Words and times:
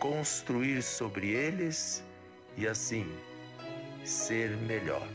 construir 0.00 0.82
sobre 0.82 1.28
eles 1.28 2.02
e 2.56 2.66
assim 2.66 3.06
ser 4.02 4.50
melhor, 4.56 5.06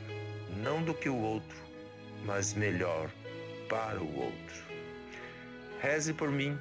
não 0.64 0.82
do 0.82 0.94
que 0.94 1.10
o 1.10 1.18
outro, 1.18 1.58
mas 2.24 2.54
melhor 2.54 3.10
para 3.68 4.02
o 4.02 4.20
outro. 4.24 4.64
Reze 5.82 6.14
por 6.14 6.32
mim, 6.32 6.58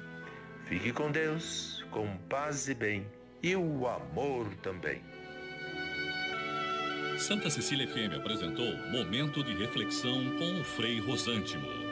fique 0.65 0.91
com 0.91 1.11
Deus, 1.11 1.85
com 1.91 2.17
paz 2.27 2.67
e 2.67 2.73
bem, 2.73 3.05
e 3.41 3.55
o 3.55 3.87
amor 3.87 4.47
também. 4.63 5.01
Santa 7.19 7.49
Cecília 7.49 7.87
FM 7.87 8.17
apresentou 8.17 8.75
Momento 8.91 9.43
de 9.43 9.53
Reflexão 9.53 10.35
com 10.37 10.59
o 10.59 10.63
Frei 10.63 10.99
Rosântimo. 10.99 11.84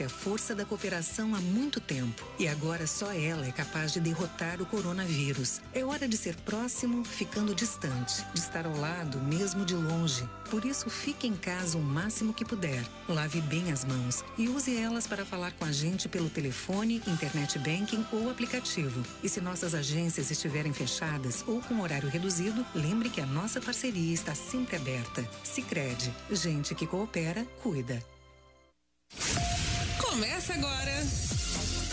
Conhece 0.00 0.04
a 0.04 0.08
força 0.08 0.54
da 0.54 0.64
cooperação 0.64 1.34
há 1.34 1.40
muito 1.40 1.80
tempo 1.80 2.24
e 2.38 2.48
agora 2.48 2.86
só 2.86 3.12
ela 3.12 3.46
é 3.46 3.52
capaz 3.52 3.92
de 3.92 4.00
derrotar 4.00 4.60
o 4.60 4.66
coronavírus. 4.66 5.60
É 5.74 5.84
hora 5.84 6.08
de 6.08 6.16
ser 6.16 6.34
próximo, 6.36 7.04
ficando 7.04 7.54
distante, 7.54 8.24
de 8.32 8.40
estar 8.40 8.66
ao 8.66 8.76
lado, 8.76 9.18
mesmo 9.18 9.64
de 9.64 9.74
longe. 9.74 10.28
Por 10.50 10.64
isso, 10.64 10.88
fique 10.90 11.26
em 11.26 11.36
casa 11.36 11.78
o 11.78 11.82
máximo 11.82 12.32
que 12.32 12.44
puder. 12.44 12.82
Lave 13.08 13.40
bem 13.42 13.70
as 13.70 13.84
mãos 13.84 14.24
e 14.38 14.48
use 14.48 14.76
elas 14.76 15.06
para 15.06 15.24
falar 15.24 15.52
com 15.52 15.64
a 15.64 15.72
gente 15.72 16.08
pelo 16.08 16.30
telefone, 16.30 17.02
internet 17.06 17.58
banking 17.58 18.04
ou 18.12 18.30
aplicativo. 18.30 19.02
E 19.22 19.28
se 19.28 19.40
nossas 19.40 19.74
agências 19.74 20.30
estiverem 20.30 20.72
fechadas 20.72 21.44
ou 21.46 21.60
com 21.60 21.80
horário 21.80 22.08
reduzido, 22.08 22.64
lembre 22.74 23.10
que 23.10 23.20
a 23.20 23.26
nossa 23.26 23.60
parceria 23.60 24.14
está 24.14 24.34
sempre 24.34 24.76
aberta. 24.76 25.28
Sicredi, 25.44 26.12
gente 26.30 26.74
que 26.74 26.86
coopera, 26.86 27.44
cuida. 27.62 28.02
Começa 30.10 30.54
agora. 30.54 31.04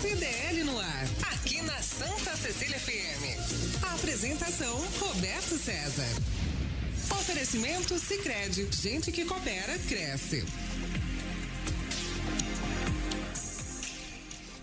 CDL 0.02 0.64
no 0.64 0.80
ar, 0.80 1.04
aqui 1.34 1.62
na 1.62 1.80
Santa 1.80 2.36
Cecília 2.36 2.80
FM. 2.80 3.84
A 3.84 3.94
apresentação 3.94 4.76
Roberto 5.00 5.56
César. 5.56 6.08
Oferecimento 7.12 8.00
Sicredi, 8.00 8.68
gente 8.72 9.12
que 9.12 9.24
coopera 9.24 9.78
cresce. 9.88 10.44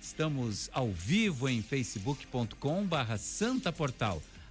Estamos 0.00 0.70
ao 0.72 0.92
vivo 0.92 1.48
em 1.48 1.60
facebook.com 1.60 2.86
barra. 2.86 3.18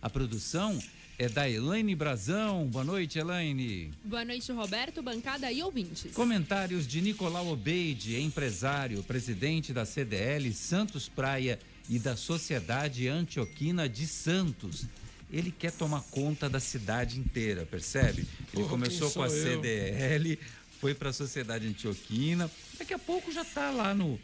A 0.01 0.09
produção 0.09 0.77
é 1.17 1.29
da 1.29 1.49
Elaine 1.49 1.95
Brazão. 1.95 2.67
Boa 2.67 2.83
noite, 2.83 3.19
Elaine. 3.19 3.91
Boa 4.03 4.25
noite, 4.25 4.51
Roberto, 4.51 5.01
bancada 5.01 5.51
e 5.51 5.61
ouvintes. 5.61 6.11
Comentários 6.13 6.87
de 6.87 7.01
Nicolau 7.01 7.47
Obeide, 7.47 8.19
empresário, 8.19 9.03
presidente 9.03 9.73
da 9.73 9.85
CDL 9.85 10.51
Santos 10.53 11.07
Praia 11.07 11.59
e 11.89 11.99
da 11.99 12.15
Sociedade 12.15 13.07
Antioquina 13.07 13.87
de 13.87 14.07
Santos. 14.07 14.85
Ele 15.31 15.51
quer 15.51 15.71
tomar 15.71 16.01
conta 16.11 16.49
da 16.49 16.59
cidade 16.59 17.19
inteira, 17.19 17.65
percebe? 17.65 18.27
Ele 18.53 18.67
começou 18.67 19.09
com 19.11 19.23
a 19.23 19.27
eu? 19.27 19.31
CDL, 19.31 20.39
foi 20.79 20.93
para 20.93 21.09
a 21.09 21.13
Sociedade 21.13 21.67
Antioquina, 21.67 22.49
daqui 22.77 22.93
a 22.93 22.99
pouco 22.99 23.31
já 23.31 23.41
está 23.41 23.71
lá 23.71 23.95
no, 23.95 24.19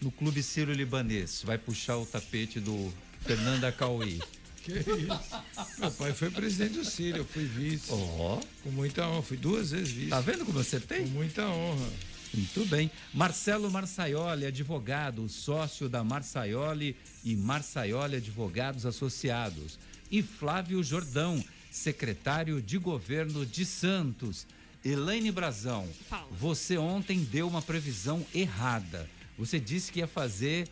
no 0.00 0.10
Clube 0.10 0.42
Ciro 0.42 0.72
Libanês. 0.72 1.42
Vai 1.44 1.58
puxar 1.58 1.96
o 1.96 2.06
tapete 2.06 2.60
do 2.60 2.92
Fernanda 3.22 3.72
Cauí. 3.72 4.20
Que 4.62 4.78
isso? 4.78 5.78
Meu 5.78 5.90
pai 5.90 6.12
foi 6.12 6.30
presidente 6.30 6.78
do 6.78 6.84
Círio, 6.84 7.18
eu 7.18 7.24
fui 7.24 7.44
vice. 7.44 7.90
Ó. 7.90 8.38
Oh. 8.38 8.46
Com 8.62 8.70
muita 8.70 9.06
honra, 9.08 9.22
fui 9.22 9.36
duas 9.36 9.70
vezes 9.72 9.90
vice. 9.90 10.10
Tá 10.10 10.20
vendo 10.20 10.44
como 10.44 10.62
você 10.62 10.78
tem? 10.78 11.02
Com 11.04 11.10
muita 11.10 11.46
honra. 11.46 11.88
Muito 12.34 12.64
bem. 12.66 12.90
Marcelo 13.12 13.70
Marçaioli, 13.70 14.46
advogado, 14.46 15.28
sócio 15.28 15.88
da 15.88 16.02
Marçaioli 16.02 16.96
e 17.22 17.36
Marçaioli 17.36 18.16
Advogados 18.16 18.86
Associados. 18.86 19.78
E 20.10 20.22
Flávio 20.22 20.82
Jordão, 20.82 21.44
secretário 21.70 22.62
de 22.62 22.78
governo 22.78 23.44
de 23.44 23.66
Santos. 23.66 24.46
Elaine 24.84 25.30
Brazão, 25.30 25.88
você 26.30 26.78
ontem 26.78 27.22
deu 27.22 27.46
uma 27.46 27.62
previsão 27.62 28.24
errada. 28.34 29.08
Você 29.38 29.60
disse 29.60 29.92
que 29.92 30.00
ia 30.00 30.06
fazer 30.06 30.68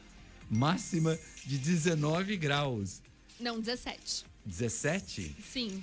máxima 0.51 1.19
de 1.45 1.59
19 1.59 2.37
graus. 2.37 3.03
Não, 3.41 3.59
17. 3.61 4.25
17? 4.45 5.37
Sim. 5.51 5.83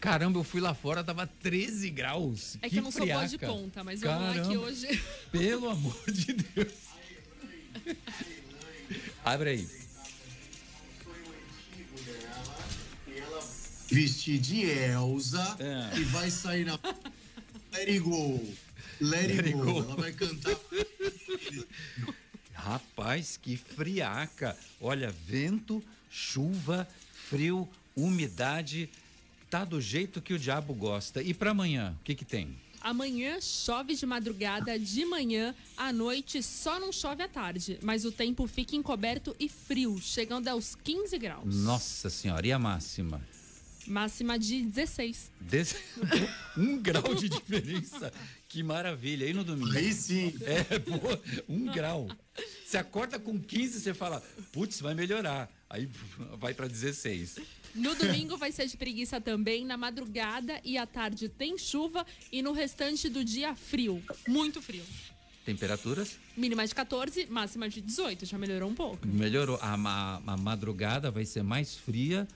Caramba, 0.00 0.38
eu 0.40 0.44
fui 0.44 0.60
lá 0.60 0.74
fora, 0.74 1.04
tava 1.04 1.26
13 1.26 1.90
graus. 1.90 2.56
É 2.60 2.68
que, 2.68 2.70
que 2.70 2.78
eu 2.78 2.82
não 2.82 2.90
friaca. 2.90 3.12
sou 3.12 3.18
boa 3.18 3.28
de 3.28 3.38
conta, 3.38 3.84
mas 3.84 4.00
vamos 4.00 4.18
Caramba, 4.18 4.42
lá 4.42 4.48
que 4.48 4.56
hoje. 4.56 5.02
Pelo 5.30 5.68
amor 5.70 6.10
de 6.10 6.32
Deus. 6.32 6.72
Abre 9.24 9.50
aí. 9.50 9.68
Vestir 13.88 14.38
de 14.40 14.62
Elsa 14.64 15.56
é. 15.60 15.98
e 15.98 16.04
vai 16.04 16.30
sair 16.30 16.64
na. 16.64 16.78
Let 17.72 17.88
it 17.88 17.98
go. 18.00 18.40
Let, 19.00 19.26
Let 19.28 19.46
it 19.46 19.52
go. 19.52 19.64
go. 19.64 19.78
Ela 19.82 19.96
vai 19.96 20.12
cantar. 20.12 20.56
Rapaz, 22.54 23.36
que 23.36 23.56
friaca. 23.56 24.56
Olha, 24.80 25.10
vento 25.26 25.82
chuva, 26.12 26.86
frio, 27.30 27.66
umidade, 27.96 28.90
tá 29.48 29.64
do 29.64 29.80
jeito 29.80 30.20
que 30.20 30.34
o 30.34 30.38
diabo 30.38 30.74
gosta. 30.74 31.22
E 31.22 31.32
para 31.32 31.52
amanhã, 31.52 31.96
o 31.98 32.04
que 32.04 32.14
que 32.14 32.24
tem? 32.24 32.54
Amanhã 32.82 33.40
chove 33.40 33.94
de 33.94 34.04
madrugada, 34.04 34.78
de 34.78 35.04
manhã, 35.06 35.54
à 35.76 35.92
noite 35.92 36.42
só 36.42 36.78
não 36.78 36.92
chove 36.92 37.22
à 37.22 37.28
tarde, 37.28 37.78
mas 37.80 38.04
o 38.04 38.12
tempo 38.12 38.46
fica 38.46 38.76
encoberto 38.76 39.34
e 39.38 39.48
frio, 39.48 39.98
chegando 40.00 40.48
aos 40.48 40.74
15 40.74 41.16
graus. 41.18 41.56
Nossa 41.56 42.10
senhora, 42.10 42.46
e 42.46 42.52
a 42.52 42.58
máxima? 42.58 43.22
Máxima 43.86 44.38
de 44.38 44.62
16. 44.62 45.30
Dez... 45.40 45.76
um 46.56 46.78
grau 46.78 47.14
de 47.14 47.28
diferença. 47.28 48.12
Que 48.48 48.62
maravilha. 48.62 49.26
E 49.26 49.32
no 49.32 49.42
domingo? 49.42 49.76
Aí 49.76 49.92
sim. 49.92 50.34
É, 50.42 50.78
pô, 50.78 50.98
um 51.48 51.66
grau. 51.66 52.08
Você 52.64 52.76
acorda 52.76 53.18
com 53.18 53.38
15, 53.40 53.80
você 53.80 53.94
fala, 53.94 54.22
putz, 54.52 54.80
vai 54.80 54.94
melhorar. 54.94 55.50
Aí 55.72 55.88
vai 56.38 56.52
para 56.52 56.68
16. 56.68 57.38
No 57.74 57.94
domingo 57.94 58.36
vai 58.36 58.52
ser 58.52 58.66
de 58.66 58.76
preguiça 58.76 59.18
também. 59.18 59.64
Na 59.64 59.78
madrugada 59.78 60.60
e 60.62 60.76
à 60.76 60.86
tarde 60.86 61.30
tem 61.30 61.56
chuva. 61.56 62.04
E 62.30 62.42
no 62.42 62.52
restante 62.52 63.08
do 63.08 63.24
dia, 63.24 63.54
frio. 63.54 64.02
Muito 64.28 64.60
frio. 64.60 64.84
Temperaturas? 65.46 66.18
Mínima 66.36 66.66
de 66.66 66.74
14, 66.74 67.26
máxima 67.30 67.70
de 67.70 67.80
18. 67.80 68.26
Já 68.26 68.36
melhorou 68.36 68.68
um 68.68 68.74
pouco. 68.74 69.06
Melhorou. 69.06 69.58
A, 69.62 69.72
a, 69.72 70.34
a 70.34 70.36
madrugada 70.36 71.10
vai 71.10 71.24
ser 71.24 71.42
mais 71.42 71.74
fria, 71.74 72.28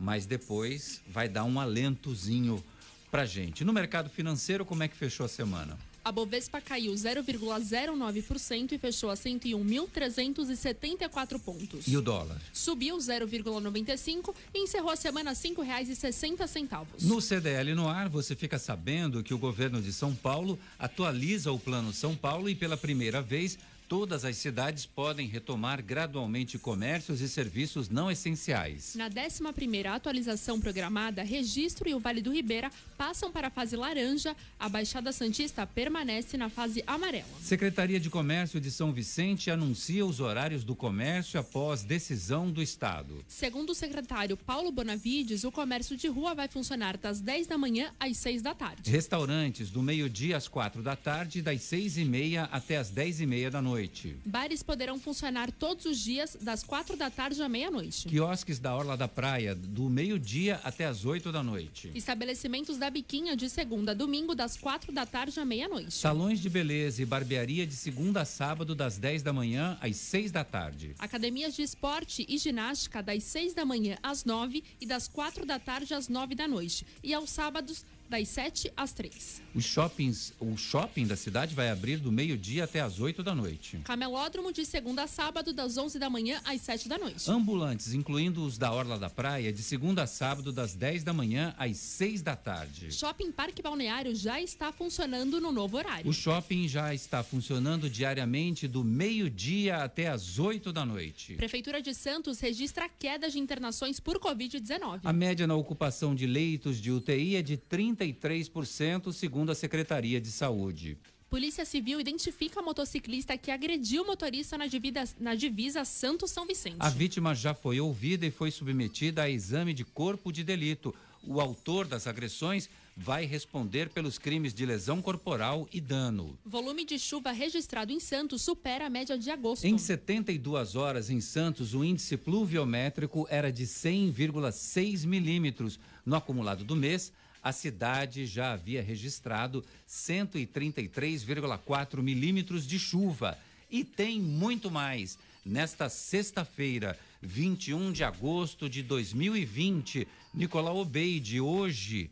mas 0.00 0.24
depois 0.24 1.02
vai 1.06 1.28
dar 1.28 1.44
um 1.44 1.60
alentozinho 1.60 2.64
pra 3.10 3.26
gente. 3.26 3.64
No 3.64 3.72
mercado 3.72 4.08
financeiro, 4.08 4.64
como 4.64 4.82
é 4.82 4.88
que 4.88 4.96
fechou 4.96 5.26
a 5.26 5.28
semana? 5.28 5.78
A 6.08 6.10
Bovespa 6.10 6.58
caiu 6.58 6.94
0,09% 6.94 8.72
e 8.72 8.78
fechou 8.78 9.10
a 9.10 9.14
101.374 9.14 11.38
pontos. 11.38 11.86
E 11.86 11.94
o 11.98 12.00
dólar? 12.00 12.40
Subiu 12.50 12.96
0,95 12.96 14.34
e 14.54 14.60
encerrou 14.60 14.90
a 14.90 14.96
semana 14.96 15.32
a 15.32 15.34
R$ 15.34 15.38
5,60. 15.38 16.86
No 17.02 17.20
CDL 17.20 17.74
no 17.74 17.90
ar, 17.90 18.08
você 18.08 18.34
fica 18.34 18.58
sabendo 18.58 19.22
que 19.22 19.34
o 19.34 19.38
governo 19.38 19.82
de 19.82 19.92
São 19.92 20.14
Paulo 20.14 20.58
atualiza 20.78 21.52
o 21.52 21.58
Plano 21.58 21.92
São 21.92 22.16
Paulo 22.16 22.48
e 22.48 22.54
pela 22.54 22.78
primeira 22.78 23.20
vez 23.20 23.58
todas 23.88 24.24
as 24.24 24.36
cidades 24.36 24.84
podem 24.84 25.26
retomar 25.26 25.82
gradualmente 25.82 26.58
comércios 26.58 27.22
e 27.22 27.28
serviços 27.28 27.88
não 27.88 28.10
essenciais. 28.10 28.94
Na 28.94 29.08
11ª 29.08 29.86
atualização 29.86 30.60
programada, 30.60 31.22
Registro 31.22 31.88
e 31.88 31.94
o 31.94 31.98
Vale 31.98 32.20
do 32.20 32.30
Ribeira 32.30 32.70
passam 32.98 33.32
para 33.32 33.48
a 33.48 33.50
fase 33.50 33.74
laranja, 33.76 34.36
a 34.60 34.68
Baixada 34.68 35.10
Santista 35.10 35.66
permanece 35.66 36.36
na 36.36 36.50
fase 36.50 36.84
amarela. 36.86 37.24
Secretaria 37.40 37.98
de 37.98 38.10
Comércio 38.10 38.60
de 38.60 38.70
São 38.70 38.92
Vicente 38.92 39.50
anuncia 39.50 40.04
os 40.04 40.20
horários 40.20 40.64
do 40.64 40.76
comércio 40.76 41.40
após 41.40 41.82
decisão 41.82 42.50
do 42.50 42.62
Estado. 42.62 43.24
Segundo 43.26 43.70
o 43.70 43.74
secretário 43.74 44.36
Paulo 44.36 44.70
Bonavides, 44.70 45.44
o 45.44 45.50
comércio 45.50 45.96
de 45.96 46.08
rua 46.08 46.34
vai 46.34 46.48
funcionar 46.48 46.98
das 46.98 47.20
10 47.20 47.46
da 47.46 47.56
manhã 47.56 47.90
às 47.98 48.18
6 48.18 48.42
da 48.42 48.54
tarde. 48.54 48.90
Restaurantes 48.90 49.70
do 49.70 49.82
meio-dia 49.82 50.36
às 50.36 50.46
quatro 50.46 50.82
da 50.82 50.94
tarde, 50.94 51.40
das 51.40 51.62
seis 51.62 51.96
e 51.96 52.04
meia 52.04 52.44
até 52.52 52.76
as 52.76 52.90
dez 52.90 53.20
e 53.20 53.26
meia 53.26 53.50
da 53.50 53.62
noite. 53.62 53.77
Bares 54.24 54.62
poderão 54.62 54.98
funcionar 54.98 55.52
todos 55.52 55.84
os 55.84 55.98
dias, 55.98 56.36
das 56.40 56.64
quatro 56.64 56.96
da 56.96 57.10
tarde 57.10 57.40
à 57.42 57.48
meia-noite. 57.48 58.08
Quiosques 58.08 58.58
da 58.58 58.74
Orla 58.74 58.96
da 58.96 59.06
Praia, 59.06 59.54
do 59.54 59.88
meio-dia 59.88 60.60
até 60.64 60.86
as 60.86 61.04
oito 61.04 61.30
da 61.30 61.42
noite. 61.42 61.92
Estabelecimentos 61.94 62.76
da 62.76 62.90
Biquinha 62.90 63.36
de 63.36 63.48
segunda 63.48 63.92
a 63.92 63.94
domingo, 63.94 64.34
das 64.34 64.56
quatro 64.56 64.90
da 64.92 65.06
tarde 65.06 65.38
à 65.38 65.44
meia-noite. 65.44 65.92
Salões 65.92 66.40
de 66.40 66.48
beleza 66.48 67.02
e 67.02 67.06
barbearia 67.06 67.66
de 67.66 67.74
segunda 67.74 68.22
a 68.22 68.24
sábado, 68.24 68.74
das 68.74 68.98
10 68.98 69.22
da 69.22 69.32
manhã 69.32 69.78
às 69.80 69.96
seis 69.96 70.32
da 70.32 70.44
tarde. 70.44 70.94
Academias 70.98 71.54
de 71.54 71.62
esporte 71.62 72.26
e 72.28 72.38
ginástica, 72.38 73.02
das 73.02 73.22
seis 73.22 73.54
da 73.54 73.64
manhã 73.64 73.96
às 74.02 74.24
nove 74.24 74.64
e 74.80 74.86
das 74.86 75.06
quatro 75.06 75.46
da 75.46 75.58
tarde 75.58 75.94
às 75.94 76.08
nove 76.08 76.34
da 76.34 76.48
noite. 76.48 76.86
E 77.02 77.14
aos 77.14 77.30
sábados, 77.30 77.84
das 78.08 78.28
7 78.28 78.72
às 78.76 78.92
3. 78.92 79.42
Os 79.54 79.64
shoppings, 79.64 80.32
o 80.40 80.56
shopping 80.56 81.06
da 81.06 81.16
cidade 81.16 81.54
vai 81.54 81.68
abrir 81.70 81.98
do 81.98 82.10
meio-dia 82.10 82.64
até 82.64 82.80
as 82.80 83.00
8 83.00 83.22
da 83.22 83.34
noite. 83.34 83.78
Camelódromo 83.84 84.52
de 84.52 84.64
segunda 84.64 85.04
a 85.04 85.06
sábado, 85.06 85.52
das 85.52 85.76
11 85.76 85.98
da 85.98 86.08
manhã 86.08 86.40
às 86.44 86.60
7 86.60 86.88
da 86.88 86.96
noite. 86.96 87.30
Ambulantes, 87.30 87.92
incluindo 87.92 88.44
os 88.44 88.56
da 88.56 88.72
Orla 88.72 88.98
da 88.98 89.10
Praia, 89.10 89.52
de 89.52 89.62
segunda 89.62 90.04
a 90.04 90.06
sábado, 90.06 90.52
das 90.52 90.74
10 90.74 91.04
da 91.04 91.12
manhã 91.12 91.54
às 91.58 91.76
6 91.76 92.22
da 92.22 92.36
tarde. 92.36 92.92
Shopping 92.92 93.32
Parque 93.32 93.62
Balneário 93.62 94.14
já 94.14 94.40
está 94.40 94.72
funcionando 94.72 95.40
no 95.40 95.52
novo 95.52 95.76
horário. 95.76 96.08
O 96.08 96.12
shopping 96.12 96.68
já 96.68 96.94
está 96.94 97.22
funcionando 97.22 97.90
diariamente 97.90 98.68
do 98.68 98.84
meio-dia 98.84 99.78
até 99.78 100.08
as 100.08 100.38
8 100.38 100.72
da 100.72 100.84
noite. 100.84 101.34
Prefeitura 101.34 101.82
de 101.82 101.94
Santos 101.94 102.40
registra 102.40 102.88
queda 102.88 103.28
de 103.28 103.38
internações 103.38 104.00
por 104.00 104.18
Covid-19. 104.18 105.00
A 105.04 105.12
média 105.12 105.46
na 105.46 105.54
ocupação 105.54 106.14
de 106.14 106.26
leitos 106.26 106.80
de 106.80 106.90
UTI 106.90 107.36
é 107.36 107.42
de 107.42 107.56
30 107.56 107.97
33%, 107.98 109.12
segundo 109.12 109.50
a 109.50 109.54
Secretaria 109.54 110.20
de 110.20 110.30
Saúde. 110.30 110.96
Polícia 111.28 111.66
Civil 111.66 112.00
identifica 112.00 112.62
motociclista 112.62 113.36
que 113.36 113.50
agrediu 113.50 114.02
o 114.02 114.06
motorista 114.06 114.56
na 114.56 114.66
divisa, 114.66 115.04
na 115.20 115.34
divisa 115.34 115.84
Santos 115.84 116.30
São 116.30 116.46
Vicente. 116.46 116.76
A 116.78 116.88
vítima 116.88 117.34
já 117.34 117.52
foi 117.52 117.78
ouvida 117.80 118.24
e 118.24 118.30
foi 118.30 118.50
submetida 118.50 119.24
a 119.24 119.30
exame 119.30 119.74
de 119.74 119.84
corpo 119.84 120.32
de 120.32 120.42
delito. 120.42 120.94
O 121.22 121.38
autor 121.38 121.86
das 121.86 122.06
agressões 122.06 122.70
vai 122.96 123.26
responder 123.26 123.90
pelos 123.90 124.18
crimes 124.18 124.54
de 124.54 124.64
lesão 124.64 125.02
corporal 125.02 125.68
e 125.70 125.80
dano. 125.80 126.38
Volume 126.44 126.84
de 126.84 126.98
chuva 126.98 127.30
registrado 127.30 127.92
em 127.92 128.00
Santos 128.00 128.40
supera 128.40 128.86
a 128.86 128.90
média 128.90 129.18
de 129.18 129.30
agosto. 129.30 129.64
Em 129.64 129.76
72 129.76 130.74
horas 130.74 131.10
em 131.10 131.20
Santos, 131.20 131.74
o 131.74 131.84
índice 131.84 132.16
pluviométrico 132.16 133.26
era 133.28 133.52
de 133.52 133.64
100,6 133.64 135.06
milímetros. 135.06 135.78
No 136.06 136.16
acumulado 136.16 136.64
do 136.64 136.74
mês, 136.74 137.12
a 137.42 137.52
cidade 137.52 138.26
já 138.26 138.52
havia 138.52 138.82
registrado 138.82 139.64
133,4 139.88 142.02
milímetros 142.02 142.66
de 142.66 142.78
chuva 142.78 143.38
e 143.70 143.84
tem 143.84 144.20
muito 144.20 144.70
mais. 144.70 145.18
Nesta 145.44 145.88
sexta-feira, 145.88 146.98
21 147.22 147.92
de 147.92 148.04
agosto 148.04 148.68
de 148.68 148.82
2020, 148.82 150.06
Nicolau 150.34 150.78
Obeide, 150.78 151.40
hoje, 151.40 152.10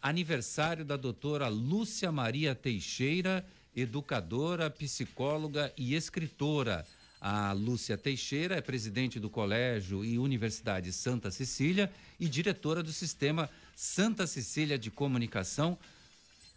aniversário 0.00 0.84
da 0.84 0.96
doutora 0.96 1.48
Lúcia 1.48 2.10
Maria 2.10 2.54
Teixeira, 2.54 3.44
educadora, 3.76 4.70
psicóloga 4.70 5.72
e 5.76 5.94
escritora. 5.94 6.86
A 7.20 7.52
Lúcia 7.52 7.98
Teixeira 7.98 8.56
é 8.56 8.60
presidente 8.60 9.18
do 9.18 9.28
Colégio 9.28 10.04
e 10.04 10.18
Universidade 10.18 10.92
Santa 10.92 11.30
Cecília 11.30 11.90
e 12.18 12.28
diretora 12.28 12.82
do 12.82 12.92
Sistema 12.92 13.50
Santa 13.82 14.26
Cecília 14.26 14.76
de 14.76 14.90
Comunicação. 14.90 15.78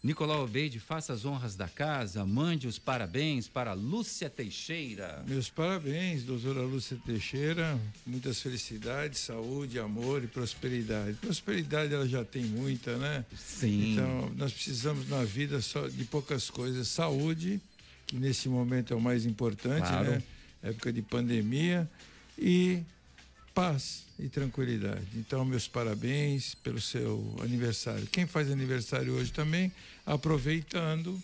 Nicolau 0.02 0.42
Obeide, 0.42 0.80
faça 0.80 1.12
as 1.12 1.24
honras 1.24 1.54
da 1.54 1.68
casa, 1.68 2.26
mande 2.26 2.66
os 2.66 2.80
parabéns 2.80 3.46
para 3.46 3.72
Lúcia 3.74 4.28
Teixeira. 4.28 5.22
Meus 5.28 5.48
parabéns, 5.48 6.24
doutora 6.24 6.62
Lúcia 6.62 6.98
Teixeira. 7.06 7.78
Muitas 8.04 8.42
felicidades, 8.42 9.20
saúde, 9.20 9.78
amor 9.78 10.24
e 10.24 10.26
prosperidade. 10.26 11.16
Prosperidade 11.18 11.94
ela 11.94 12.08
já 12.08 12.24
tem 12.24 12.42
muita, 12.42 12.96
né? 12.98 13.24
Sim. 13.38 13.92
Então, 13.92 14.32
nós 14.36 14.52
precisamos 14.52 15.08
na 15.08 15.22
vida 15.22 15.60
só 15.62 15.86
de 15.86 16.04
poucas 16.04 16.50
coisas. 16.50 16.88
Saúde, 16.88 17.60
que 18.04 18.16
nesse 18.16 18.48
momento 18.48 18.92
é 18.92 18.96
o 18.96 19.00
mais 19.00 19.24
importante, 19.24 19.86
Claro. 19.86 20.10
né? 20.10 20.22
Época 20.60 20.92
de 20.92 21.02
pandemia. 21.02 21.88
E 22.36 22.82
paz 23.54 24.04
e 24.18 24.28
tranquilidade. 24.28 25.06
Então, 25.16 25.44
meus 25.44 25.68
parabéns 25.68 26.54
pelo 26.56 26.80
seu 26.80 27.34
aniversário. 27.42 28.06
Quem 28.06 28.26
faz 28.26 28.50
aniversário 28.50 29.14
hoje 29.14 29.32
também, 29.32 29.72
aproveitando, 30.06 31.20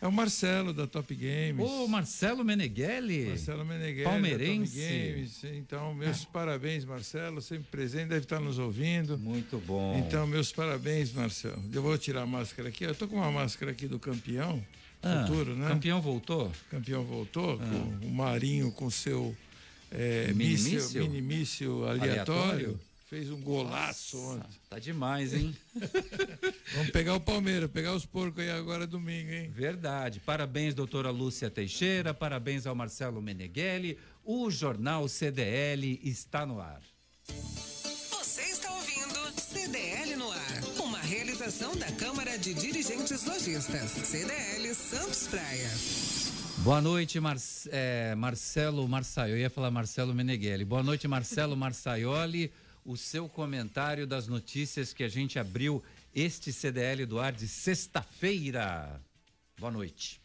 é 0.00 0.06
o 0.06 0.12
Marcelo 0.12 0.72
da 0.72 0.86
Top 0.86 1.14
Games. 1.14 1.58
Ô, 1.68 1.88
Marcelo 1.88 2.44
Meneghelli. 2.44 3.26
Marcelo 3.26 3.64
Meneghelli, 3.64 4.04
Palmeirense. 4.04 4.78
Games. 4.78 5.44
Então, 5.44 5.94
meus 5.94 6.24
parabéns, 6.26 6.84
Marcelo, 6.84 7.40
sempre 7.40 7.66
presente, 7.70 8.08
deve 8.08 8.24
estar 8.24 8.40
nos 8.40 8.58
ouvindo. 8.58 9.18
Muito 9.18 9.58
bom. 9.58 9.98
Então, 9.98 10.26
meus 10.26 10.52
parabéns, 10.52 11.12
Marcelo. 11.12 11.62
Eu 11.72 11.82
vou 11.82 11.96
tirar 11.98 12.22
a 12.22 12.26
máscara 12.26 12.68
aqui. 12.68 12.84
Eu 12.84 12.94
tô 12.94 13.08
com 13.08 13.16
uma 13.16 13.32
máscara 13.32 13.72
aqui 13.72 13.86
do 13.88 13.98
campeão, 13.98 14.62
Ah, 15.02 15.24
futuro, 15.26 15.54
né? 15.56 15.68
Campeão 15.68 16.00
voltou? 16.00 16.52
Campeão 16.70 17.02
voltou, 17.04 17.58
com 17.58 18.06
o 18.06 18.10
Marinho 18.10 18.70
com 18.72 18.90
seu 18.90 19.34
é, 19.90 20.28
Mini 20.32 20.50
míssil, 20.52 20.72
míssil? 20.72 21.02
mini 21.02 21.22
míssil 21.22 21.88
aleatório. 21.88 22.10
Aleatório? 22.10 22.80
Fez 23.08 23.30
um 23.30 23.40
golaço 23.40 24.18
ontem. 24.18 24.50
Tá 24.68 24.80
demais, 24.80 25.32
hein? 25.32 25.56
Vamos 26.74 26.90
pegar 26.90 27.14
o 27.14 27.20
Palmeiras, 27.20 27.70
pegar 27.70 27.94
os 27.94 28.04
porcos 28.04 28.42
aí 28.42 28.50
agora 28.50 28.84
domingo, 28.84 29.30
hein? 29.30 29.48
Verdade. 29.54 30.18
Parabéns, 30.18 30.74
doutora 30.74 31.10
Lúcia 31.10 31.48
Teixeira. 31.48 32.12
Parabéns 32.12 32.66
ao 32.66 32.74
Marcelo 32.74 33.22
Meneghelli. 33.22 33.96
O 34.24 34.50
Jornal 34.50 35.06
CDL 35.08 36.00
está 36.02 36.44
no 36.44 36.60
ar. 36.60 36.82
Você 38.10 38.42
está 38.42 38.72
ouvindo 38.74 39.40
CDL 39.40 40.16
no 40.16 40.28
ar, 40.28 40.62
uma 40.80 40.98
realização 40.98 41.76
da 41.76 41.90
Câmara 41.92 42.36
de 42.36 42.54
Dirigentes 42.54 43.24
Lojistas, 43.24 43.92
CDL 43.92 44.74
Santos 44.74 45.28
Praia. 45.28 45.70
Boa 46.66 46.82
noite, 46.82 47.20
Mar 47.20 47.36
é, 47.70 48.12
Marcelo 48.16 48.88
Marçaioli. 48.88 49.34
Eu 49.34 49.38
ia 49.38 49.48
falar 49.48 49.70
Marcelo 49.70 50.12
Meneghelli. 50.12 50.64
Boa 50.64 50.82
noite, 50.82 51.06
Marcelo 51.06 51.54
Marçaioli. 51.56 52.50
O 52.84 52.96
seu 52.96 53.28
comentário 53.28 54.04
das 54.04 54.26
notícias 54.26 54.92
que 54.92 55.04
a 55.04 55.08
gente 55.08 55.38
abriu 55.38 55.80
este 56.12 56.52
CDL 56.52 57.06
do 57.06 57.20
ar 57.20 57.32
de 57.32 57.46
sexta-feira. 57.46 59.00
Boa 59.56 59.70
noite. 59.70 60.20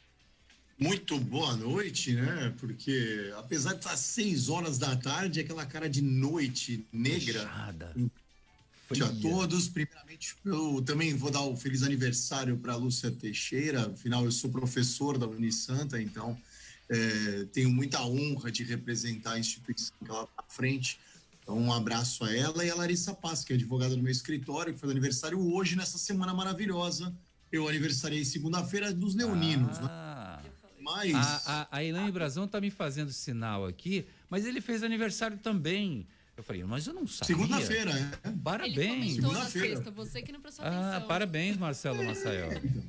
Muito 0.79 1.19
boa 1.19 1.55
noite, 1.55 2.15
né? 2.15 2.51
Porque 2.57 3.31
apesar 3.37 3.73
de 3.73 3.77
estar 3.81 3.95
seis 3.95 4.49
horas 4.49 4.79
da 4.79 4.95
tarde, 4.95 5.41
aquela 5.41 5.67
cara 5.67 5.87
de 5.87 6.01
noite 6.01 6.83
negra. 6.91 7.41
Fechada. 7.41 7.95
Dia 8.93 9.05
a 9.05 9.15
todos. 9.15 9.67
Primeiramente, 9.67 10.35
eu 10.45 10.81
também 10.81 11.15
vou 11.15 11.31
dar 11.31 11.41
o 11.41 11.55
feliz 11.55 11.83
aniversário 11.83 12.57
para 12.57 12.75
Lúcia 12.75 13.11
Teixeira. 13.11 13.91
Afinal, 13.91 14.25
eu 14.25 14.31
sou 14.31 14.49
professor 14.49 15.17
da 15.17 15.27
Unisanta, 15.27 16.01
então 16.01 16.37
é, 16.89 17.45
tenho 17.53 17.69
muita 17.69 18.01
honra 18.03 18.51
de 18.51 18.63
representar 18.63 19.33
a 19.33 19.39
instituição 19.39 19.95
que 20.03 20.11
ela 20.11 20.23
está 20.23 20.43
à 20.47 20.53
frente. 20.53 20.99
Então, 21.41 21.57
um 21.57 21.73
abraço 21.73 22.23
a 22.23 22.35
ela 22.35 22.63
e 22.65 22.69
a 22.69 22.75
Larissa 22.75 23.13
Paz, 23.13 23.43
que 23.43 23.53
é 23.53 23.55
advogada 23.55 23.95
do 23.95 24.03
meu 24.03 24.11
escritório, 24.11 24.73
que 24.73 24.79
faz 24.79 24.91
aniversário 24.91 25.39
hoje, 25.53 25.75
nessa 25.75 25.97
semana 25.97 26.33
maravilhosa. 26.33 27.13
Eu 27.51 27.67
aniversariei 27.67 28.23
segunda-feira 28.23 28.93
dos 28.93 29.15
Leoninos, 29.15 29.79
né? 29.79 29.87
Ah, 29.89 30.41
Mas. 30.79 31.13
a, 31.13 31.41
a, 31.45 31.77
a 31.77 31.83
Elaine 31.83 32.11
Brazão 32.11 32.47
tá 32.47 32.61
me 32.61 32.69
fazendo 32.69 33.11
sinal 33.11 33.65
aqui, 33.65 34.05
mas 34.29 34.45
ele 34.45 34.61
fez 34.61 34.83
aniversário 34.83 35.37
também. 35.37 36.07
Eu 36.41 36.43
falei, 36.43 36.63
mas 36.63 36.87
eu 36.87 36.93
não 36.95 37.05
sabia. 37.05 37.35
Segunda-feira, 37.35 37.91
é. 37.91 38.29
Ele 38.29 38.37
Parabéns. 38.43 38.77
comentou 38.89 39.21
na 39.31 39.45
Segunda-feira. 39.45 39.75
sexta, 39.75 39.91
você 39.91 40.21
que 40.23 40.31
não 40.31 40.41
prestou 40.41 40.65
Ah, 40.65 40.89
atenção. 40.89 41.07
parabéns, 41.07 41.55
Marcelo 41.57 42.03
Massaioli. 42.03 42.83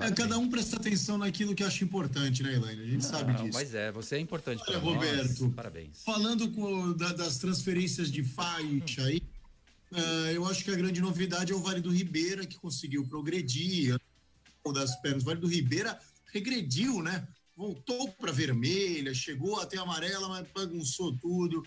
É, 0.00 0.10
cada 0.10 0.36
um 0.36 0.48
presta 0.50 0.76
atenção 0.76 1.16
naquilo 1.16 1.54
que 1.54 1.62
acha 1.62 1.84
importante, 1.84 2.42
né, 2.42 2.54
Elaine? 2.54 2.82
A 2.82 2.86
gente 2.86 3.04
sabe 3.04 3.32
Não, 3.32 3.44
disso. 3.44 3.54
mas 3.56 3.72
é, 3.72 3.92
você 3.92 4.16
é 4.16 4.18
importante 4.18 4.60
Olha, 4.66 4.80
para 4.80 4.80
nós. 4.80 4.94
Roberto. 4.94 5.50
Parabéns. 5.50 6.02
Falando 6.04 6.50
com- 6.50 6.92
da- 6.92 7.12
das 7.12 7.38
transferências 7.38 8.10
de 8.10 8.24
faixa 8.24 9.04
aí, 9.04 9.22
ah, 9.92 10.32
eu 10.32 10.44
acho 10.48 10.64
que 10.64 10.70
a 10.72 10.74
grande 10.76 11.00
novidade 11.00 11.52
é 11.52 11.54
o 11.54 11.60
Vale 11.60 11.80
do 11.80 11.90
Ribeira, 11.92 12.44
que 12.44 12.58
conseguiu 12.58 13.06
progredir. 13.06 13.96
O 14.64 14.72
das 14.72 14.96
pernas. 15.00 15.22
O 15.22 15.26
Vale 15.26 15.38
do 15.40 15.46
Ribeira 15.46 15.96
regrediu, 16.32 17.00
né? 17.00 17.26
voltou 17.56 18.06
para 18.12 18.30
vermelha, 18.30 19.12
chegou 19.12 19.58
até 19.58 19.78
amarela, 19.78 20.28
mas 20.28 20.46
bagunçou 20.54 21.12
tudo. 21.16 21.60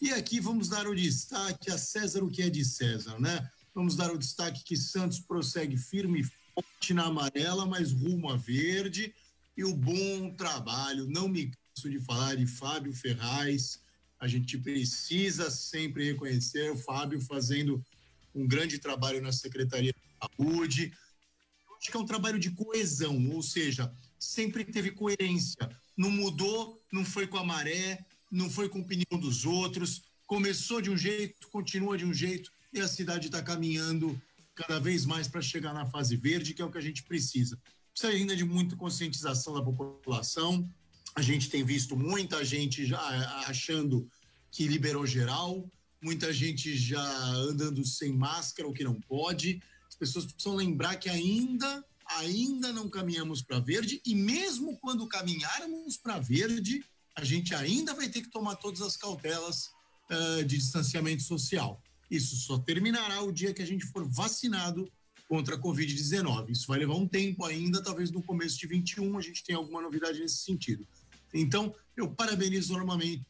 E 0.00 0.12
aqui 0.12 0.40
vamos 0.40 0.68
dar 0.68 0.86
o 0.86 0.94
destaque 0.94 1.70
a 1.70 1.78
César 1.78 2.22
o 2.22 2.30
que 2.30 2.42
é 2.42 2.50
de 2.50 2.64
César, 2.64 3.18
né? 3.18 3.48
Vamos 3.74 3.96
dar 3.96 4.12
o 4.12 4.18
destaque 4.18 4.62
que 4.64 4.76
Santos 4.76 5.20
prossegue 5.20 5.76
firme 5.76 6.20
e 6.20 6.24
forte 6.54 6.92
na 6.92 7.04
amarela, 7.04 7.64
mas 7.64 7.92
rumo 7.92 8.30
a 8.30 8.36
verde. 8.36 9.14
E 9.56 9.64
o 9.64 9.74
bom 9.74 10.34
trabalho, 10.34 11.06
não 11.08 11.28
me 11.28 11.50
canso 11.50 11.90
de 11.90 12.00
falar 12.00 12.36
de 12.36 12.46
Fábio 12.46 12.92
Ferraz. 12.92 13.80
A 14.18 14.26
gente 14.26 14.58
precisa 14.58 15.50
sempre 15.50 16.04
reconhecer 16.04 16.70
o 16.70 16.76
Fábio 16.76 17.20
fazendo 17.20 17.84
um 18.34 18.46
grande 18.46 18.78
trabalho 18.78 19.22
na 19.22 19.32
Secretaria 19.32 19.92
de 19.92 20.28
Saúde. 20.36 20.92
Acho 21.78 21.90
que 21.90 21.96
é 21.96 22.00
um 22.00 22.06
trabalho 22.06 22.38
de 22.38 22.50
coesão, 22.50 23.30
ou 23.30 23.42
seja, 23.42 23.92
sempre 24.18 24.64
teve 24.64 24.90
coerência. 24.90 25.68
Não 25.96 26.10
mudou, 26.10 26.82
não 26.92 27.04
foi 27.04 27.26
com 27.26 27.36
a 27.36 27.44
maré, 27.44 28.04
não 28.34 28.50
foi 28.50 28.68
com 28.68 28.80
opinião 28.80 29.18
dos 29.18 29.44
outros. 29.44 30.02
Começou 30.26 30.80
de 30.80 30.90
um 30.90 30.96
jeito, 30.96 31.48
continua 31.48 31.96
de 31.96 32.04
um 32.04 32.12
jeito 32.12 32.50
e 32.72 32.80
a 32.80 32.88
cidade 32.88 33.26
está 33.26 33.40
caminhando 33.40 34.20
cada 34.54 34.80
vez 34.80 35.06
mais 35.06 35.28
para 35.28 35.40
chegar 35.40 35.72
na 35.72 35.86
fase 35.86 36.16
verde, 36.16 36.52
que 36.52 36.60
é 36.60 36.64
o 36.64 36.70
que 36.70 36.78
a 36.78 36.82
gente 36.82 37.04
precisa. 37.04 37.56
Precisa 37.92 38.12
ainda 38.12 38.34
de 38.34 38.44
muita 38.44 38.74
conscientização 38.76 39.54
da 39.54 39.62
população. 39.62 40.68
A 41.14 41.22
gente 41.22 41.48
tem 41.48 41.64
visto 41.64 41.96
muita 41.96 42.44
gente 42.44 42.84
já 42.84 43.00
achando 43.46 44.08
que 44.50 44.66
liberou 44.66 45.06
geral, 45.06 45.70
muita 46.02 46.32
gente 46.32 46.76
já 46.76 47.04
andando 47.34 47.84
sem 47.84 48.12
máscara, 48.12 48.68
o 48.68 48.72
que 48.72 48.82
não 48.82 49.00
pode. 49.00 49.62
As 49.88 49.94
pessoas 49.94 50.24
precisam 50.24 50.56
lembrar 50.56 50.96
que 50.96 51.08
ainda 51.08 51.84
ainda 52.06 52.70
não 52.70 52.88
caminhamos 52.90 53.40
para 53.40 53.58
verde 53.58 54.00
e 54.04 54.14
mesmo 54.14 54.76
quando 54.78 55.06
caminharmos 55.06 55.96
para 55.96 56.18
verde, 56.18 56.84
a 57.16 57.24
gente 57.24 57.54
ainda 57.54 57.94
vai 57.94 58.08
ter 58.08 58.22
que 58.22 58.30
tomar 58.30 58.56
todas 58.56 58.80
as 58.82 58.96
cautelas 58.96 59.70
uh, 60.10 60.44
de 60.44 60.56
distanciamento 60.56 61.22
social. 61.22 61.80
Isso 62.10 62.36
só 62.36 62.58
terminará 62.58 63.22
o 63.22 63.32
dia 63.32 63.54
que 63.54 63.62
a 63.62 63.66
gente 63.66 63.86
for 63.86 64.06
vacinado 64.08 64.90
contra 65.28 65.54
a 65.54 65.58
Covid-19. 65.58 66.50
Isso 66.50 66.66
vai 66.66 66.78
levar 66.78 66.94
um 66.94 67.08
tempo 67.08 67.44
ainda, 67.44 67.82
talvez 67.82 68.10
no 68.10 68.22
começo 68.22 68.58
de 68.58 68.66
21 68.66 69.16
a 69.16 69.22
gente 69.22 69.42
tenha 69.44 69.58
alguma 69.58 69.80
novidade 69.80 70.20
nesse 70.20 70.38
sentido. 70.38 70.86
Então, 71.32 71.74
eu 71.96 72.08
parabenizo 72.08 72.76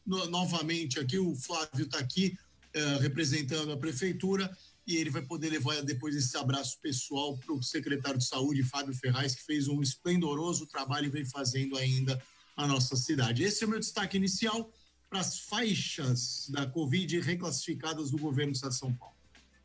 no, 0.05 0.25
novamente 0.27 0.99
aqui, 0.99 1.17
o 1.17 1.35
Flávio 1.35 1.85
está 1.85 1.99
aqui 1.99 2.37
uh, 2.75 2.99
representando 2.99 3.71
a 3.71 3.77
prefeitura 3.77 4.55
e 4.85 4.97
ele 4.97 5.09
vai 5.09 5.23
poder 5.23 5.49
levar 5.49 5.81
depois 5.81 6.15
esse 6.15 6.37
abraço 6.37 6.77
pessoal 6.79 7.35
para 7.37 7.53
o 7.53 7.63
secretário 7.63 8.19
de 8.19 8.27
saúde, 8.27 8.61
Fábio 8.61 8.93
Ferraz, 8.93 9.33
que 9.33 9.43
fez 9.43 9.67
um 9.67 9.81
esplendoroso 9.81 10.67
trabalho 10.67 11.07
e 11.07 11.09
vem 11.09 11.25
fazendo 11.25 11.75
ainda 11.77 12.21
a 12.55 12.67
nossa 12.67 12.95
cidade. 12.95 13.43
Esse 13.43 13.63
é 13.63 13.67
o 13.67 13.69
meu 13.69 13.79
destaque 13.79 14.17
inicial 14.17 14.71
para 15.09 15.19
as 15.19 15.39
faixas 15.39 16.47
da 16.49 16.65
Covid 16.65 17.19
reclassificadas 17.19 18.11
do 18.11 18.17
governo 18.17 18.51
do 18.51 18.55
Estado 18.55 18.71
de 18.71 18.77
São 18.77 18.93
Paulo. 18.93 19.15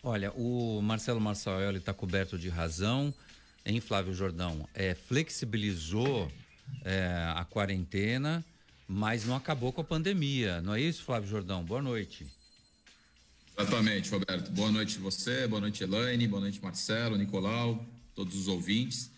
Olha, 0.02 0.32
o 0.32 0.80
Marcelo 0.80 1.20
Marçal 1.20 1.60
está 1.76 1.92
coberto 1.92 2.38
de 2.38 2.48
razão, 2.48 3.12
em 3.64 3.80
Flávio 3.80 4.14
Jordão? 4.14 4.68
É, 4.74 4.94
flexibilizou 4.94 6.30
é, 6.84 7.32
a 7.36 7.44
quarentena, 7.44 8.44
mas 8.88 9.24
não 9.24 9.36
acabou 9.36 9.72
com 9.72 9.82
a 9.82 9.84
pandemia, 9.84 10.60
não 10.62 10.74
é 10.74 10.80
isso, 10.80 11.04
Flávio 11.04 11.28
Jordão? 11.28 11.62
Boa 11.62 11.82
noite. 11.82 12.26
Exatamente, 13.58 14.10
Roberto. 14.10 14.50
Boa 14.52 14.72
noite 14.72 14.98
você, 14.98 15.46
boa 15.46 15.60
noite 15.60 15.82
Elaine, 15.84 16.26
boa 16.26 16.40
noite 16.40 16.60
Marcelo, 16.62 17.16
Nicolau, 17.16 17.84
todos 18.14 18.34
os 18.34 18.48
ouvintes. 18.48 19.10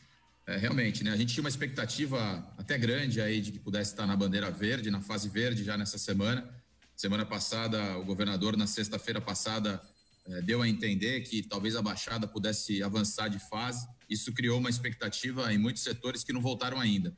É, 0.52 0.56
realmente, 0.58 1.02
né? 1.02 1.10
A 1.12 1.16
gente 1.16 1.32
tinha 1.32 1.42
uma 1.42 1.48
expectativa 1.48 2.46
até 2.58 2.76
grande 2.76 3.22
aí 3.22 3.40
de 3.40 3.52
que 3.52 3.58
pudesse 3.58 3.92
estar 3.92 4.06
na 4.06 4.14
bandeira 4.14 4.50
verde, 4.50 4.90
na 4.90 5.00
fase 5.00 5.26
verde 5.30 5.64
já 5.64 5.78
nessa 5.78 5.96
semana. 5.96 6.46
Semana 6.94 7.24
passada, 7.24 7.96
o 7.96 8.04
governador, 8.04 8.54
na 8.54 8.66
sexta-feira 8.66 9.18
passada, 9.18 9.80
é, 10.26 10.42
deu 10.42 10.60
a 10.60 10.68
entender 10.68 11.22
que 11.22 11.42
talvez 11.42 11.74
a 11.74 11.80
Baixada 11.80 12.28
pudesse 12.28 12.82
avançar 12.82 13.28
de 13.28 13.38
fase. 13.38 13.88
Isso 14.10 14.30
criou 14.34 14.58
uma 14.58 14.68
expectativa 14.68 15.50
em 15.54 15.56
muitos 15.56 15.82
setores 15.82 16.22
que 16.22 16.34
não 16.34 16.42
voltaram 16.42 16.78
ainda. 16.78 17.16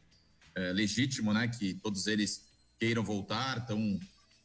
É 0.54 0.72
legítimo, 0.72 1.32
né? 1.32 1.48
Que 1.48 1.74
todos 1.74 2.06
eles 2.06 2.44
queiram 2.78 3.02
voltar, 3.02 3.58
estão 3.58 3.98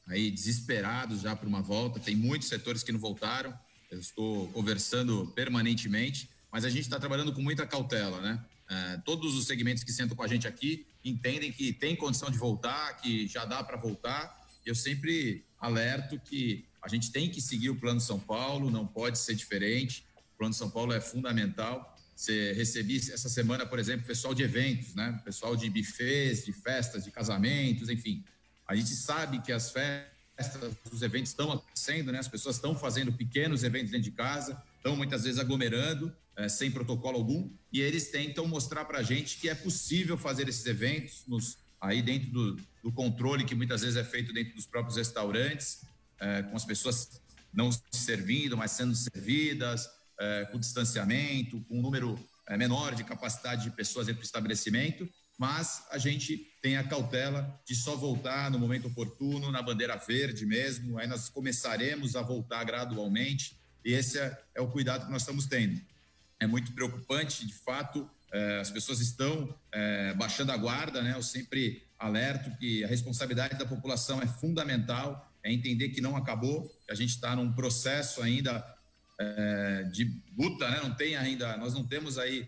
aí 0.08 0.31
desesperados 0.31 1.22
já 1.22 1.36
por 1.36 1.48
uma 1.48 1.62
volta. 1.62 2.00
Tem 2.00 2.15
muitos 2.15 2.48
setores 2.48 2.81
que 2.81 2.91
não 2.91 3.00
voltaram. 3.00 3.53
Eu 3.91 4.00
estou 4.00 4.48
conversando 4.48 5.27
permanentemente, 5.36 6.27
mas 6.51 6.65
a 6.65 6.69
gente 6.72 6.81
está 6.81 7.00
trabalhando 7.00 7.31
com 7.31 7.41
muita 7.43 7.67
cautela, 7.67 8.19
né? 8.19 8.43
É, 8.69 8.97
todos 8.97 9.35
os 9.35 9.47
segmentos 9.47 9.83
que 9.83 9.91
sentam 9.91 10.15
com 10.15 10.21
a 10.21 10.27
gente 10.27 10.47
aqui 10.47 10.85
entendem 11.03 11.51
que 11.51 11.73
tem 11.73 11.95
condição 11.95 12.29
de 12.29 12.38
voltar, 12.38 12.93
que 13.01 13.27
já 13.27 13.43
dá 13.43 13.63
para 13.63 13.77
voltar. 13.77 14.47
Eu 14.63 14.75
sempre 14.75 15.43
alerto 15.59 16.19
que 16.19 16.65
a 16.81 16.88
gente 16.88 17.11
tem 17.11 17.29
que 17.29 17.41
seguir 17.41 17.71
o 17.71 17.75
Plano 17.75 17.99
São 17.99 18.19
Paulo, 18.19 18.69
não 18.69 18.85
pode 18.85 19.17
ser 19.17 19.33
diferente. 19.33 20.05
O 20.35 20.38
Plano 20.38 20.53
São 20.53 20.69
Paulo 20.69 20.93
é 20.93 21.01
fundamental. 21.01 21.97
Você 22.15 22.53
recebi 22.53 22.97
essa 22.97 23.29
semana, 23.29 23.65
por 23.65 23.79
exemplo, 23.79 24.05
pessoal 24.05 24.33
de 24.33 24.43
eventos, 24.43 24.93
né? 24.93 25.19
Pessoal 25.25 25.55
de 25.55 25.69
buffets, 25.69 26.45
de 26.45 26.53
festas, 26.53 27.03
de 27.03 27.11
casamentos, 27.11 27.89
enfim. 27.89 28.23
A 28.67 28.75
gente 28.75 28.89
sabe 28.89 29.41
que 29.41 29.51
as 29.51 29.71
festas, 29.71 30.73
os 30.91 31.01
eventos 31.01 31.29
estão 31.29 31.51
acontecendo, 31.51 32.11
né? 32.11 32.19
As 32.19 32.27
pessoas 32.27 32.57
estão 32.57 32.77
fazendo 32.77 33.11
pequenos 33.11 33.63
eventos 33.63 33.91
dentro 33.91 34.03
de 34.03 34.11
casa, 34.11 34.61
estão 34.77 34.95
muitas 34.95 35.23
vezes 35.23 35.39
aglomerando, 35.39 36.15
é, 36.39 36.48
sem 36.48 36.72
protocolo 36.72 37.17
algum, 37.17 37.51
e 37.72 37.81
eles 37.81 38.10
tentam 38.10 38.48
mostrar 38.48 38.86
para 38.86 39.00
a 39.00 39.03
gente 39.03 39.38
que 39.38 39.50
é 39.50 39.53
possível 39.53 40.17
fazer 40.17 40.48
esses 40.48 40.65
eventos 40.65 41.24
nos, 41.27 41.58
aí 41.81 42.01
dentro 42.01 42.31
do, 42.31 42.55
do, 42.81 42.91
controle 42.93 43.43
que 43.43 43.53
muitas 43.53 43.81
vezes 43.81 43.98
é 43.98 44.05
feito 44.05 44.31
dentro 44.31 44.55
dos 44.55 44.65
próprios 44.65 44.96
restaurantes, 44.96 45.81
é, 46.17 46.43
com 46.43 46.55
as 46.55 46.63
pessoas 46.63 47.22
não 47.53 47.69
se 47.69 47.81
servindo, 47.91 48.55
mas 48.55 48.72
sendo 48.72 48.96
servidas, 48.96 49.86
é, 50.17 50.46
com 50.46 50.58
distanciamento, 50.58 51.60
com 51.65 51.77
um 51.77 51.81
número 51.81 52.17
menor 52.58 52.96
de 52.96 53.03
capacidade 53.03 53.63
de 53.65 53.72
pessoas 53.72 54.08
dentro 54.08 54.22
do 54.22 54.25
estabelecimento, 54.25 55.08
mas 55.38 55.84
a 55.91 55.98
gente 56.00 56.51
tem 56.62 56.77
a 56.77 56.84
cautela 56.84 57.62
de 57.67 57.75
só 57.75 57.96
voltar 57.96 58.50
no 58.50 58.58
momento 58.58 58.88
oportuno, 58.88 59.51
na 59.51 59.62
bandeira 59.62 59.98
verde 59.98 60.46
mesmo, 60.46 60.98
aí 60.98 61.05
nós 61.05 61.29
começaremos 61.29 62.15
a 62.15 62.22
voltar 62.22 62.63
gradualmente, 62.63 63.55
e 63.86 63.93
esse 63.93 64.17
é, 64.17 64.41
é 64.55 64.62
o 64.62 64.67
cuidado 64.67 65.05
que 65.05 65.12
nós 65.12 65.22
estamos 65.22 65.46
tendo. 65.46 65.79
É 66.39 66.48
muito 66.48 66.72
preocupante, 66.72 67.46
de 67.46 67.53
fato, 67.53 68.10
é, 68.31 68.60
as 68.60 68.69
pessoas 68.69 69.00
estão 69.00 69.53
é, 69.72 70.13
baixando 70.13 70.51
a 70.51 70.58
guarda, 70.58 71.01
né? 71.01 71.13
Eu 71.15 71.24
sempre 71.24 71.84
alerto 71.98 72.55
que 72.58 72.84
a 72.84 72.88
responsabilidade 72.88 73.58
da 73.58 73.65
população 73.65 74.22
é 74.22 74.27
fundamental, 74.27 75.31
é 75.43 75.51
entender 75.51 75.89
que 75.89 76.00
não 76.00 76.15
acabou, 76.15 76.69
que 76.86 76.91
a 76.91 76.96
gente 76.96 77.10
está 77.10 77.36
num 77.36 77.51
processo 77.51 78.22
ainda 78.22 78.63
é, 79.19 79.84
de 79.91 80.22
luta, 80.38 80.69
né? 80.69 80.79
Não 80.81 80.93
tem 80.93 81.15
ainda, 81.15 81.58
nós 81.58 81.74
não 81.74 81.86
temos 81.86 82.17
aí 82.17 82.48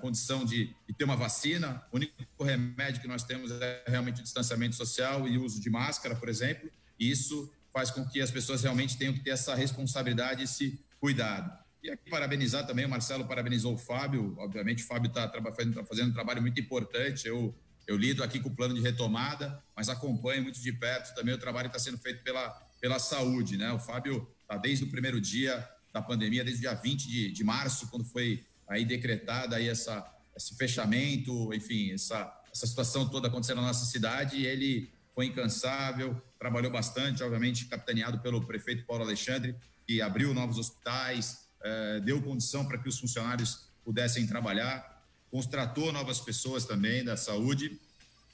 condição 0.00 0.44
de, 0.44 0.74
de, 0.86 0.92
ter 0.92 1.04
uma 1.04 1.16
vacina. 1.16 1.82
O 1.92 1.96
único 1.96 2.42
remédio 2.42 3.00
que 3.00 3.06
nós 3.06 3.22
temos 3.22 3.50
é 3.52 3.84
realmente 3.86 4.20
o 4.20 4.22
distanciamento 4.22 4.74
social 4.74 5.26
e 5.28 5.38
o 5.38 5.44
uso 5.44 5.60
de 5.60 5.70
máscara, 5.70 6.16
por 6.16 6.28
exemplo. 6.28 6.68
E 6.98 7.08
isso 7.08 7.50
faz 7.72 7.88
com 7.88 8.04
que 8.04 8.20
as 8.20 8.30
pessoas 8.30 8.64
realmente 8.64 8.98
tenham 8.98 9.14
que 9.14 9.20
ter 9.20 9.30
essa 9.30 9.54
responsabilidade, 9.54 10.42
esse 10.42 10.84
cuidado. 11.00 11.61
E 11.82 11.90
aqui 11.90 12.08
parabenizar 12.08 12.64
também, 12.66 12.84
o 12.84 12.88
Marcelo 12.88 13.26
parabenizou 13.26 13.74
o 13.74 13.78
Fábio. 13.78 14.34
Obviamente, 14.38 14.84
o 14.84 14.86
Fábio 14.86 15.08
está 15.08 15.28
fazendo, 15.28 15.74
tá 15.74 15.84
fazendo 15.84 16.10
um 16.10 16.12
trabalho 16.12 16.40
muito 16.40 16.60
importante. 16.60 17.26
Eu, 17.26 17.54
eu 17.88 17.96
lido 17.96 18.22
aqui 18.22 18.38
com 18.38 18.48
o 18.48 18.54
plano 18.54 18.74
de 18.74 18.80
retomada, 18.80 19.60
mas 19.76 19.88
acompanho 19.88 20.42
muito 20.42 20.60
de 20.60 20.72
perto 20.72 21.12
também 21.14 21.34
o 21.34 21.38
trabalho 21.38 21.68
que 21.68 21.76
está 21.76 21.90
sendo 21.90 22.00
feito 22.00 22.22
pela, 22.22 22.50
pela 22.80 22.98
saúde. 23.00 23.56
Né? 23.56 23.72
O 23.72 23.80
Fábio 23.80 24.28
está 24.42 24.56
desde 24.56 24.84
o 24.84 24.88
primeiro 24.88 25.20
dia 25.20 25.68
da 25.92 26.00
pandemia, 26.00 26.44
desde 26.44 26.66
o 26.66 26.70
dia 26.70 26.74
20 26.74 27.08
de, 27.08 27.32
de 27.32 27.44
março, 27.44 27.88
quando 27.88 28.04
foi 28.04 28.44
aí 28.68 28.84
decretada 28.84 29.56
aí 29.56 29.68
essa, 29.68 30.08
esse 30.36 30.56
fechamento, 30.56 31.52
enfim, 31.52 31.92
essa, 31.92 32.32
essa 32.52 32.66
situação 32.66 33.08
toda 33.08 33.28
acontecendo 33.28 33.60
na 33.60 33.66
nossa 33.66 33.84
cidade, 33.84 34.46
ele 34.46 34.90
foi 35.14 35.26
incansável, 35.26 36.20
trabalhou 36.38 36.70
bastante, 36.70 37.22
obviamente 37.22 37.66
capitaneado 37.66 38.20
pelo 38.20 38.46
prefeito 38.46 38.86
Paulo 38.86 39.04
Alexandre, 39.04 39.54
que 39.86 40.00
abriu 40.00 40.32
novos 40.32 40.58
hospitais, 40.58 41.41
eh, 41.62 42.00
deu 42.00 42.22
condição 42.22 42.66
para 42.66 42.78
que 42.78 42.88
os 42.88 42.98
funcionários 42.98 43.68
pudessem 43.84 44.26
trabalhar, 44.26 45.04
contratou 45.30 45.92
novas 45.92 46.20
pessoas 46.20 46.64
também 46.64 47.04
da 47.04 47.16
saúde, 47.16 47.80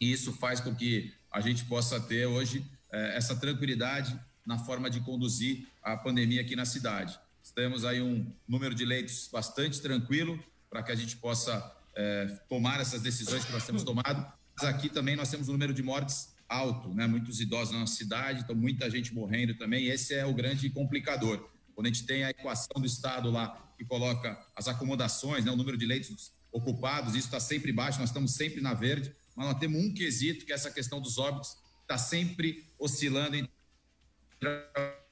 e 0.00 0.12
isso 0.12 0.32
faz 0.32 0.61
com 0.61 0.75
que 0.75 1.12
a 1.30 1.40
gente 1.40 1.64
possa 1.64 2.00
ter 2.00 2.26
hoje 2.26 2.64
eh, 2.92 3.16
essa 3.16 3.37
tranquilidade 3.37 4.18
na 4.47 4.58
forma 4.58 4.88
de 4.88 5.00
conduzir 5.00 5.66
a 5.82 5.97
pandemia 5.97 6.40
aqui 6.40 6.56
na 6.56 6.64
cidade. 6.64 7.18
Temos 7.54 7.85
aí 7.85 8.00
um 8.00 8.30
número 8.47 8.75
de 8.75 8.85
leitos 8.85 9.28
bastante 9.30 9.80
tranquilo 9.80 10.42
para 10.70 10.82
que 10.82 10.92
a 10.92 10.94
gente 10.94 11.16
possa 11.16 11.75
é, 11.94 12.26
tomar 12.49 12.80
essas 12.80 13.02
decisões 13.02 13.44
que 13.44 13.52
nós 13.52 13.66
temos 13.66 13.82
tomado. 13.82 14.32
Mas 14.56 14.68
aqui 14.68 14.88
também 14.88 15.16
nós 15.16 15.30
temos 15.30 15.49
um 15.49 15.52
número 15.52 15.75
de 15.75 15.82
mortes 15.82 16.35
alto, 16.49 16.94
né? 16.94 17.06
Muitos 17.06 17.40
idosos 17.40 17.75
na 17.75 17.80
nossa 17.80 17.94
cidade, 17.94 18.42
então 18.42 18.54
muita 18.54 18.88
gente 18.88 19.12
morrendo 19.12 19.54
também. 19.54 19.87
Esse 19.87 20.14
é 20.14 20.25
o 20.25 20.32
grande 20.32 20.70
complicador. 20.70 21.49
Quando 21.78 21.87
a 21.87 21.90
gente 21.90 22.06
tem 22.06 22.25
a 22.25 22.30
equação 22.30 22.80
do 22.80 22.87
Estado 22.88 23.30
lá 23.30 23.73
que 23.78 23.85
coloca 23.85 24.37
as 24.56 24.66
acomodações, 24.66 25.44
né? 25.44 25.52
o 25.52 25.56
número 25.56 25.78
de 25.78 25.87
leitos 25.87 26.32
ocupados, 26.50 27.14
isso 27.14 27.28
está 27.28 27.38
sempre 27.38 27.70
baixo, 27.70 28.00
nós 28.00 28.08
estamos 28.08 28.35
sempre 28.35 28.61
na 28.61 28.75
verde, 28.75 29.14
mas 29.37 29.47
nós 29.47 29.61
temos 29.61 29.80
um 29.80 29.94
quesito 29.94 30.44
que 30.44 30.50
é 30.50 30.56
essa 30.56 30.73
questão 30.73 31.00
dos 31.00 31.18
óbitos 31.18 31.56
está 31.82 31.97
sempre 31.97 32.66
oscilando 32.80 33.37
entre 33.37 33.52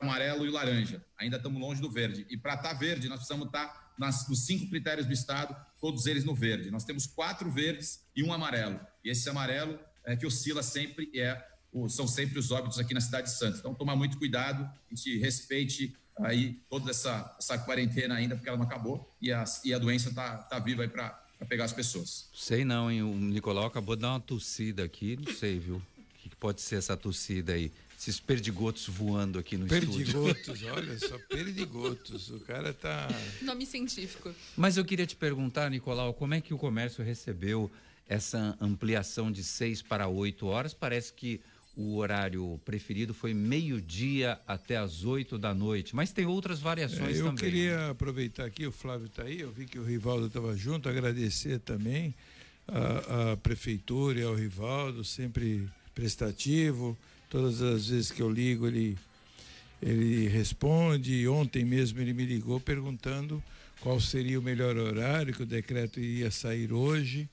amarelo 0.00 0.44
e 0.44 0.50
laranja. 0.50 1.06
Ainda 1.16 1.36
estamos 1.36 1.60
longe 1.60 1.80
do 1.80 1.88
verde. 1.88 2.26
E 2.28 2.36
para 2.36 2.54
estar 2.54 2.70
tá 2.70 2.74
verde, 2.74 3.08
nós 3.08 3.18
precisamos 3.18 3.46
estar 3.46 3.68
tá 3.68 4.26
nos 4.28 4.44
cinco 4.44 4.68
critérios 4.68 5.06
do 5.06 5.12
Estado, 5.12 5.54
todos 5.80 6.04
eles 6.06 6.24
no 6.24 6.34
verde. 6.34 6.72
Nós 6.72 6.84
temos 6.84 7.06
quatro 7.06 7.48
verdes 7.48 8.04
e 8.16 8.24
um 8.24 8.32
amarelo. 8.32 8.80
E 9.04 9.10
esse 9.10 9.30
amarelo 9.30 9.78
é 10.04 10.16
que 10.16 10.26
oscila 10.26 10.64
sempre 10.64 11.08
e 11.14 11.20
é 11.20 11.46
são 11.88 12.08
sempre 12.08 12.40
os 12.40 12.50
óbitos 12.50 12.80
aqui 12.80 12.92
na 12.92 13.00
cidade 13.00 13.28
de 13.28 13.38
Santos. 13.38 13.60
Então, 13.60 13.72
tomar 13.72 13.94
muito 13.94 14.18
cuidado, 14.18 14.64
a 14.64 14.94
gente 14.94 15.16
respeite 15.18 15.94
aí 16.20 16.60
toda 16.68 16.90
essa, 16.90 17.34
essa 17.38 17.58
quarentena 17.58 18.14
ainda, 18.14 18.34
porque 18.34 18.48
ela 18.48 18.58
não 18.58 18.64
acabou 18.64 19.08
e 19.20 19.32
a, 19.32 19.44
e 19.64 19.74
a 19.74 19.78
doença 19.78 20.08
está 20.08 20.38
tá 20.38 20.58
viva 20.58 20.82
aí 20.82 20.88
para 20.88 21.10
pegar 21.48 21.64
as 21.64 21.72
pessoas. 21.72 22.28
Sei 22.34 22.64
não, 22.64 22.90
hein? 22.90 23.02
O 23.02 23.14
Nicolau 23.14 23.66
acabou 23.66 23.96
de 23.96 24.02
dar 24.02 24.10
uma 24.10 24.20
tossida 24.20 24.84
aqui, 24.84 25.16
não 25.16 25.32
sei, 25.34 25.58
viu? 25.58 25.76
O 25.76 25.82
que, 26.22 26.28
que 26.30 26.36
pode 26.36 26.60
ser 26.60 26.76
essa 26.76 26.96
tossida 26.96 27.52
aí? 27.52 27.70
Esses 27.98 28.20
perdigotos 28.20 28.86
voando 28.88 29.38
aqui 29.38 29.56
no 29.56 29.66
perdigotos, 29.66 30.00
estúdio. 30.06 30.34
Perdigotos, 30.34 30.62
olha 30.64 30.98
só, 30.98 31.18
perdigotos. 31.28 32.30
O 32.30 32.40
cara 32.40 32.74
tá. 32.74 33.08
Nome 33.40 33.64
científico. 33.64 34.34
Mas 34.54 34.76
eu 34.76 34.84
queria 34.84 35.06
te 35.06 35.16
perguntar, 35.16 35.70
Nicolau, 35.70 36.12
como 36.12 36.34
é 36.34 36.40
que 36.40 36.52
o 36.52 36.58
comércio 36.58 37.02
recebeu 37.02 37.70
essa 38.06 38.56
ampliação 38.60 39.32
de 39.32 39.42
seis 39.42 39.80
para 39.80 40.08
oito 40.08 40.46
horas? 40.46 40.74
Parece 40.74 41.12
que 41.12 41.40
o 41.76 41.96
horário 41.98 42.58
preferido 42.64 43.12
foi 43.12 43.34
meio-dia 43.34 44.40
até 44.48 44.78
as 44.78 45.04
oito 45.04 45.36
da 45.36 45.54
noite, 45.54 45.94
mas 45.94 46.10
tem 46.10 46.24
outras 46.24 46.58
variações 46.58 47.16
é, 47.16 47.20
eu 47.20 47.26
também. 47.26 47.32
Eu 47.32 47.36
queria 47.36 47.90
aproveitar 47.90 48.46
aqui, 48.46 48.66
o 48.66 48.72
Flávio 48.72 49.06
está 49.06 49.24
aí, 49.24 49.40
eu 49.40 49.52
vi 49.52 49.66
que 49.66 49.78
o 49.78 49.84
Rivaldo 49.84 50.26
estava 50.26 50.56
junto, 50.56 50.88
agradecer 50.88 51.58
também 51.60 52.14
a, 52.66 53.32
a 53.32 53.36
prefeitura 53.36 54.18
e 54.18 54.22
ao 54.22 54.34
Rivaldo, 54.34 55.04
sempre 55.04 55.68
prestativo. 55.94 56.96
Todas 57.28 57.60
as 57.60 57.88
vezes 57.88 58.10
que 58.10 58.22
eu 58.22 58.30
ligo, 58.30 58.66
ele, 58.66 58.96
ele 59.82 60.28
responde. 60.28 61.28
Ontem 61.28 61.64
mesmo 61.64 62.00
ele 62.00 62.14
me 62.14 62.24
ligou 62.24 62.58
perguntando 62.58 63.42
qual 63.80 64.00
seria 64.00 64.38
o 64.38 64.42
melhor 64.42 64.76
horário, 64.78 65.34
que 65.34 65.42
o 65.42 65.46
decreto 65.46 66.00
iria 66.00 66.30
sair 66.30 66.72
hoje 66.72 67.28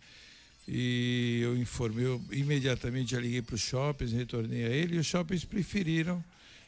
e 0.67 1.39
eu 1.41 1.57
informei, 1.57 2.05
eu 2.05 2.21
imediatamente 2.31 3.11
já 3.11 3.19
liguei 3.19 3.41
para 3.41 3.55
os 3.55 3.61
shoppings, 3.61 4.13
retornei 4.13 4.65
a 4.65 4.69
ele, 4.69 4.95
e 4.95 4.99
os 4.99 5.05
shoppings 5.05 5.43
preferiram 5.43 6.23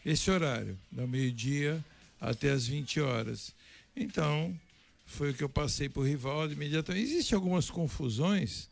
esse 0.05 0.29
horário, 0.29 0.77
da 0.91 1.07
meio-dia 1.07 1.83
até 2.19 2.51
as 2.51 2.67
20 2.67 2.99
horas. 3.01 3.53
Então, 3.95 4.53
foi 5.05 5.31
o 5.31 5.33
que 5.33 5.43
eu 5.43 5.49
passei 5.49 5.87
para 5.87 6.01
o 6.01 6.05
Rivaldo 6.05 6.53
imediatamente. 6.53 7.05
Existem 7.05 7.35
algumas 7.35 7.69
confusões 7.69 8.69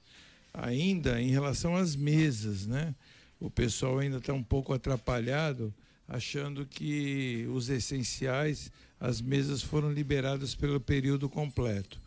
ainda 0.53 1.21
em 1.21 1.29
relação 1.29 1.75
às 1.75 1.95
mesas, 1.95 2.67
né? 2.67 2.93
O 3.39 3.49
pessoal 3.49 3.99
ainda 3.99 4.17
está 4.17 4.33
um 4.33 4.43
pouco 4.43 4.73
atrapalhado, 4.73 5.73
achando 6.07 6.65
que 6.65 7.45
os 7.49 7.69
essenciais, 7.69 8.71
as 8.99 9.21
mesas 9.21 9.61
foram 9.61 9.91
liberadas 9.91 10.53
pelo 10.53 10.79
período 10.79 11.29
completo 11.29 12.02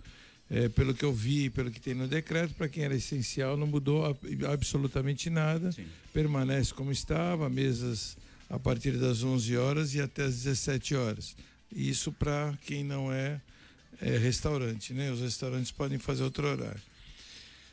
é, 0.50 0.68
pelo 0.68 0.94
que 0.94 1.04
eu 1.04 1.12
vi, 1.12 1.50
pelo 1.50 1.70
que 1.70 1.80
tem 1.80 1.94
no 1.94 2.06
decreto, 2.06 2.54
para 2.54 2.68
quem 2.68 2.84
era 2.84 2.94
essencial, 2.94 3.56
não 3.56 3.66
mudou 3.66 4.16
absolutamente 4.50 5.28
nada. 5.28 5.72
Sim. 5.72 5.86
Permanece 6.12 6.72
como 6.72 6.92
estava, 6.92 7.48
mesas 7.50 8.16
a 8.48 8.58
partir 8.58 8.92
das 8.92 9.22
11 9.22 9.56
horas 9.56 9.94
e 9.94 10.00
até 10.00 10.24
as 10.24 10.42
17 10.44 10.94
horas. 10.94 11.36
Isso 11.74 12.12
para 12.12 12.56
quem 12.64 12.84
não 12.84 13.12
é, 13.12 13.40
é, 14.00 14.16
restaurante, 14.16 14.94
né? 14.94 15.10
Os 15.10 15.20
restaurantes 15.20 15.72
podem 15.72 15.98
fazer 15.98 16.22
outro 16.22 16.46
horário. 16.46 16.80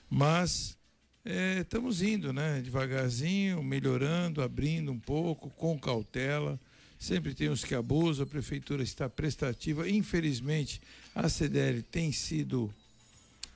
Mas 0.09 0.75
é, 1.23 1.59
estamos 1.59 2.01
indo, 2.01 2.33
né? 2.33 2.59
Devagarzinho, 2.61 3.61
melhorando, 3.63 4.41
abrindo 4.41 4.91
um 4.91 4.99
pouco, 4.99 5.49
com 5.51 5.79
cautela. 5.79 6.59
Sempre 6.97 7.35
tem 7.35 7.49
os 7.49 7.63
que 7.63 7.75
abusam, 7.75 8.23
a 8.23 8.27
prefeitura 8.27 8.81
está 8.81 9.07
prestativa. 9.07 9.87
Infelizmente, 9.87 10.81
a 11.15 11.29
CDL 11.29 11.81
tem 11.83 12.11
sido 12.11 12.73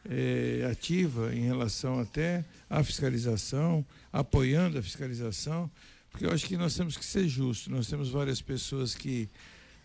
é, 0.10 0.68
ativa 0.72 1.34
em 1.34 1.46
relação 1.46 2.00
até 2.00 2.46
à 2.70 2.84
fiscalização, 2.84 3.86
apoiando 4.12 4.78
a 4.78 4.82
fiscalização, 4.82 5.70
porque 6.12 6.26
eu 6.26 6.32
acho 6.32 6.46
que 6.46 6.58
nós 6.58 6.76
temos 6.76 6.98
que 6.98 7.06
ser 7.06 7.28
justos. 7.28 7.68
Nós 7.68 7.88
temos 7.88 8.10
várias 8.10 8.42
pessoas 8.42 8.96
que 8.96 9.30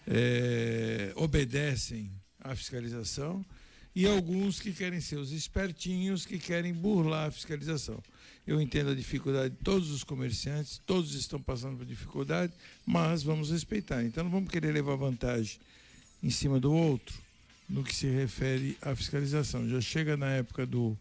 é, 0.06 1.12
obedecem 1.16 2.10
à 2.40 2.54
fiscalização 2.54 3.44
e 3.94 4.06
alguns 4.06 4.58
que 4.58 4.72
querem 4.72 5.00
ser 5.00 5.16
os 5.16 5.32
espertinhos 5.32 6.24
que 6.24 6.38
querem 6.38 6.72
burlar 6.72 7.28
a 7.28 7.30
fiscalização. 7.30 8.02
Eu 8.46 8.60
entendo 8.60 8.90
a 8.90 8.94
dificuldade 8.94 9.54
de 9.54 9.62
todos 9.62 9.90
os 9.90 10.02
comerciantes, 10.02 10.80
todos 10.86 11.14
estão 11.14 11.40
passando 11.40 11.76
por 11.76 11.86
dificuldade, 11.86 12.52
mas 12.84 13.22
vamos 13.22 13.50
respeitar. 13.50 14.02
Então 14.02 14.24
não 14.24 14.30
vamos 14.30 14.50
querer 14.50 14.72
levar 14.72 14.96
vantagem 14.96 15.60
em 16.22 16.30
cima 16.30 16.58
do 16.58 16.72
outro 16.72 17.21
no 17.72 17.82
que 17.82 17.96
se 17.96 18.06
refere 18.06 18.76
à 18.82 18.94
fiscalização. 18.94 19.66
Já 19.66 19.80
chega 19.80 20.14
na 20.14 20.30
época 20.30 20.66
do, 20.66 20.96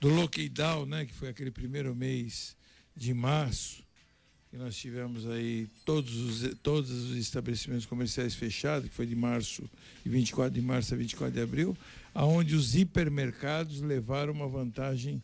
do 0.00 0.08
lockdown, 0.08 0.86
né, 0.86 1.04
que 1.04 1.12
foi 1.12 1.28
aquele 1.28 1.50
primeiro 1.50 1.94
mês 1.94 2.56
de 2.96 3.12
março, 3.12 3.84
que 4.50 4.56
nós 4.56 4.74
tivemos 4.74 5.28
aí 5.28 5.68
todos 5.84 6.16
os, 6.16 6.54
todos 6.62 6.90
os 6.90 7.16
estabelecimentos 7.18 7.84
comerciais 7.84 8.34
fechados, 8.34 8.88
que 8.88 8.94
foi 8.94 9.04
de 9.04 9.14
março, 9.14 9.68
de 10.02 10.08
24 10.08 10.54
de 10.54 10.62
março 10.62 10.94
a 10.94 10.96
24 10.96 11.34
de 11.34 11.42
abril, 11.42 11.76
aonde 12.14 12.54
os 12.54 12.74
hipermercados 12.74 13.82
levaram 13.82 14.32
uma 14.32 14.48
vantagem 14.48 15.22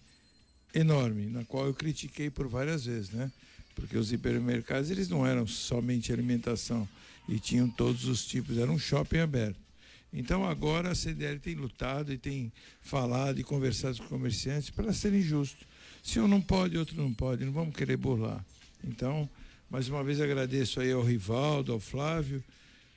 enorme, 0.75 1.27
na 1.27 1.43
qual 1.43 1.67
eu 1.67 1.75
critiquei 1.75 2.29
por 2.29 2.47
várias 2.47 2.85
vezes, 2.85 3.11
né? 3.11 3.33
Porque 3.75 3.97
os 3.97 4.13
hipermercados 4.13 4.91
eles 4.91 5.09
não 5.09 5.27
eram 5.27 5.47
somente 5.47 6.13
alimentação 6.13 6.87
e 7.27 7.39
tinham 7.39 7.71
todos 7.71 8.05
os 8.05 8.27
tipos, 8.27 8.59
era 8.59 8.71
um 8.71 8.79
shopping 8.79 9.21
aberto. 9.21 9.70
Então 10.13 10.45
agora 10.45 10.91
a 10.91 10.95
CDL 10.95 11.39
tem 11.39 11.55
lutado 11.55 12.13
e 12.13 12.19
tem 12.19 12.53
falado 12.81 13.39
e 13.39 13.45
conversado 13.45 13.97
com 13.99 14.05
os 14.05 14.09
comerciantes 14.09 14.71
para 14.71 14.93
serem 14.93 15.23
justos. 15.23 15.67
Se 16.03 16.19
um 16.19 16.27
não 16.27 16.41
pode, 16.41 16.77
outro 16.77 16.97
não 16.97 17.13
pode, 17.13 17.45
não 17.45 17.53
vamos 17.53 17.77
querer 17.77 17.97
burlar. 17.97 18.45
Então, 18.83 19.29
mais 19.71 19.89
uma 19.89 20.03
vez 20.03 20.21
agradeço 20.21 20.81
aí 20.81 20.91
ao 20.91 21.03
Rivaldo, 21.03 21.73
ao 21.73 21.79
Flávio, 21.79 22.43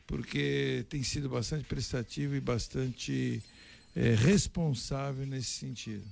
porque 0.08 0.86
tem 0.90 1.04
sido 1.04 1.30
bastante 1.30 1.66
prestativo 1.66 2.36
e 2.36 2.40
bastante 2.40 3.44
é, 3.96 4.16
responsável 4.16 5.26
nesse 5.26 5.50
sentido. 5.50 6.04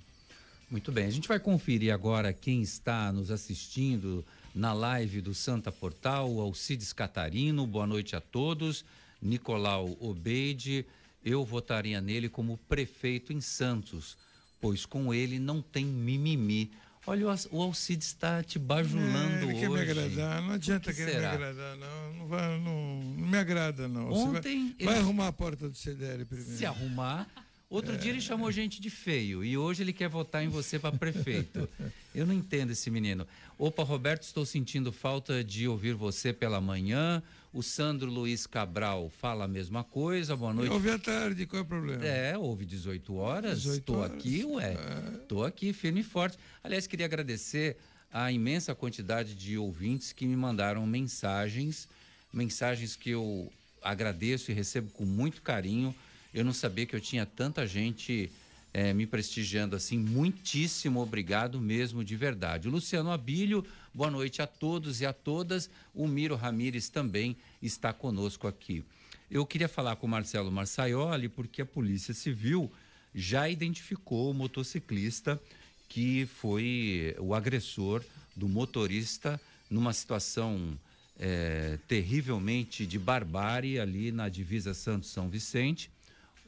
Muito 0.69 0.91
bem, 0.91 1.05
a 1.05 1.11
gente 1.11 1.27
vai 1.27 1.39
conferir 1.39 1.93
agora 1.93 2.31
quem 2.31 2.61
está 2.61 3.11
nos 3.11 3.29
assistindo 3.31 4.23
na 4.53 4.71
live 4.71 5.19
do 5.19 5.33
Santa 5.33 5.71
Portal, 5.71 6.39
Alcides 6.39 6.93
Catarino, 6.93 7.65
boa 7.65 7.87
noite 7.87 8.15
a 8.15 8.21
todos, 8.21 8.85
Nicolau 9.21 9.95
Obeide, 9.99 10.85
eu 11.23 11.45
votaria 11.45 12.01
nele 12.01 12.27
como 12.27 12.57
prefeito 12.57 13.31
em 13.31 13.39
Santos, 13.39 14.17
pois 14.59 14.85
com 14.85 15.13
ele 15.13 15.39
não 15.39 15.61
tem 15.61 15.85
mimimi. 15.85 16.71
Olha, 17.05 17.35
o 17.51 17.61
Alcides 17.61 18.07
está 18.07 18.43
te 18.43 18.59
bajulando 18.59 19.35
é, 19.35 19.43
ele 19.43 19.45
hoje. 19.53 19.59
quer 19.59 19.69
me 19.69 19.79
agradar, 19.79 20.41
não 20.41 20.53
adianta 20.53 20.91
que 20.91 20.97
querer 20.97 21.13
será? 21.13 21.29
me 21.29 21.35
agradar, 21.35 21.77
não. 21.77 22.13
Não, 22.13 22.27
vai, 22.27 22.59
não, 22.59 23.03
não 23.17 23.27
me 23.27 23.37
agrada, 23.37 23.87
não. 23.87 24.11
Ontem. 24.11 24.65
Vai, 24.65 24.75
ele... 24.77 24.85
vai, 24.85 24.97
arrumar 24.99 25.27
a 25.27 25.33
porta 25.33 25.67
do 25.67 25.75
CDL 25.75 26.25
primeiro. 26.25 26.57
Se 26.57 26.65
arrumar. 26.65 27.27
Outro 27.71 27.93
é. 27.93 27.97
dia 27.97 28.11
ele 28.11 28.19
chamou 28.19 28.51
gente 28.51 28.81
de 28.81 28.89
feio 28.89 29.45
e 29.45 29.57
hoje 29.57 29.81
ele 29.81 29.93
quer 29.93 30.09
votar 30.09 30.43
em 30.43 30.49
você 30.49 30.77
para 30.77 30.95
prefeito. 30.95 31.67
Eu 32.13 32.27
não 32.27 32.33
entendo 32.33 32.71
esse 32.71 32.91
menino. 32.91 33.25
Opa, 33.57 33.81
Roberto, 33.81 34.23
estou 34.23 34.45
sentindo 34.45 34.91
falta 34.91 35.41
de 35.41 35.67
ouvir 35.69 35.93
você 35.93 36.33
pela 36.33 36.59
manhã. 36.59 37.23
O 37.53 37.61
Sandro 37.61 38.09
Luiz 38.09 38.47
Cabral 38.47 39.09
fala 39.09 39.45
a 39.45 39.47
mesma 39.47 39.83
coisa. 39.83 40.35
Boa 40.35 40.53
noite. 40.53 40.71
Ouve 40.71 40.89
à 40.89 40.97
tarde, 40.97 41.45
qual 41.45 41.61
é 41.61 41.63
o 41.63 41.67
problema? 41.67 42.05
É, 42.05 42.37
houve 42.37 42.65
18 42.65 43.13
horas. 43.15 43.65
Estou 43.65 44.03
aqui, 44.03 44.45
ué. 44.45 44.77
Estou 45.21 45.45
é. 45.45 45.49
aqui, 45.49 45.73
firme 45.73 45.99
e 45.99 46.03
forte. 46.03 46.37
Aliás, 46.63 46.87
queria 46.87 47.05
agradecer 47.05 47.75
a 48.11 48.31
imensa 48.31 48.73
quantidade 48.73 49.35
de 49.35 49.57
ouvintes 49.57 50.13
que 50.13 50.25
me 50.25 50.35
mandaram 50.35 50.85
mensagens, 50.87 51.89
mensagens 52.31 52.95
que 52.95 53.09
eu 53.09 53.51
agradeço 53.81 54.51
e 54.51 54.53
recebo 54.53 54.89
com 54.91 55.03
muito 55.03 55.41
carinho 55.41 55.93
eu 56.33 56.45
não 56.45 56.53
sabia 56.53 56.85
que 56.85 56.95
eu 56.95 57.01
tinha 57.01 57.25
tanta 57.25 57.67
gente 57.67 58.31
é, 58.73 58.93
me 58.93 59.05
prestigiando 59.05 59.75
assim. 59.75 59.97
Muitíssimo 59.97 61.01
obrigado 61.01 61.59
mesmo, 61.59 62.03
de 62.03 62.15
verdade. 62.15 62.69
Luciano 62.69 63.11
Abílio, 63.11 63.65
boa 63.93 64.09
noite 64.09 64.41
a 64.41 64.47
todos 64.47 65.01
e 65.01 65.05
a 65.05 65.13
todas. 65.13 65.69
O 65.93 66.07
Miro 66.07 66.35
Ramires 66.35 66.89
também 66.89 67.35
está 67.61 67.91
conosco 67.93 68.47
aqui. 68.47 68.83
Eu 69.29 69.45
queria 69.45 69.67
falar 69.67 69.95
com 69.95 70.07
o 70.07 70.09
Marcelo 70.09 70.51
Marçaioli, 70.51 71.29
porque 71.29 71.61
a 71.61 71.65
Polícia 71.65 72.13
Civil 72.13 72.71
já 73.13 73.49
identificou 73.49 74.31
o 74.31 74.33
motociclista 74.33 75.41
que 75.87 76.25
foi 76.37 77.15
o 77.19 77.35
agressor 77.35 78.01
do 78.35 78.47
motorista 78.47 79.39
numa 79.69 79.91
situação 79.91 80.77
é, 81.19 81.77
terrivelmente 81.87 82.85
de 82.85 82.97
barbárie 82.97 83.77
ali 83.77 84.11
na 84.11 84.29
divisa 84.29 84.73
Santos-São 84.73 85.29
Vicente 85.29 85.91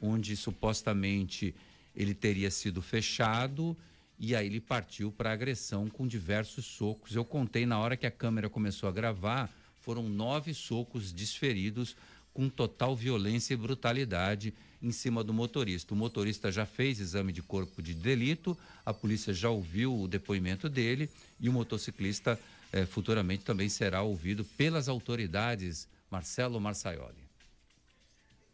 onde 0.00 0.36
supostamente 0.36 1.54
ele 1.94 2.14
teria 2.14 2.50
sido 2.50 2.82
fechado 2.82 3.76
e 4.18 4.34
aí 4.34 4.46
ele 4.46 4.60
partiu 4.60 5.10
para 5.12 5.32
agressão 5.32 5.88
com 5.88 6.06
diversos 6.06 6.64
socos. 6.64 7.14
Eu 7.14 7.24
contei 7.24 7.66
na 7.66 7.78
hora 7.78 7.96
que 7.96 8.06
a 8.06 8.10
câmera 8.10 8.48
começou 8.48 8.88
a 8.88 8.92
gravar, 8.92 9.52
foram 9.80 10.08
nove 10.08 10.54
socos 10.54 11.12
desferidos 11.12 11.96
com 12.32 12.48
total 12.48 12.96
violência 12.96 13.54
e 13.54 13.56
brutalidade 13.56 14.52
em 14.82 14.90
cima 14.90 15.22
do 15.22 15.32
motorista. 15.32 15.94
O 15.94 15.96
motorista 15.96 16.50
já 16.50 16.66
fez 16.66 17.00
exame 17.00 17.32
de 17.32 17.42
corpo 17.42 17.80
de 17.80 17.94
delito, 17.94 18.58
a 18.84 18.92
polícia 18.92 19.32
já 19.32 19.48
ouviu 19.48 19.98
o 19.98 20.08
depoimento 20.08 20.68
dele 20.68 21.08
e 21.40 21.48
o 21.48 21.52
motociclista 21.52 22.38
eh, 22.72 22.84
futuramente 22.84 23.44
também 23.44 23.68
será 23.68 24.02
ouvido 24.02 24.44
pelas 24.44 24.88
autoridades. 24.88 25.88
Marcelo 26.10 26.60
Marçaioli. 26.60 27.23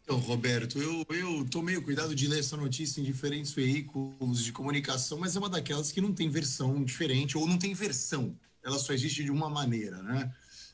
Então, 0.03 0.17
Roberto, 0.17 0.79
eu, 0.79 1.05
eu 1.09 1.45
tomei 1.49 1.77
o 1.77 1.81
cuidado 1.81 2.15
de 2.15 2.27
ler 2.27 2.39
essa 2.39 2.57
notícia 2.57 2.99
em 2.99 3.03
diferentes 3.03 3.51
veículos 3.51 4.43
de 4.43 4.51
comunicação, 4.51 5.19
mas 5.19 5.35
é 5.35 5.39
uma 5.39 5.49
daquelas 5.49 5.91
que 5.91 6.01
não 6.01 6.13
tem 6.13 6.29
versão 6.29 6.83
diferente 6.83 7.37
ou 7.37 7.47
não 7.47 7.57
tem 7.57 7.73
versão. 7.73 8.37
Ela 8.63 8.77
só 8.77 8.93
existe 8.93 9.23
de 9.23 9.31
uma 9.31 9.49
maneira, 9.49 10.01
né? 10.01 10.33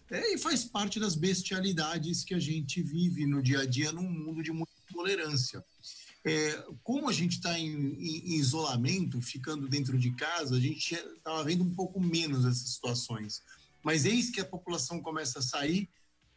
É, 0.09 0.33
e 0.33 0.37
faz 0.37 0.63
parte 0.63 0.99
das 0.99 1.15
bestialidades 1.15 2.23
que 2.23 2.33
a 2.33 2.39
gente 2.39 2.81
vive 2.81 3.25
no 3.25 3.41
dia 3.43 3.59
a 3.59 3.65
dia 3.65 3.91
num 3.91 4.09
mundo 4.09 4.41
de 4.41 4.51
muita 4.51 4.71
tolerância. 4.91 5.63
É, 6.25 6.65
como 6.81 7.09
a 7.09 7.13
gente 7.13 7.33
está 7.33 7.59
em, 7.59 7.67
em, 7.67 8.33
em, 8.33 8.35
isolamento, 8.35 9.21
ficando 9.21 9.67
dentro 9.67 9.97
de 9.97 10.11
casa, 10.11 10.55
a 10.55 10.59
gente 10.59 10.95
estava 10.95 11.43
vendo 11.43 11.63
um 11.63 11.73
pouco 11.73 11.99
menos 11.99 12.45
essas 12.45 12.69
situações. 12.69 13.41
Mas 13.83 14.05
eis 14.05 14.29
que 14.29 14.39
a 14.39 14.45
população 14.45 15.01
começa 15.01 15.39
a 15.39 15.41
sair 15.41 15.89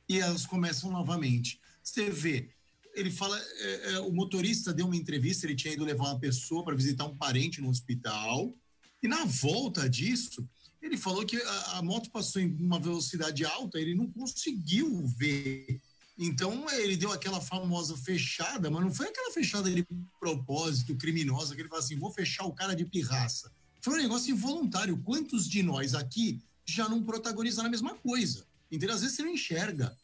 e 0.09 0.19
elas 0.19 0.47
começam 0.47 0.91
novamente. 0.91 1.61
Você 1.83 2.11
vê, 2.11 2.51
ele 2.95 3.11
fala, 3.11 3.39
é, 3.39 3.93
é, 3.93 4.01
o 4.01 4.13
motorista 4.13 4.73
deu 4.73 4.87
uma 4.87 4.97
entrevista, 4.97 5.47
ele 5.47 5.55
tinha 5.55 5.75
ido 5.75 5.85
levar 5.85 6.05
uma 6.05 6.19
pessoa 6.19 6.65
para 6.65 6.75
visitar 6.75 7.05
um 7.05 7.17
parente 7.17 7.61
no 7.61 7.69
hospital, 7.69 8.55
e 9.03 9.09
na 9.09 9.25
volta 9.25 9.89
disso, 9.89 10.47
ele 10.83 10.97
falou 10.97 11.25
que 11.25 11.37
a, 11.37 11.79
a, 11.79 11.83
moto 11.83 12.11
passou 12.11 12.41
em 12.41 12.55
uma 12.61 12.79
velocidade 12.79 13.45
alta, 13.45 13.79
ele 13.79 13.95
não 13.95 14.11
conseguiu 14.11 15.07
ver. 15.07 15.81
Então 16.19 16.69
ele 16.71 16.97
deu 16.97 17.13
aquela 17.13 17.41
famosa 17.41 17.97
fechada, 17.97 18.71
mas 18.71 18.83
não 18.83 18.93
foi 18.93 19.09
aquela 19.09 19.33
fechada 19.33 19.71
de 19.71 19.87
propósito 20.19 20.95
criminosa 20.97 21.55
que 21.55 21.63
ele 21.63 21.69
fala 21.69 21.81
assim: 21.81 21.99
vou 21.99 22.11
fechar 22.11 22.45
o 22.45 22.53
cara 22.53 22.75
de 22.75 22.85
pirraça. 22.85 23.51
Foi 23.81 23.95
um 23.95 24.03
negócio 24.03 24.31
involuntário. 24.31 25.01
Quantos 25.03 25.49
de 25.49 25.63
nós 25.63 25.95
aqui 25.95 26.43
já 26.67 26.89
não 26.89 27.03
protagonizaram 27.03 27.69
a 27.69 27.71
mesma 27.71 27.95
coisa? 27.95 28.47
Entendeu? 28.71 28.95
Às 28.95 29.01
vezes 29.01 29.17
você 29.17 29.23
não 29.23 29.31
enxerga. 29.31 29.97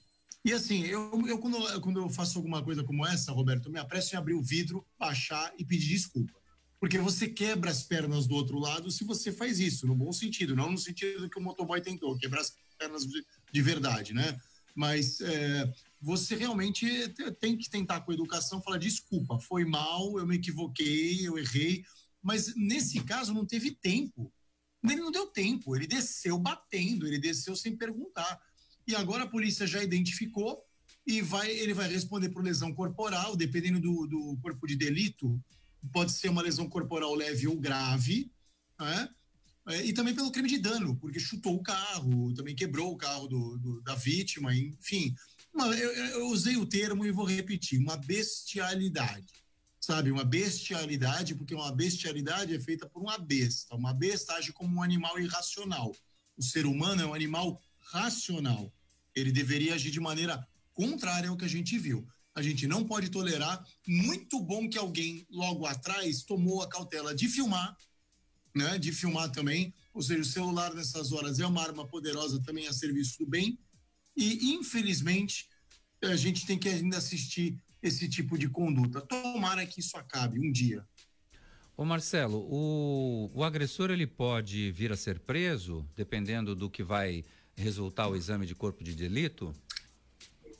E 0.46 0.52
assim, 0.52 0.85
eu, 0.85 1.11
eu, 1.26 1.40
quando, 1.40 1.80
quando 1.80 2.00
eu 2.00 2.09
faço 2.09 2.38
alguma 2.38 2.62
coisa 2.62 2.85
como 2.85 3.04
essa, 3.04 3.32
Roberto, 3.32 3.66
eu 3.66 3.72
me 3.72 3.80
apresso 3.80 4.14
em 4.14 4.16
abrir 4.16 4.35
o 4.35 4.40
vidro, 4.40 4.87
baixar 4.96 5.52
e 5.59 5.64
pedir 5.64 5.88
desculpa. 5.88 6.32
Porque 6.78 6.98
você 6.98 7.28
quebra 7.28 7.68
as 7.68 7.82
pernas 7.82 8.28
do 8.28 8.37
outro 8.37 8.56
lado 8.61 8.88
se 8.88 9.02
você 9.02 9.32
faz 9.32 9.59
isso, 9.59 9.88
no 9.88 9.94
bom 9.96 10.12
sentido, 10.12 10.54
não 10.54 10.70
no 10.70 10.78
sentido 10.78 11.28
que 11.28 11.40
o 11.40 11.42
motoboy 11.42 11.80
tentou, 11.80 12.16
quebrar 12.16 12.42
as 12.42 12.56
pernas 12.78 13.04
de, 13.04 13.26
de 13.52 13.61
verdade, 13.61 14.14
né? 14.14 14.38
Mas 14.72 15.20
é, 15.20 15.68
você 16.00 16.37
realmente 16.37 16.87
tem 17.40 17.59
que 17.59 17.68
tentar 17.68 18.02
com 18.02 18.12
a 18.12 18.14
educação 18.14 18.62
falar 18.62 18.78
desculpa, 18.78 19.40
foi 19.40 19.64
mal, 19.64 20.16
eu 20.16 20.24
me 20.28 20.37
equivoquei, 20.37 21.26
eu 21.26 21.37
errei. 21.37 21.82
Mas 22.22 22.54
nesse 22.54 23.02
caso 23.02 23.35
não 23.35 23.44
teve 23.44 23.72
tempo. 23.72 24.32
Ele 24.85 25.00
não 25.00 25.11
deu 25.11 25.26
tempo, 25.26 25.74
ele 25.74 25.88
desceu 25.88 26.38
batendo, 26.38 27.04
ele 27.04 27.18
desceu 27.18 27.56
sem 27.56 27.76
perguntar 27.76 28.40
e 28.87 28.94
agora 28.94 29.25
a 29.25 29.29
polícia 29.29 29.66
já 29.66 29.83
identificou 29.83 30.62
e 31.07 31.22
vai, 31.22 31.51
ele 31.51 31.75
vai 31.75 31.88
responder 31.88 32.31
por 32.31 32.42
lesão 32.42 32.72
corporal, 32.75 33.37
dependendo 33.37 33.81
do, 33.81 34.07
do 34.07 34.38
corpo 34.42 34.66
de 34.66 34.77
delito, 34.77 35.40
pode 35.92 36.12
ser 36.12 36.29
uma 36.29 36.42
lesão 36.42 36.68
corporal 36.68 37.14
leve 37.14 37.46
ou 37.46 37.59
grave, 37.59 38.31
né? 38.79 39.09
É, 39.68 39.85
e 39.85 39.92
também 39.92 40.14
pelo 40.14 40.31
crime 40.31 40.49
de 40.49 40.59
dano, 40.59 40.96
porque 40.96 41.18
chutou 41.18 41.57
o 41.57 41.62
carro, 41.62 42.33
também 42.35 42.55
quebrou 42.55 42.92
o 42.92 42.96
carro 42.96 43.27
do, 43.27 43.59
do 43.59 43.83
da 43.83 43.96
vítima, 43.96 44.55
enfim. 44.55 45.12
Uma, 45.53 45.66
eu, 45.75 45.92
eu, 45.92 46.27
usei 46.29 46.57
o 46.57 46.66
termo 46.66 47.05
e 47.05 47.11
vou 47.11 47.25
repetir: 47.25 47.81
uma 47.81 47.96
bestialidade. 47.96 49.27
Sabe? 49.81 50.11
Uma 50.11 50.25
bestialidade, 50.25 51.35
porque 51.35 51.55
uma 51.55 51.72
bestialidade 51.72 52.55
é 52.55 52.61
feita 52.61 52.88
por 52.88 53.03
uma 53.03 53.18
besta. 53.18 53.75
Uma 53.75 53.92
besta 53.92 54.35
age 54.35 54.53
como 54.53 54.77
um 54.77 54.83
animal 54.83 55.18
irracional. 55.18 55.94
O 56.37 56.42
ser 56.42 56.66
humano 56.66 57.03
é 57.03 57.07
um 57.07 57.14
animal 57.14 57.61
racional. 57.90 58.72
Ele 59.14 59.33
deveria 59.33 59.75
agir 59.75 59.90
de 59.90 60.01
maneira 60.01 60.46
contrária 60.72 61.29
ao 61.31 61.37
que 61.37 61.44
a 61.44 61.49
gente 61.49 61.79
viu. 61.79 62.07
A 62.35 62.42
gente 62.42 62.66
não 62.66 62.85
pode 62.85 63.09
tolerar. 63.09 63.64
Muito 63.87 64.38
bom 64.40 64.68
que 64.68 64.77
alguém 64.77 65.27
logo 65.31 65.64
atrás 65.64 66.22
tomou 66.22 66.62
a 66.62 66.68
cautela 66.68 67.14
de 67.14 67.29
filmar, 67.29 67.77
né? 68.55 68.79
De 68.79 68.92
filmar 68.92 69.31
também. 69.31 69.72
Ou 69.94 70.03
seja, 70.03 70.20
o 70.20 70.25
celular 70.25 70.75
nessas 70.75 71.12
horas 71.12 71.40
é 71.40 71.46
uma 71.46 71.62
arma 71.62 71.87
poderosa 71.87 72.42
também 72.42 72.68
a 72.68 72.72
serviço 72.72 73.18
do 73.18 73.27
bem. 73.27 73.59
E 74.14 74.53
infelizmente 74.55 75.49
a 76.03 76.16
gente 76.16 76.46
tem 76.46 76.59
que 76.59 76.68
ainda 76.68 76.99
assistir 76.99 77.59
esse 77.83 78.09
tipo 78.09 78.37
de 78.37 78.49
conduta. 78.49 79.01
Tomara 79.01 79.64
que 79.66 79.81
isso 79.81 79.96
acabe 79.96 80.38
um 80.38 80.53
dia. 80.53 80.87
Ô 81.77 81.85
Marcelo, 81.85 82.46
o, 82.51 83.31
o 83.35 83.44
agressor 83.44 83.90
ele 83.90 84.07
pode 84.07 84.72
vir 84.72 84.92
a 84.92 84.96
ser 84.96 85.20
preso, 85.20 85.87
dependendo 85.94 86.55
do 86.55 86.70
que 86.70 86.83
vai 86.83 87.25
resultar 87.57 88.09
o 88.09 88.16
exame 88.16 88.47
de 88.47 88.55
corpo 88.55 88.85
de 88.85 88.95
delito? 88.95 89.55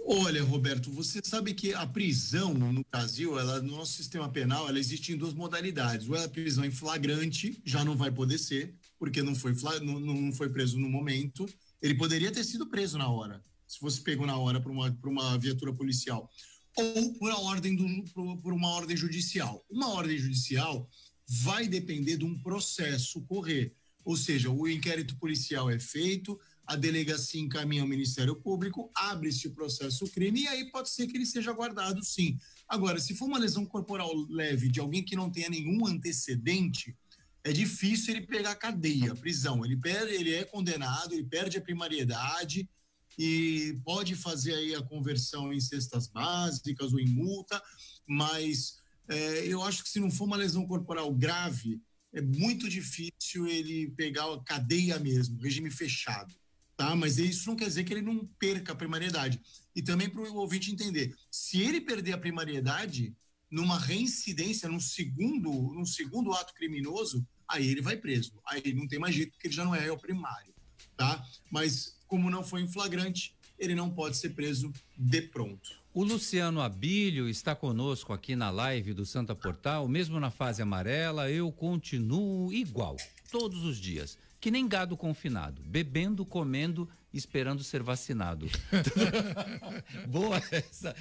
Olha, 0.09 0.43
Roberto, 0.45 0.89
você 0.93 1.21
sabe 1.23 1.53
que 1.53 1.75
a 1.75 1.85
prisão 1.85 2.55
no 2.55 2.85
Brasil, 2.93 3.37
ela, 3.39 3.61
no 3.61 3.77
nosso 3.77 3.95
sistema 3.95 4.29
penal, 4.29 4.69
ela 4.69 4.79
existe 4.79 5.13
em 5.13 5.17
duas 5.17 5.35
modalidades. 5.35 6.09
Ou 6.09 6.15
é 6.15 6.25
a 6.25 6.29
prisão 6.29 6.65
em 6.65 6.71
flagrante, 6.71 7.61
já 7.65 7.85
não 7.85 7.97
vai 7.97 8.11
poder 8.13 8.39
ser, 8.39 8.73
porque 9.01 9.21
não 9.21 9.35
foi, 9.35 9.53
não, 9.83 9.99
não 9.99 10.33
foi 10.33 10.49
preso 10.49 10.79
no 10.79 10.89
momento. 10.89 11.45
Ele 11.83 11.95
poderia 11.97 12.31
ter 12.31 12.45
sido 12.45 12.69
preso 12.69 12.97
na 12.97 13.09
hora, 13.09 13.43
se 13.67 13.81
fosse 13.81 14.01
pego 14.01 14.25
na 14.25 14.39
hora 14.39 14.61
por 14.61 14.71
uma, 14.71 14.93
por 14.93 15.11
uma 15.11 15.37
viatura 15.39 15.73
policial. 15.73 16.31
Ou 16.77 17.13
por, 17.15 17.31
a 17.33 17.39
ordem 17.39 17.75
do, 17.75 18.05
por, 18.13 18.37
por 18.37 18.53
uma 18.53 18.69
ordem 18.69 18.97
judicial. 18.97 19.65
Uma 19.69 19.89
ordem 19.89 20.17
judicial 20.17 20.89
vai 21.27 21.67
depender 21.67 22.17
de 22.17 22.25
um 22.25 22.39
processo 22.39 23.21
correr. 23.23 23.75
Ou 24.05 24.17
seja, 24.17 24.51
o 24.51 24.69
inquérito 24.69 25.17
policial 25.17 25.69
é 25.69 25.81
feito, 25.81 26.39
a 26.67 26.75
delegacia 26.75 27.41
encaminha 27.41 27.83
ao 27.83 27.89
Ministério 27.89 28.35
Público, 28.35 28.91
abre-se 28.95 29.47
o 29.47 29.53
processo 29.53 30.05
crime 30.11 30.43
e 30.43 30.49
aí 30.49 30.71
pode 30.71 30.91
ser 30.91 31.07
que 31.07 31.17
ele 31.17 31.27
seja 31.27 31.53
guardado 31.53 32.05
sim. 32.05 32.37
Agora, 32.69 32.99
se 32.99 33.15
for 33.15 33.27
uma 33.27 33.39
lesão 33.39 33.65
corporal 33.65 34.13
leve 34.29 34.69
de 34.69 34.81
alguém 34.81 35.05
que 35.05 35.15
não 35.15 35.31
tenha 35.31 35.49
nenhum 35.49 35.87
antecedente, 35.87 36.97
é 37.45 37.53
difícil 37.53 38.15
ele 38.17 38.27
pegar 38.27 38.57
cadeia, 38.57 39.15
prisão. 39.15 39.65
Ele, 39.65 39.77
perde, 39.77 40.13
ele 40.13 40.35
é 40.35 40.45
condenado, 40.45 41.15
ele 41.15 41.23
perde 41.23 41.59
a 41.59 41.63
primariedade 41.63 42.69
e 43.17 43.79
pode 43.85 44.17
fazer 44.17 44.55
aí 44.55 44.75
a 44.75 44.83
conversão 44.83 45.53
em 45.53 45.61
cestas 45.61 46.09
básicas 46.09 46.93
ou 46.93 46.99
em 46.99 47.07
multa, 47.07 47.63
mas 48.07 48.83
é, 49.09 49.47
eu 49.47 49.63
acho 49.63 49.85
que 49.85 49.89
se 49.89 50.01
não 50.01 50.11
for 50.11 50.25
uma 50.25 50.37
lesão 50.37 50.67
corporal 50.67 51.15
grave, 51.15 51.81
é 52.13 52.21
muito 52.21 52.69
difícil 52.69 53.47
ele 53.47 53.91
pegar 53.93 54.25
a 54.25 54.43
cadeia 54.43 54.99
mesmo, 54.99 55.41
regime 55.41 55.71
fechado 55.71 56.35
tá? 56.77 56.95
Mas 56.95 57.19
isso 57.19 57.49
não 57.49 57.57
quer 57.57 57.67
dizer 57.67 57.85
que 57.85 57.93
ele 57.93 58.03
não 58.03 58.27
perca 58.39 58.73
a 58.73 58.77
primariedade. 58.77 59.41
E 59.75 59.83
também 59.83 60.09
para 60.09 60.21
o 60.21 60.37
ouvinte 60.37 60.71
entender, 60.71 61.15
se 61.31 61.61
ele 61.61 61.81
perder 61.81 62.13
a 62.13 62.19
primariedade 62.19 63.17
numa 63.51 63.79
reincidência, 63.79 64.69
num 64.69 64.81
segundo, 64.81 65.51
num 65.51 65.87
segundo 65.87 66.33
ato 66.33 66.53
criminoso, 66.55 67.27
aí 67.49 67.67
ele 67.67 67.81
vai 67.81 67.97
preso. 67.97 68.33
Aí 68.47 68.75
não 68.75 68.87
tem 68.87 68.99
mais 68.99 69.15
jeito, 69.15 69.33
porque 69.33 69.47
ele 69.47 69.55
já 69.55 69.65
não 69.65 69.75
é 69.75 69.91
o 69.91 69.99
primário, 69.99 70.53
tá? 70.97 71.25
Mas 71.51 71.97
como 72.07 72.31
não 72.31 72.45
foi 72.45 72.63
em 72.63 72.69
flagrante, 72.69 73.35
ele 73.59 73.75
não 73.75 73.89
pode 73.89 74.17
ser 74.17 74.31
preso 74.31 74.73
de 74.97 75.23
pronto. 75.23 75.71
O 75.95 76.05
Luciano 76.05 76.61
Abílio 76.61 77.27
está 77.27 77.55
conosco 77.55 78.13
aqui 78.13 78.37
na 78.37 78.51
live 78.51 78.93
do 78.93 79.07
Santa 79.07 79.35
Portal, 79.35 79.89
mesmo 79.89 80.21
na 80.21 80.31
fase 80.31 80.61
amarela, 80.61 81.31
eu 81.31 81.51
continuo 81.51 82.53
igual, 82.53 82.97
todos 83.31 83.65
os 83.65 83.79
dias 83.79 84.19
que 84.41 84.51
nem 84.51 84.69
gado 84.69 84.97
confinado, 84.97 85.63
bebendo, 85.65 86.25
comendo, 86.25 86.89
esperando 87.13 87.65
ser 87.65 87.83
vacinado. 87.83 88.47
Boa 90.09 90.41
essa. 90.51 90.95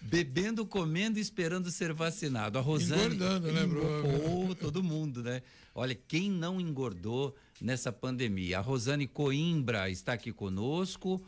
bebendo, 0.00 0.66
comendo, 0.66 1.18
esperando 1.18 1.70
ser 1.70 1.92
vacinado. 1.92 2.58
A 2.58 2.62
Rosane. 2.62 3.14
Engordando, 3.14 3.52
né, 3.52 3.66
Bruno? 3.66 4.54
todo 4.54 4.82
mundo, 4.82 5.22
né? 5.22 5.42
Olha, 5.74 5.94
quem 5.94 6.30
não 6.30 6.60
engordou 6.60 7.34
nessa 7.60 7.90
pandemia? 7.90 8.58
A 8.58 8.60
Rosane 8.60 9.06
Coimbra 9.06 9.88
está 9.88 10.12
aqui 10.12 10.32
conosco 10.32 11.24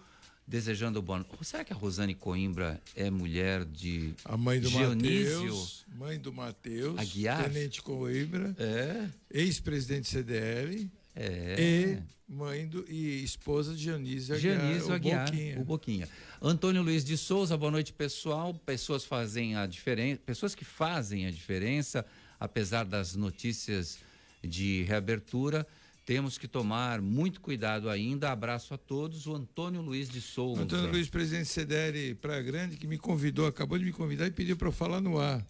desejando 0.46 1.00
boa 1.00 1.24
Será 1.42 1.64
que 1.64 1.72
a 1.72 1.76
Rosane 1.76 2.14
Coimbra 2.14 2.80
é 2.94 3.11
mulher 3.11 3.64
de 3.64 4.14
a 4.24 4.37
mãe 4.37 4.61
do 4.61 4.70
Matheus, 4.70 5.85
mãe 5.96 6.18
do 6.18 6.33
Matheus, 6.33 6.98
Aguiar? 6.98 7.44
Tenente 7.44 7.83
Coimbra, 7.83 8.54
é. 8.59 9.09
ex-presidente 9.30 10.09
CDL, 10.09 10.90
é. 11.14 11.57
e 11.59 12.33
mãe 12.33 12.66
do 12.66 12.85
e 12.88 13.22
esposa 13.22 13.74
de 13.74 13.83
Dionísio 13.83 14.35
Aguiar, 14.35 14.59
Dionísio 14.59 14.92
Aguiar, 14.92 15.28
o 15.28 15.30
Boquinha. 15.30 15.61
o 15.61 15.64
Boquinha. 15.64 16.09
Antônio 16.42 16.83
Luiz 16.83 17.04
de 17.04 17.16
Souza, 17.16 17.57
boa 17.57 17.70
noite 17.70 17.92
pessoal. 17.92 18.54
Pessoas 18.54 19.04
fazem 19.04 19.57
a 19.57 19.66
diferença, 19.66 20.20
pessoas 20.24 20.54
que 20.54 20.64
fazem 20.64 21.26
a 21.26 21.30
diferença, 21.30 22.04
apesar 22.38 22.85
das 22.85 23.14
notícias 23.14 23.98
de 24.42 24.83
reabertura. 24.83 25.66
Temos 26.04 26.36
que 26.36 26.46
tomar 26.46 27.00
muito 27.00 27.40
cuidado 27.40 27.88
ainda. 27.88 28.30
Abraço 28.30 28.74
a 28.74 28.78
todos. 28.78 29.26
O 29.26 29.34
Antônio 29.34 29.80
Luiz 29.80 30.08
de 30.08 30.20
Souza. 30.20 30.62
Antônio 30.62 30.90
Luiz, 30.90 31.08
presidente 31.08 31.48
CDL 31.48 32.14
Praia 32.16 32.42
Grande, 32.42 32.76
que 32.76 32.86
me 32.86 32.98
convidou, 32.98 33.46
acabou 33.46 33.78
de 33.78 33.84
me 33.86 33.92
convidar 33.92 34.26
e 34.26 34.30
pediu 34.30 34.56
para 34.56 34.68
eu 34.68 34.72
falar 34.72 35.00
no 35.00 35.18
ar. 35.18 35.44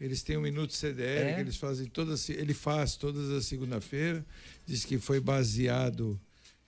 Eles 0.00 0.22
têm 0.22 0.38
um 0.38 0.42
minuto 0.42 0.72
CDL 0.72 1.30
É? 1.30 1.34
que 1.34 1.40
eles 1.40 1.56
fazem 1.56 1.86
todas, 1.86 2.28
ele 2.30 2.54
faz 2.54 2.96
todas 2.96 3.28
as 3.30 3.44
segunda-feira. 3.46 4.24
Diz 4.64 4.84
que 4.84 4.96
foi 4.98 5.20
baseado 5.20 6.18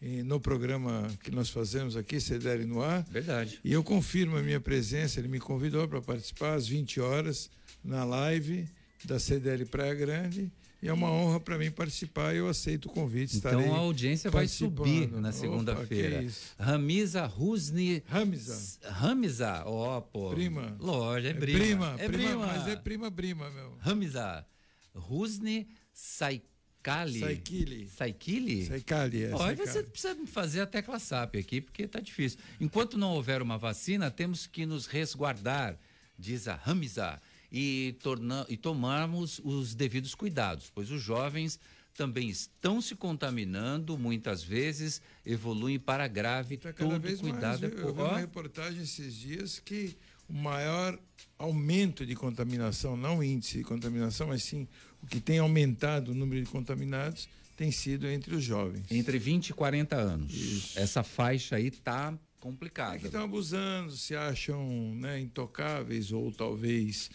em- 0.02 0.22
no 0.22 0.38
programa 0.40 1.08
que 1.22 1.30
nós 1.30 1.48
fazemos 1.48 1.96
aqui, 1.96 2.20
CDL 2.20 2.66
no 2.66 2.82
ar. 2.82 3.04
Verdade. 3.04 3.58
E 3.64 3.72
eu 3.72 3.82
confirmo 3.84 4.36
a 4.36 4.42
minha 4.42 4.60
presença. 4.60 5.18
Ele 5.18 5.28
me 5.28 5.38
convidou 5.40 5.86
para 5.88 6.02
participar 6.02 6.54
às 6.54 6.66
20 6.68 7.00
horas 7.00 7.48
na 7.82 8.04
live 8.04 8.68
da 9.04 9.18
CDL 9.18 9.64
Praia 9.64 9.94
Grande. 9.94 10.50
E 10.82 10.88
é 10.88 10.92
uma 10.92 11.10
honra 11.10 11.38
para 11.40 11.58
mim 11.58 11.70
participar. 11.70 12.34
Eu 12.34 12.48
aceito 12.48 12.86
o 12.86 12.88
convite. 12.90 13.36
Então 13.36 13.74
a 13.74 13.78
audiência 13.78 14.30
vai 14.30 14.48
subir 14.48 15.10
na 15.12 15.30
segunda-feira. 15.30 16.26
Ramiza 16.58 17.26
Rusni. 17.26 18.02
Ramiza. 18.06 18.78
Ramiza, 18.88 19.62
ó, 19.66 20.00
pô. 20.00 20.30
Prima. 20.30 20.74
Lógico, 20.80 21.28
é 21.28 21.36
É 21.36 21.40
prima. 21.40 21.58
prima, 21.58 21.94
é 21.98 22.08
prima, 22.08 22.28
prima. 22.30 22.46
mas 22.46 22.68
é 22.68 22.76
prima, 22.76 23.10
prima, 23.10 23.50
meu. 23.50 23.76
Ramiza. 23.80 24.46
Rusni 24.94 25.68
Saikali. 25.92 27.20
Saikili. 27.20 27.88
Saikili? 27.88 28.66
Saikali, 28.66 29.24
é. 29.24 29.34
Olha, 29.34 29.54
você 29.56 29.82
precisa 29.82 30.16
fazer 30.26 30.60
a 30.62 30.66
tecla 30.66 30.98
SAP 30.98 31.36
aqui, 31.36 31.60
porque 31.60 31.86
tá 31.86 32.00
difícil. 32.00 32.38
Enquanto 32.60 32.96
não 32.96 33.12
houver 33.12 33.42
uma 33.42 33.58
vacina, 33.58 34.10
temos 34.10 34.46
que 34.46 34.64
nos 34.64 34.86
resguardar, 34.86 35.78
diz 36.18 36.48
a 36.48 36.54
Ramiza, 36.54 37.20
e, 37.50 37.96
torna, 38.02 38.46
e 38.48 38.56
tomarmos 38.56 39.40
os 39.44 39.74
devidos 39.74 40.14
cuidados, 40.14 40.70
pois 40.74 40.90
os 40.90 41.02
jovens 41.02 41.58
também 41.94 42.28
estão 42.28 42.80
se 42.80 42.94
contaminando, 42.94 43.98
muitas 43.98 44.42
vezes 44.42 45.02
evoluem 45.26 45.78
para 45.78 46.06
grave. 46.06 46.56
Tá 46.56 46.72
cada 46.72 46.90
Todo 46.90 47.02
vez 47.02 47.20
cuidado 47.20 47.60
mais. 47.60 47.62
é 47.62 47.76
Eu, 47.76 47.88
eu 47.88 47.94
vi 47.94 48.00
uma 48.00 48.18
reportagem 48.18 48.82
esses 48.82 49.14
dias 49.14 49.58
que 49.58 49.96
o 50.28 50.32
maior 50.32 50.98
aumento 51.36 52.06
de 52.06 52.14
contaminação, 52.14 52.96
não 52.96 53.18
o 53.18 53.24
índice 53.24 53.58
de 53.58 53.64
contaminação, 53.64 54.28
mas 54.28 54.44
sim 54.44 54.68
o 55.02 55.06
que 55.06 55.20
tem 55.20 55.38
aumentado 55.38 56.12
o 56.12 56.14
número 56.14 56.42
de 56.42 56.50
contaminados, 56.50 57.28
tem 57.56 57.70
sido 57.70 58.06
entre 58.06 58.34
os 58.34 58.44
jovens. 58.44 58.84
Entre 58.90 59.18
20 59.18 59.50
e 59.50 59.52
40 59.52 59.96
anos. 59.96 60.74
Essa 60.76 61.02
faixa 61.02 61.56
aí 61.56 61.70
tá 61.70 62.16
complicada. 62.38 62.96
É 62.96 62.98
que 62.98 63.06
estão 63.06 63.24
abusando, 63.24 63.92
se 63.92 64.16
acham 64.16 64.94
né, 64.94 65.20
intocáveis 65.20 66.12
ou 66.12 66.32
talvez 66.32 67.10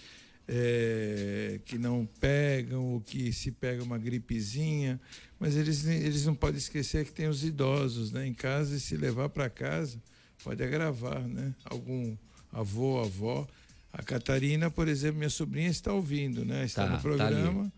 é, 0.47 1.60
que 1.65 1.77
não 1.77 2.08
pegam 2.19 2.84
ou 2.93 3.01
que 3.01 3.31
se 3.34 3.51
pega 3.51 3.84
uma 3.84 3.97
gripezinha, 3.97 4.99
mas 5.39 5.55
eles, 5.55 5.86
eles 5.86 6.25
não 6.25 6.36
podem 6.36 6.58
esquecer 6.58 7.05
que 7.05 7.12
tem 7.12 7.27
os 7.27 7.43
idosos 7.43 8.12
né, 8.12 8.25
em 8.27 8.34
casa 8.34 8.75
e 8.75 8.79
se 8.79 8.95
levar 8.95 9.29
para 9.29 9.49
casa 9.49 9.99
pode 10.43 10.62
agravar, 10.62 11.21
né? 11.27 11.55
Algum 11.65 12.15
avô, 12.51 12.99
avó. 13.01 13.47
A 13.91 14.03
Catarina, 14.03 14.69
por 14.69 14.88
exemplo, 14.88 15.17
minha 15.17 15.29
sobrinha 15.29 15.69
está 15.69 15.91
ouvindo, 15.91 16.45
né? 16.45 16.65
Está 16.65 16.84
Tá, 16.84 16.89
no 16.89 16.95
tá 16.97 17.01
programa. 17.01 17.73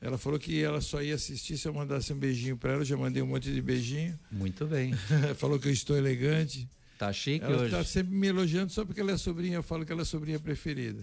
ela 0.00 0.18
falou 0.18 0.38
que 0.38 0.60
ela 0.60 0.80
só 0.80 1.00
ia 1.00 1.14
assistir 1.14 1.56
se 1.56 1.68
eu 1.68 1.72
mandasse 1.72 2.12
um 2.12 2.16
beijinho 2.18 2.56
para 2.56 2.72
ela. 2.72 2.80
Eu 2.80 2.84
já 2.86 2.96
mandei 2.96 3.22
um 3.22 3.26
monte 3.26 3.52
de 3.52 3.62
beijinho. 3.62 4.18
Muito 4.32 4.66
bem. 4.66 4.92
falou 5.38 5.56
que 5.58 5.68
eu 5.68 5.72
estou 5.72 5.96
elegante. 5.96 6.68
Tá 6.98 7.12
chique 7.12 7.44
Ela 7.44 7.56
hoje. 7.58 7.64
está 7.66 7.84
sempre 7.84 8.12
me 8.14 8.26
elogiando 8.26 8.72
só 8.72 8.84
porque 8.84 9.00
ela 9.00 9.12
é 9.12 9.16
sobrinha, 9.16 9.56
eu 9.56 9.62
falo 9.62 9.84
que 9.86 9.92
ela 9.92 10.02
é 10.02 10.04
sobrinha 10.04 10.40
preferida. 10.40 11.02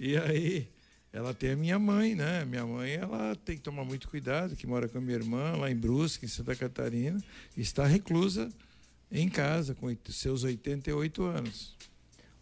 E 0.00 0.16
aí, 0.16 0.68
ela 1.12 1.34
tem 1.34 1.50
a 1.50 1.56
minha 1.56 1.78
mãe, 1.78 2.14
né? 2.14 2.44
Minha 2.44 2.66
mãe, 2.66 2.92
ela 2.92 3.36
tem 3.36 3.56
que 3.56 3.62
tomar 3.62 3.84
muito 3.84 4.08
cuidado, 4.08 4.56
que 4.56 4.66
mora 4.66 4.88
com 4.88 4.98
a 4.98 5.00
minha 5.00 5.16
irmã 5.16 5.56
lá 5.56 5.70
em 5.70 5.76
Brusque, 5.76 6.24
em 6.24 6.28
Santa 6.28 6.56
Catarina, 6.56 7.22
está 7.56 7.86
reclusa 7.86 8.48
em 9.10 9.28
casa 9.28 9.74
com 9.74 9.94
seus 10.08 10.42
88 10.42 11.22
anos. 11.24 11.76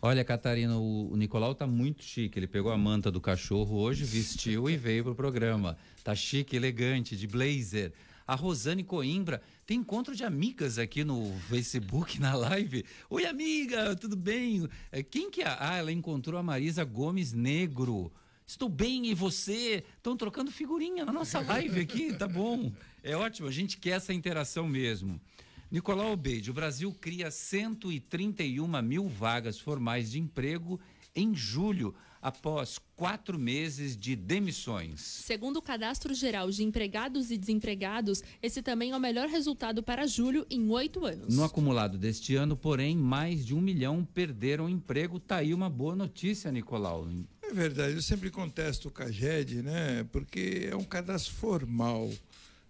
Olha, 0.03 0.25
Catarina, 0.25 0.79
o 0.79 1.15
Nicolau 1.15 1.55
tá 1.55 1.67
muito 1.67 2.03
chique. 2.03 2.39
Ele 2.39 2.47
pegou 2.47 2.73
a 2.73 2.79
manta 2.79 3.11
do 3.11 3.21
cachorro 3.21 3.77
hoje, 3.77 4.05
vestiu 4.05 4.71
e 4.71 4.77
veio 4.77 5.05
pro 5.05 5.15
programa. 5.15 5.77
Tá 6.03 6.15
chique, 6.15 6.57
elegante, 6.57 7.17
de 7.17 7.27
blazer. 7.27 7.93
A 8.31 8.37
Rosane 8.37 8.85
Coimbra 8.85 9.43
tem 9.67 9.79
encontro 9.79 10.15
de 10.15 10.23
amigas 10.23 10.79
aqui 10.79 11.03
no 11.03 11.37
Facebook, 11.49 12.21
na 12.23 12.33
live. 12.37 12.85
Oi, 13.11 13.27
amiga, 13.27 13.97
tudo 13.97 14.15
bem? 14.15 14.69
É, 14.93 15.03
Quem 15.03 15.29
que 15.29 15.43
é? 15.43 15.49
Ah, 15.59 15.79
ela 15.79 15.91
encontrou 15.91 16.39
a 16.39 16.43
Marisa 16.43 16.85
Gomes 16.85 17.33
Negro. 17.33 18.13
Estou 18.47 18.69
bem, 18.69 19.09
e 19.09 19.15
você? 19.15 19.83
Estão 19.97 20.17
trocando 20.17 20.53
figurinha 20.53 21.05
na 21.05 21.13
nossa 21.13 21.41
live 21.41 21.81
aqui, 21.81 22.15
tá 22.15 22.29
bom. 22.29 22.73
É 23.03 23.17
ótimo, 23.17 23.49
a 23.49 23.51
gente 23.51 23.79
quer 23.79 23.97
essa 23.97 24.15
interação 24.15 24.69
mesmo. 24.69 25.21
Nicolau 25.69 26.13
Obeide, 26.13 26.53
o 26.53 26.55
Brasil 26.55 26.95
cria 27.01 27.33
131 27.33 28.81
mil 28.81 29.09
vagas 29.09 29.59
formais 29.59 30.09
de 30.09 30.21
emprego 30.21 30.79
em 31.17 31.35
julho, 31.35 31.97
após 32.21 32.79
quatro 32.95 33.39
meses 33.39 33.97
de 33.97 34.15
demissões. 34.15 35.01
Segundo 35.01 35.57
o 35.57 35.63
Cadastro 35.63 36.13
Geral 36.13 36.51
de 36.51 36.63
Empregados 36.63 37.31
e 37.31 37.39
Desempregados, 37.39 38.23
esse 38.43 38.63
também 38.63 38.91
é 38.91 38.97
o 38.97 39.01
melhor 39.01 39.29
resultado 39.29 39.83
para 39.83 40.07
julho 40.07 40.47
em 40.51 40.69
oito 40.71 41.05
anos. 41.07 41.35
No 41.35 41.45
acumulado 41.45 41.97
deste 41.97 42.37
ano, 42.37 42.57
porém, 42.57 42.97
mais 42.97 43.45
de 43.45 43.55
um 43.55 43.61
milhão 43.61 44.05
perderam 44.05 44.69
emprego. 44.69 45.19
Tá 45.19 45.37
aí 45.37 45.55
uma 45.55 45.71
boa 45.71 45.97
notícia, 45.97 46.53
Nicolau. 46.53 47.09
É 47.43 47.53
verdade, 47.53 47.95
eu 47.95 48.03
sempre 48.03 48.31
contesto 48.31 48.89
o 48.89 48.91
CAGED, 48.91 49.63
né? 49.63 50.07
Porque 50.13 50.69
é 50.71 50.77
um 50.77 50.85
cadastro 50.85 51.33
formal. 51.35 52.11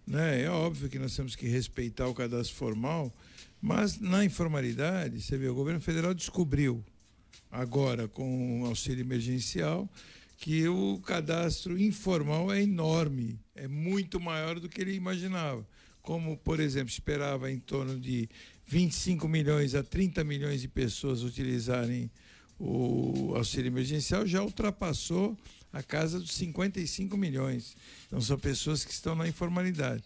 Né? 0.07 0.43
É 0.43 0.49
óbvio 0.49 0.89
que 0.89 0.97
nós 0.97 1.15
temos 1.15 1.35
que 1.35 1.47
respeitar 1.47 2.07
o 2.07 2.13
cadastro 2.13 2.55
formal, 2.55 3.13
mas 3.61 3.99
na 3.99 4.25
informalidade, 4.25 5.21
você 5.21 5.37
vê, 5.37 5.47
o 5.47 5.53
governo 5.53 5.79
federal 5.79 6.13
descobriu 6.13 6.83
agora 7.51 8.07
com 8.07 8.61
o 8.61 8.65
auxílio 8.65 9.01
emergencial 9.01 9.89
que 10.37 10.67
o 10.67 10.99
cadastro 11.05 11.79
informal 11.79 12.51
é 12.51 12.63
enorme, 12.63 13.39
é 13.55 13.67
muito 13.67 14.19
maior 14.19 14.59
do 14.59 14.67
que 14.67 14.81
ele 14.81 14.95
imaginava. 14.95 15.63
Como, 16.01 16.35
por 16.35 16.59
exemplo, 16.59 16.89
esperava 16.89 17.51
em 17.51 17.59
torno 17.59 17.99
de 17.99 18.27
25 18.65 19.27
milhões 19.27 19.75
a 19.75 19.83
30 19.83 20.23
milhões 20.23 20.61
de 20.61 20.67
pessoas 20.67 21.21
utilizarem 21.21 22.09
o 22.57 23.33
auxílio 23.35 23.69
emergencial, 23.69 24.25
já 24.25 24.41
ultrapassou 24.41 25.37
a 25.71 25.83
casa 25.83 26.19
dos 26.19 26.31
55 26.33 27.15
milhões. 27.15 27.75
Então 28.07 28.19
são 28.19 28.37
pessoas 28.37 28.83
que 28.83 28.91
estão 28.91 29.13
na 29.13 29.27
informalidade. 29.27 30.03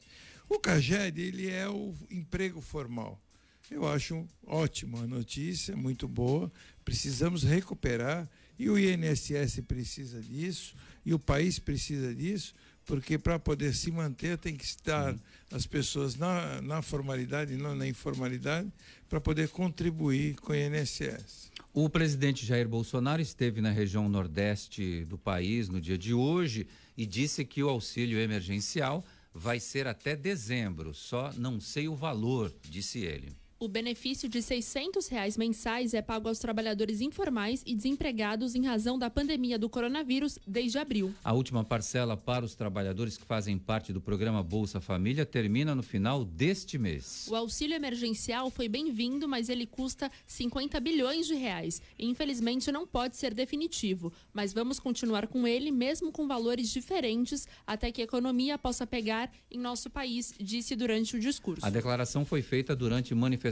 O 0.50 0.60
CAGED, 0.60 1.22
ele 1.22 1.50
é 1.50 1.68
o 1.68 1.96
emprego 2.12 2.60
formal. 2.60 3.22
Eu 3.70 3.88
acho 3.88 4.28
ótimo 4.46 4.98
a 4.98 5.08
notícia, 5.08 5.76
muito 5.76 6.08
boa. 6.08 6.52
Precisamos 6.84 7.44
recuperar 7.44 8.30
e 8.58 8.70
o 8.70 8.78
INSS 8.78 9.62
precisa 9.68 10.22
disso 10.22 10.76
e 11.06 11.14
o 11.14 11.20
país 11.20 11.60
precisa 11.60 12.14
disso, 12.14 12.54
porque 12.86 13.18
para 13.18 13.40
poder 13.40 13.74
se 13.74 13.92
manter 13.92 14.38
tem 14.38 14.56
que 14.56 14.64
estar 14.64 15.16
as 15.52 15.66
pessoas 15.66 16.16
na, 16.16 16.62
na 16.62 16.82
formalidade 16.82 17.56
não 17.58 17.76
na 17.76 17.88
informalidade 17.88 18.72
para 19.10 19.20
poder 19.20 19.50
contribuir 19.50 20.36
com 20.36 20.54
o 20.54 20.56
INSS. 20.56 21.52
O 21.74 21.90
presidente 21.90 22.46
Jair 22.46 22.70
Bolsonaro 22.70 23.22
esteve 23.22 23.62
na 23.62 23.72
região 23.72 24.08
nordeste 24.08 25.04
do 25.06 25.18
país 25.18 25.68
no 25.68 25.82
dia 25.82 25.98
de 25.98 26.14
hoje 26.14 26.68
e 26.96 27.06
disse 27.06 27.44
que 27.44 27.62
o 27.62 27.70
auxílio 27.70 28.20
emergencial 28.20 29.04
vai 29.34 29.60
ser 29.60 29.86
até 29.86 30.16
dezembro, 30.16 30.94
só 30.94 31.34
não 31.34 31.60
sei 31.60 31.90
o 31.90 31.96
valor, 31.96 32.54
disse 32.64 33.00
ele. 33.00 33.34
O 33.58 33.70
benefício 33.70 34.28
de 34.28 34.42
600 34.42 35.08
reais 35.08 35.38
mensais 35.38 35.94
é 35.94 36.02
pago 36.02 36.28
aos 36.28 36.40
trabalhadores 36.40 37.00
informais 37.00 37.64
e 37.66 37.74
desempregados 37.74 38.54
em 38.54 38.66
razão 38.66 39.00
da 39.00 39.10
pandemia 39.10 39.58
do 39.58 39.70
coronavírus 39.70 40.38
desde 40.46 40.78
abril. 40.78 41.16
A 41.24 41.32
última 41.32 41.64
parcela 41.64 42.18
para 42.18 42.44
os 42.44 42.54
trabalhadores 42.54 43.18
que 43.18 43.24
fazem 43.24 43.58
parte 43.58 43.94
do 43.94 44.02
programa 44.02 44.44
Bolsa 44.44 44.82
Família 44.82 45.26
termina 45.26 45.74
no 45.74 45.82
final 45.82 46.26
deste 46.26 46.78
mês. 46.78 47.28
O 47.30 47.36
auxílio 47.36 47.76
emergencial 47.76 48.50
foi 48.50 48.68
bem-vindo, 48.68 49.26
mas 49.26 49.48
ele 49.48 49.66
custa 49.66 50.12
50 50.28 50.78
bilhões 50.82 51.26
de 51.26 51.36
reais 51.36 51.82
e 51.98 52.06
infelizmente 52.06 52.74
não 52.74 52.86
pode 52.86 53.16
ser 53.16 53.34
definitivo. 53.34 54.12
Mas 54.34 54.52
vamos 54.52 54.82
continuar 54.82 55.28
com 55.28 55.48
ele, 55.48 55.72
mesmo 55.72 56.12
com 56.12 56.28
valores 56.28 56.70
diferentes, 56.70 57.48
até 57.66 57.90
que 57.90 58.02
a 58.02 58.04
economia 58.04 58.58
possa 58.58 58.86
pegar 58.86 59.32
em 59.50 59.58
nosso 59.58 59.90
país, 59.90 60.34
disse 60.38 60.76
durante 60.76 61.16
o 61.16 61.20
discurso. 61.22 61.66
A 61.66 61.70
declaração 61.70 62.26
foi 62.26 62.42
feita 62.42 62.76
durante 62.76 63.16
manifestação 63.16 63.46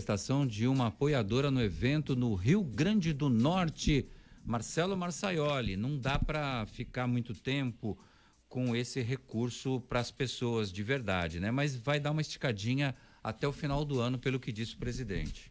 de 0.48 0.68
uma 0.68 0.88
apoiadora 0.88 1.50
no 1.50 1.62
evento 1.62 2.16
no 2.16 2.36
Rio 2.36 2.63
Grande 2.63 3.13
do 3.13 3.30
Norte, 3.30 4.06
Marcelo 4.46 4.98
Marçaioli. 4.98 5.78
Não 5.78 5.98
dá 5.98 6.20
para 6.20 6.66
ficar 6.66 7.08
muito 7.08 7.34
tempo 7.34 7.98
com 8.50 8.76
esse 8.76 9.02
recurso 9.02 9.80
para 9.88 10.00
as 10.00 10.12
pessoas 10.12 10.72
de 10.72 10.84
verdade, 10.84 11.39
né? 11.39 11.52
Mas 11.52 11.76
vai 11.76 12.00
dar 12.00 12.12
uma 12.12 12.22
esticadinha 12.22 12.94
até 13.24 13.48
o 13.48 13.54
final 13.54 13.86
do 13.86 14.00
ano, 14.00 14.20
pelo 14.20 14.39
que 14.39 14.52
disse 14.52 14.76
o 14.76 14.78
presidente. 14.78 15.50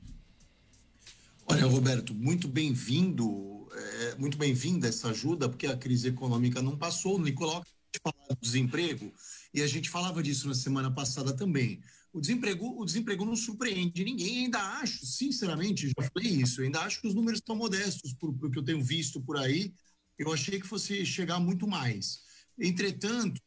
Olha, 1.47 1.67
Roberto, 1.67 2.15
muito 2.15 2.47
bem-vindo, 2.47 3.67
é, 3.73 4.15
muito 4.17 4.37
bem-vinda 4.37 4.87
essa 4.87 5.09
ajuda, 5.09 5.49
porque 5.49 5.67
a 5.67 5.77
crise 5.77 6.09
econômica 6.09 6.61
não 6.63 6.77
passou. 6.77 7.17
O 7.17 7.23
Nicolau 7.23 7.65
falar 8.03 8.27
do 8.29 8.39
desemprego, 8.41 9.13
e 9.53 9.61
a 9.61 9.67
gente 9.67 9.91
falava 9.91 10.23
disso 10.23 10.49
na 10.49 10.55
semana 10.55 10.91
passada 10.91 11.33
também. 11.35 11.81
O 12.13 12.21
desemprego, 12.21 12.79
o 12.79 12.85
desemprego 12.85 13.25
não 13.25 13.35
surpreende 13.35 14.05
ninguém. 14.05 14.45
Ainda 14.45 14.59
acho, 14.81 15.07
sinceramente, 15.07 15.89
já 15.89 16.11
falei 16.13 16.31
isso, 16.31 16.61
ainda 16.61 16.81
acho 16.81 17.01
que 17.01 17.09
os 17.09 17.15
números 17.15 17.39
estão 17.41 17.57
modestos, 17.57 18.13
por, 18.13 18.35
por 18.35 18.51
que 18.51 18.59
eu 18.59 18.65
tenho 18.65 18.83
visto 18.85 19.21
por 19.21 19.39
aí. 19.39 19.73
Eu 20.19 20.33
achei 20.33 20.61
que 20.61 20.67
fosse 20.67 21.07
chegar 21.07 21.41
muito 21.41 21.67
mais. 21.67 22.21
Entretanto, 22.59 23.41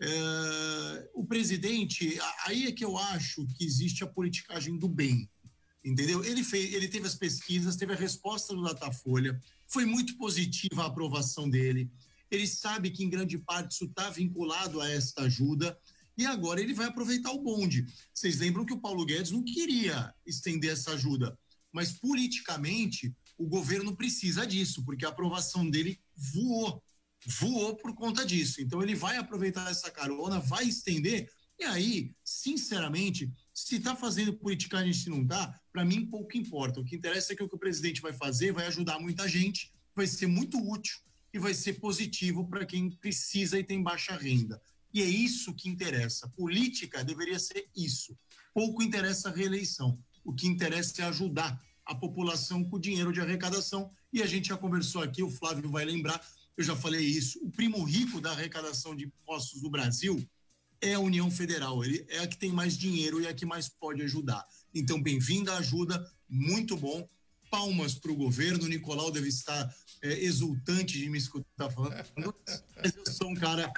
é, 0.00 1.10
o 1.14 1.24
presidente, 1.24 2.18
aí 2.46 2.66
é 2.66 2.72
que 2.72 2.84
eu 2.84 2.98
acho 2.98 3.46
que 3.46 3.64
existe 3.64 4.02
a 4.02 4.06
politicagem 4.06 4.76
do 4.78 4.88
bem, 4.88 5.28
entendeu? 5.84 6.24
Ele, 6.24 6.42
fez, 6.42 6.72
ele 6.72 6.88
teve 6.88 7.06
as 7.06 7.14
pesquisas, 7.14 7.76
teve 7.76 7.92
a 7.92 7.96
resposta 7.96 8.54
do 8.54 8.62
Datafolha, 8.62 9.40
foi 9.66 9.84
muito 9.84 10.16
positiva 10.16 10.82
a 10.82 10.86
aprovação 10.86 11.48
dele. 11.48 11.90
Ele 12.30 12.46
sabe 12.46 12.90
que 12.90 13.04
em 13.04 13.10
grande 13.10 13.38
parte 13.38 13.72
isso 13.72 13.84
está 13.84 14.10
vinculado 14.10 14.80
a 14.80 14.90
esta 14.90 15.22
ajuda 15.22 15.78
e 16.18 16.26
agora 16.26 16.60
ele 16.60 16.74
vai 16.74 16.86
aproveitar 16.86 17.30
o 17.30 17.40
bonde. 17.40 17.86
Vocês 18.12 18.38
lembram 18.38 18.66
que 18.66 18.74
o 18.74 18.80
Paulo 18.80 19.06
Guedes 19.06 19.30
não 19.30 19.44
queria 19.44 20.12
estender 20.26 20.72
essa 20.72 20.92
ajuda, 20.92 21.38
mas 21.72 21.92
politicamente 21.92 23.14
o 23.38 23.46
governo 23.46 23.96
precisa 23.96 24.44
disso, 24.44 24.84
porque 24.84 25.06
a 25.06 25.10
aprovação 25.10 25.70
dele 25.70 25.98
voou 26.14 26.82
voou 27.26 27.76
por 27.76 27.94
conta 27.94 28.24
disso. 28.24 28.60
Então 28.60 28.82
ele 28.82 28.94
vai 28.94 29.16
aproveitar 29.16 29.70
essa 29.70 29.90
carona, 29.90 30.38
vai 30.38 30.64
estender, 30.64 31.28
e 31.58 31.64
aí, 31.64 32.14
sinceramente, 32.24 33.30
se 33.52 33.76
está 33.76 33.96
fazendo 33.96 34.32
politicagem 34.32 34.92
se 34.92 35.10
não 35.10 35.22
está, 35.22 35.60
para 35.72 35.84
mim 35.84 36.06
pouco 36.06 36.36
importa. 36.36 36.80
O 36.80 36.84
que 36.84 36.94
interessa 36.94 37.32
é 37.32 37.36
que 37.36 37.42
o 37.42 37.48
que 37.48 37.56
o 37.56 37.58
presidente 37.58 38.00
vai 38.00 38.12
fazer 38.12 38.52
vai 38.52 38.66
ajudar 38.66 39.00
muita 39.00 39.28
gente, 39.28 39.72
vai 39.94 40.06
ser 40.06 40.28
muito 40.28 40.56
útil 40.58 40.98
e 41.34 41.38
vai 41.38 41.52
ser 41.52 41.74
positivo 41.74 42.48
para 42.48 42.64
quem 42.64 42.90
precisa 42.90 43.58
e 43.58 43.64
tem 43.64 43.82
baixa 43.82 44.16
renda. 44.16 44.62
E 44.98 45.02
é 45.02 45.06
isso 45.06 45.54
que 45.54 45.68
interessa. 45.68 46.28
Política 46.30 47.04
deveria 47.04 47.38
ser 47.38 47.70
isso. 47.76 48.18
Pouco 48.52 48.82
interessa 48.82 49.28
a 49.28 49.32
reeleição. 49.32 49.96
O 50.24 50.34
que 50.34 50.48
interessa 50.48 51.02
é 51.02 51.04
ajudar 51.04 51.56
a 51.86 51.94
população 51.94 52.64
com 52.64 52.80
dinheiro 52.80 53.12
de 53.12 53.20
arrecadação. 53.20 53.92
E 54.12 54.20
a 54.20 54.26
gente 54.26 54.48
já 54.48 54.56
conversou 54.56 55.00
aqui, 55.00 55.22
o 55.22 55.30
Flávio 55.30 55.70
vai 55.70 55.84
lembrar, 55.84 56.20
eu 56.56 56.64
já 56.64 56.74
falei 56.74 57.06
isso, 57.06 57.38
o 57.44 57.48
primo 57.48 57.84
rico 57.84 58.20
da 58.20 58.32
arrecadação 58.32 58.96
de 58.96 59.04
impostos 59.04 59.60
do 59.62 59.70
Brasil 59.70 60.20
é 60.80 60.94
a 60.94 61.00
União 61.00 61.30
Federal, 61.30 61.84
ele 61.84 62.04
é 62.08 62.18
a 62.18 62.26
que 62.26 62.36
tem 62.36 62.50
mais 62.50 62.76
dinheiro 62.76 63.20
e 63.20 63.26
é 63.26 63.28
a 63.28 63.34
que 63.34 63.46
mais 63.46 63.68
pode 63.68 64.02
ajudar. 64.02 64.44
Então, 64.74 65.00
bem-vinda 65.00 65.52
a 65.52 65.58
ajuda, 65.58 66.04
muito 66.28 66.76
bom. 66.76 67.08
Palmas 67.48 67.94
para 67.94 68.10
o 68.10 68.16
governo, 68.16 68.64
o 68.64 68.68
Nicolau 68.68 69.12
deve 69.12 69.28
estar 69.28 69.72
é, 70.02 70.24
exultante 70.24 70.98
de 70.98 71.08
me 71.08 71.18
escutar 71.18 71.70
falando, 71.70 71.94
mas 72.76 72.96
eu 72.96 73.12
sou 73.12 73.30
um 73.30 73.34
cara 73.34 73.72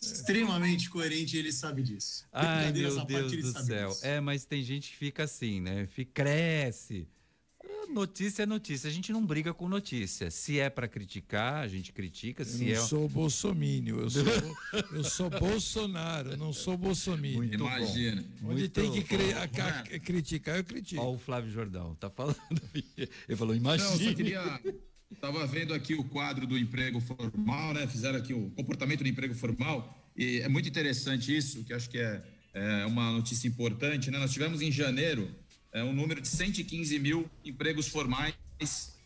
extremamente 0.00 0.88
coerente 0.88 1.36
e 1.36 1.38
ele 1.38 1.52
sabe 1.52 1.82
disso. 1.82 2.26
Ai, 2.32 2.72
meu 2.72 3.04
Deus 3.04 3.30
do 3.30 3.64
céu. 3.64 3.88
Disso. 3.88 4.06
É, 4.06 4.20
mas 4.20 4.44
tem 4.44 4.62
gente 4.62 4.90
que 4.90 4.96
fica 4.96 5.24
assim, 5.24 5.60
né? 5.60 5.86
Fica, 5.86 6.22
cresce 6.22 7.08
Notícia 7.92 8.44
é 8.44 8.46
notícia. 8.46 8.88
A 8.88 8.92
gente 8.92 9.12
não 9.12 9.24
briga 9.24 9.52
com 9.52 9.68
notícia. 9.68 10.30
Se 10.30 10.58
é 10.58 10.70
para 10.70 10.88
criticar, 10.88 11.62
a 11.62 11.68
gente 11.68 11.92
critica. 11.92 12.44
Se 12.44 12.68
eu 12.68 12.76
não 12.76 12.82
é... 12.82 12.86
sou 12.86 13.08
bolsomínio, 13.08 14.00
eu 14.00 14.10
sou, 14.10 14.22
eu 14.92 15.04
sou 15.04 15.30
Bolsonaro, 15.30 16.36
não 16.36 16.52
sou 16.52 16.76
bolsomínio. 16.76 17.38
Muito 17.38 17.54
Imagina. 17.54 18.22
Bom. 18.40 18.50
Onde 18.50 18.60
Muito 18.60 18.72
tem 18.72 18.90
que 18.90 19.02
cri 19.02 19.34
a, 19.34 19.46
criticar, 20.00 20.56
eu 20.56 20.64
critico. 20.64 21.02
Olha 21.02 21.16
o 21.16 21.18
Flávio 21.18 21.50
Jordão, 21.50 21.94
tá 21.96 22.08
falando. 22.08 22.38
Ele 22.96 23.36
falou, 23.36 23.54
imagina. 23.54 23.90
Não, 23.90 24.00
eu 24.00 24.14
queria. 24.14 24.60
Estava 25.12 25.46
vendo 25.46 25.74
aqui 25.74 25.94
o 25.94 26.02
quadro 26.04 26.46
do 26.46 26.58
emprego 26.58 27.00
formal, 27.00 27.74
né? 27.74 27.86
Fizeram 27.86 28.18
aqui 28.18 28.32
o 28.32 28.50
comportamento 28.50 29.02
do 29.02 29.08
emprego 29.08 29.34
formal. 29.34 30.10
E 30.16 30.40
é 30.40 30.48
muito 30.48 30.68
interessante 30.68 31.36
isso, 31.36 31.62
que 31.64 31.72
acho 31.72 31.88
que 31.88 31.98
é, 31.98 32.22
é 32.54 32.86
uma 32.86 33.12
notícia 33.12 33.46
importante, 33.46 34.10
né? 34.10 34.18
Nós 34.18 34.32
tivemos 34.32 34.62
em 34.62 34.72
janeiro 34.72 35.30
é, 35.72 35.84
um 35.84 35.92
número 35.92 36.20
de 36.20 36.28
115 36.28 36.98
mil 36.98 37.30
empregos 37.44 37.88
formais 37.88 38.34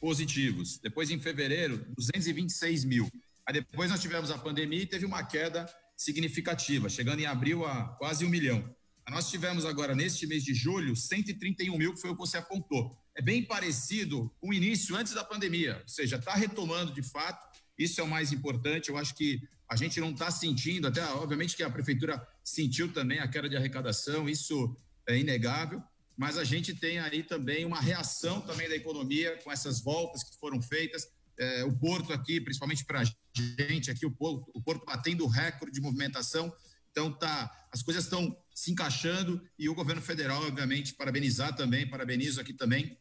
positivos. 0.01 0.79
Depois, 0.79 1.11
em 1.11 1.19
fevereiro, 1.19 1.85
226 1.97 2.85
mil. 2.85 3.11
Aí 3.45 3.55
depois 3.55 3.91
nós 3.91 4.01
tivemos 4.01 4.31
a 4.31 4.39
pandemia 4.39 4.83
e 4.83 4.87
teve 4.87 5.05
uma 5.05 5.23
queda 5.25 5.67
significativa, 5.97 6.89
chegando 6.89 7.21
em 7.21 7.27
abril 7.27 7.65
a 7.65 7.85
quase 7.99 8.25
um 8.25 8.29
milhão. 8.29 8.65
Nós 9.09 9.31
tivemos 9.31 9.65
agora, 9.65 9.95
neste 9.95 10.27
mês 10.27 10.43
de 10.43 10.53
julho, 10.53 10.97
131 10.97 11.77
mil, 11.77 11.95
que 11.95 12.01
foi 12.01 12.11
o 12.11 12.15
que 12.15 12.21
você 12.21 12.39
apontou. 12.39 12.97
É 13.17 13.23
bem 13.23 13.43
parecido 13.43 14.31
com 14.41 14.51
o 14.51 14.55
início, 14.55 14.95
antes 14.95 15.15
da 15.15 15.25
pandemia, 15.25 15.81
ou 15.83 15.89
seja, 15.89 16.17
está 16.17 16.35
retomando 16.35 16.93
de 16.93 17.03
fato. 17.03 17.45
Isso 17.79 18.01
é 18.01 18.05
o 18.05 18.09
mais 18.09 18.33
importante. 18.33 18.91
Eu 18.91 18.97
acho 18.97 19.15
que 19.15 19.41
a 19.69 19.75
gente 19.75 19.99
não 20.01 20.11
está 20.11 20.31
sentindo, 20.31 20.87
até 20.87 21.05
obviamente 21.05 21.57
que 21.57 21.63
a 21.63 21.71
prefeitura 21.71 22.25
sentiu 22.45 22.93
também 22.93 23.19
a 23.19 23.29
queda 23.29 23.49
de 23.49 23.57
arrecadação, 23.57 24.29
isso 24.29 24.77
é 25.09 25.19
inegável 25.19 25.83
mas 26.17 26.39
a 26.39 26.45
gente 26.45 26.75
tem 26.75 26.99
aí 26.99 27.23
também 27.23 27.65
uma 27.65 27.81
reação 27.81 28.41
também 28.41 28.69
da 28.69 28.75
economia 28.75 29.39
com 29.45 29.53
essas 29.53 29.81
voltas 29.81 30.25
que 30.25 30.39
foram 30.39 30.63
feitas. 30.63 31.07
É, 31.39 31.65
o 31.65 31.77
Porto 31.77 32.13
aqui, 32.13 32.41
principalmente 32.41 32.85
para 32.87 33.03
a 33.03 33.05
gente 33.05 33.91
aqui, 33.91 34.07
o 34.07 34.11
Porto, 34.11 34.51
o 34.55 34.63
Porto 34.63 34.87
batendo 34.87 35.27
recorde 35.27 35.75
de 35.75 35.81
movimentação. 35.81 36.51
Então 36.91 37.13
tá, 37.13 37.51
as 37.71 37.83
coisas 37.83 38.05
estão 38.05 38.35
se 38.55 38.73
encaixando 38.73 39.47
e 39.59 39.69
o 39.69 39.75
governo 39.75 40.01
federal, 40.01 40.43
obviamente, 40.47 40.95
parabenizar 40.95 41.55
também, 41.55 41.87
parabenizo 41.87 42.41
aqui 42.41 42.55
também, 42.55 42.97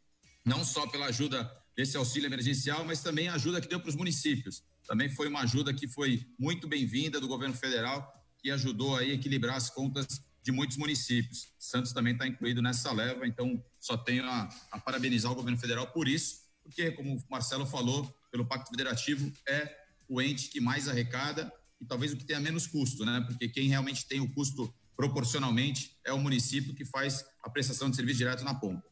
não 0.46 0.64
só 0.64 0.86
pela 0.88 1.08
ajuda 1.08 1.52
desse 1.76 1.98
auxílio 1.98 2.28
emergencial, 2.28 2.86
mas 2.86 3.02
também 3.02 3.28
a 3.28 3.34
ajuda 3.34 3.60
que 3.60 3.68
deu 3.68 3.80
para 3.80 3.90
os 3.90 3.96
municípios. 3.96 4.64
Também 4.88 5.10
foi 5.10 5.28
uma 5.28 5.42
ajuda 5.42 5.74
que 5.74 5.88
foi 5.88 6.26
muito 6.40 6.68
bem-vinda 6.68 7.20
do 7.20 7.28
governo 7.28 7.56
federal, 7.56 8.14
que 8.38 8.52
ajudou 8.52 8.96
a 8.96 9.04
equilibrar 9.04 9.56
as 9.56 9.70
contas 9.70 10.24
de 10.44 10.52
muitos 10.52 10.78
municípios. 10.78 11.50
Santos 11.58 11.92
também 11.92 12.14
está 12.14 12.28
incluído 12.28 12.62
nessa 12.62 12.92
leva, 12.92 13.28
então 13.28 13.62
só 13.80 13.98
tenho 13.98 14.24
a, 14.26 14.48
a, 14.72 14.80
parabenizar 14.80 15.32
o 15.32 15.36
governo 15.36 15.58
federal 15.58 15.88
por 15.88 16.08
isso, 16.08 16.46
porque, 16.64 16.92
como 16.92 17.16
o 17.16 17.24
Marcelo 17.30 17.66
falou, 17.66 18.08
pelo 18.32 18.46
Pacto 18.46 18.70
Federativo 18.70 19.32
é 19.50 19.76
o 20.08 20.22
ente 20.22 20.50
que 20.50 20.62
mais 20.62 20.88
arrecada 20.88 21.52
e 21.82 21.86
talvez 21.86 22.14
o 22.14 22.18
que 22.18 22.24
tenha 22.24 22.40
menos 22.40 22.68
custo, 22.68 23.04
né? 23.04 23.22
Porque 23.28 23.50
quem 23.50 23.68
realmente 23.68 24.06
tem 24.08 24.20
o 24.20 24.32
custo 24.34 24.74
proporcionalmente 24.96 25.98
é 26.06 26.14
o 26.14 26.20
município 26.20 26.76
que 26.76 26.86
faz 26.86 27.26
a 27.44 27.50
prestação 27.50 27.90
de 27.90 27.96
serviço 27.96 28.20
direto 28.20 28.44
na 28.44 28.54
ponta. 28.54 28.84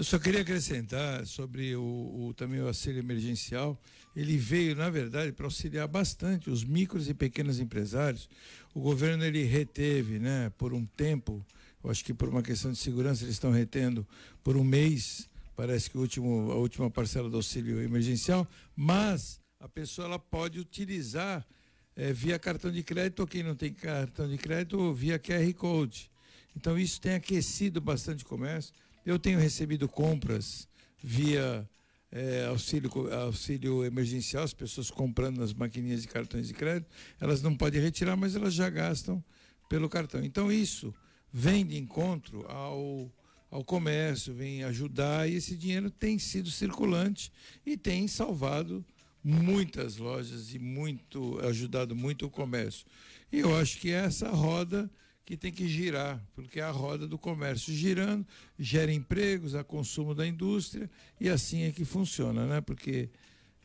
Eu 0.00 0.04
só 0.04 0.18
queria 0.18 0.40
acrescentar 0.40 1.26
sobre 1.26 1.76
o, 1.76 1.82
o, 1.82 2.32
também 2.34 2.58
o 2.62 2.68
auxílio 2.68 3.00
emergencial. 3.00 3.78
Ele 4.16 4.34
veio, 4.38 4.74
na 4.74 4.88
verdade, 4.88 5.30
para 5.30 5.44
auxiliar 5.44 5.86
bastante 5.86 6.48
os 6.48 6.64
micros 6.64 7.06
e 7.10 7.12
pequenos 7.12 7.60
empresários. 7.60 8.26
O 8.72 8.80
governo 8.80 9.22
ele 9.22 9.44
reteve, 9.44 10.18
né, 10.18 10.50
por 10.56 10.72
um 10.72 10.86
tempo, 10.86 11.44
eu 11.84 11.90
acho 11.90 12.02
que 12.02 12.14
por 12.14 12.30
uma 12.30 12.40
questão 12.40 12.72
de 12.72 12.78
segurança 12.78 13.24
eles 13.24 13.34
estão 13.34 13.50
retendo 13.50 14.08
por 14.42 14.56
um 14.56 14.64
mês, 14.64 15.28
parece 15.54 15.90
que 15.90 15.98
o 15.98 16.00
último, 16.00 16.50
a 16.50 16.54
última 16.54 16.90
parcela 16.90 17.28
do 17.28 17.36
auxílio 17.36 17.82
emergencial, 17.82 18.48
mas 18.74 19.38
a 19.60 19.68
pessoa 19.68 20.06
ela 20.08 20.18
pode 20.18 20.58
utilizar 20.58 21.46
é, 21.94 22.10
via 22.10 22.38
cartão 22.38 22.72
de 22.72 22.82
crédito 22.82 23.20
ou 23.20 23.26
quem 23.26 23.42
não 23.42 23.54
tem 23.54 23.70
cartão 23.70 24.26
de 24.26 24.38
crédito 24.38 24.94
via 24.94 25.18
QR 25.18 25.52
Code. 25.52 26.10
Então 26.56 26.78
isso 26.78 26.98
tem 26.98 27.12
aquecido 27.12 27.82
bastante 27.82 28.24
o 28.24 28.26
comércio. 28.26 28.72
Eu 29.04 29.18
tenho 29.18 29.38
recebido 29.38 29.88
compras 29.88 30.68
via 31.02 31.68
é, 32.12 32.46
auxílio, 32.46 32.90
auxílio 33.12 33.84
emergencial, 33.84 34.42
as 34.42 34.52
pessoas 34.52 34.90
comprando 34.90 35.38
nas 35.38 35.52
maquininhas 35.52 36.02
de 36.02 36.08
cartões 36.08 36.48
de 36.48 36.54
crédito, 36.54 36.90
elas 37.20 37.40
não 37.40 37.56
podem 37.56 37.80
retirar, 37.80 38.16
mas 38.16 38.34
elas 38.34 38.52
já 38.52 38.68
gastam 38.68 39.22
pelo 39.68 39.88
cartão. 39.88 40.22
Então 40.22 40.50
isso 40.50 40.92
vem 41.32 41.64
de 41.64 41.78
encontro 41.78 42.44
ao, 42.48 43.10
ao 43.50 43.64
comércio, 43.64 44.34
vem 44.34 44.64
ajudar 44.64 45.28
e 45.28 45.34
esse 45.34 45.56
dinheiro 45.56 45.90
tem 45.90 46.18
sido 46.18 46.50
circulante 46.50 47.32
e 47.64 47.76
tem 47.76 48.08
salvado 48.08 48.84
muitas 49.22 49.96
lojas 49.96 50.52
e 50.52 50.58
muito 50.58 51.38
ajudado 51.40 51.94
muito 51.94 52.26
o 52.26 52.30
comércio. 52.30 52.86
E 53.30 53.38
eu 53.38 53.56
acho 53.56 53.78
que 53.78 53.90
essa 53.90 54.28
roda 54.30 54.90
que 55.24 55.36
tem 55.36 55.52
que 55.52 55.68
girar, 55.68 56.20
porque 56.34 56.60
é 56.60 56.62
a 56.62 56.70
roda 56.70 57.06
do 57.06 57.16
comércio 57.16 57.72
girando, 57.72 58.26
gera 58.58 58.92
empregos, 58.92 59.54
a 59.54 59.62
consumo 59.62 60.14
da 60.14 60.26
indústria, 60.26 60.90
e 61.20 61.28
assim 61.28 61.62
é 61.62 61.70
que 61.70 61.84
funciona, 61.84 62.46
né? 62.46 62.60
Porque 62.60 63.08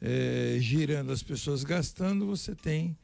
é, 0.02 0.58
girando 0.60 1.12
as 1.12 1.24
pessoas 1.24 1.63
gastando, 1.63 2.26
você 2.26 2.54
tem 2.54 2.96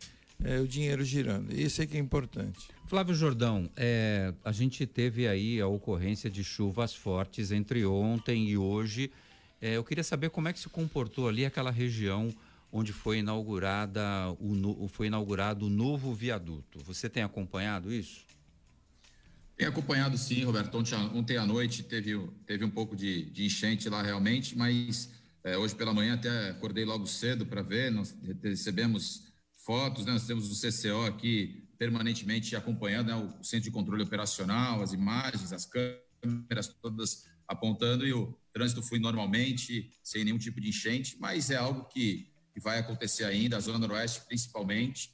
é, 0.44 0.60
o 0.60 0.68
dinheiro 0.68 1.04
girando. 1.04 1.54
Isso 1.54 1.82
é 1.82 1.86
que 1.86 1.98
é 1.98 2.00
importante. 2.00 2.70
Flávio 2.88 3.16
Jordão, 3.16 3.70
é, 3.76 4.34
a 4.44 4.52
gente 4.52 4.86
teve 4.86 5.28
aí 5.28 5.62
a 5.62 5.68
ocorrência 5.68 6.30
de 6.30 6.44
chuvas 6.44 6.94
fortes 6.94 7.52
entre 7.52 7.86
ontem 7.86 8.50
e 8.50 8.58
hoje. 8.58 9.12
É, 9.62 9.78
eu 9.78 9.84
queria 9.84 10.04
saber 10.04 10.30
como 10.30 10.48
é 10.48 10.54
que 10.54 10.60
se 10.60 10.70
comportou 10.70 11.28
ali 11.28 11.46
aquela 11.46 11.71
região 11.71 12.34
onde 12.71 12.94
foi 12.94 13.19
inaugurada 13.19 14.02
o, 14.40 14.88
foi 14.88 15.08
inaugurado 15.08 15.67
o 15.67 15.69
novo 15.69 16.13
viaduto. 16.13 16.80
Você 16.80 17.10
tem 17.10 17.21
acompanhado 17.21 17.94
isso? 17.94 18.25
Tem 19.62 19.68
acompanhado 19.68 20.18
sim, 20.18 20.44
Roberto. 20.44 20.76
Ontem, 20.76 20.96
ontem 21.14 21.38
à 21.38 21.46
noite 21.46 21.84
teve, 21.84 22.18
teve 22.48 22.66
um 22.66 22.70
pouco 22.72 22.96
de, 22.96 23.26
de 23.26 23.46
enchente 23.46 23.88
lá 23.90 24.02
realmente, 24.02 24.58
mas 24.58 25.12
é, 25.44 25.56
hoje 25.56 25.76
pela 25.76 25.94
manhã 25.94 26.16
até 26.16 26.50
acordei 26.50 26.84
logo 26.84 27.06
cedo 27.06 27.46
para 27.46 27.62
ver. 27.62 27.92
Nós 27.92 28.12
recebemos 28.42 29.22
fotos, 29.64 30.04
né? 30.04 30.14
Nós 30.14 30.26
temos 30.26 30.50
o 30.50 30.60
CCO 30.60 31.06
aqui 31.06 31.70
permanentemente 31.78 32.56
acompanhando 32.56 33.10
né? 33.10 33.16
o 33.16 33.44
Centro 33.44 33.66
de 33.66 33.70
Controle 33.70 34.02
Operacional, 34.02 34.82
as 34.82 34.94
imagens, 34.94 35.54
as 35.54 35.68
câmeras 35.68 36.68
todas 36.82 37.28
apontando 37.48 38.04
e 38.04 38.12
o 38.14 38.36
trânsito 38.52 38.82
flui 38.82 39.00
normalmente, 39.00 39.92
sem 40.04 40.24
nenhum 40.24 40.40
tipo 40.40 40.60
de 40.60 40.70
enchente, 40.70 41.18
mas 41.20 41.52
é 41.52 41.58
algo 41.58 41.84
que, 41.84 42.28
que 42.52 42.60
vai 42.60 42.80
acontecer 42.80 43.26
ainda, 43.26 43.58
a 43.58 43.60
Zona 43.60 43.78
Noroeste 43.78 44.22
principalmente. 44.26 45.14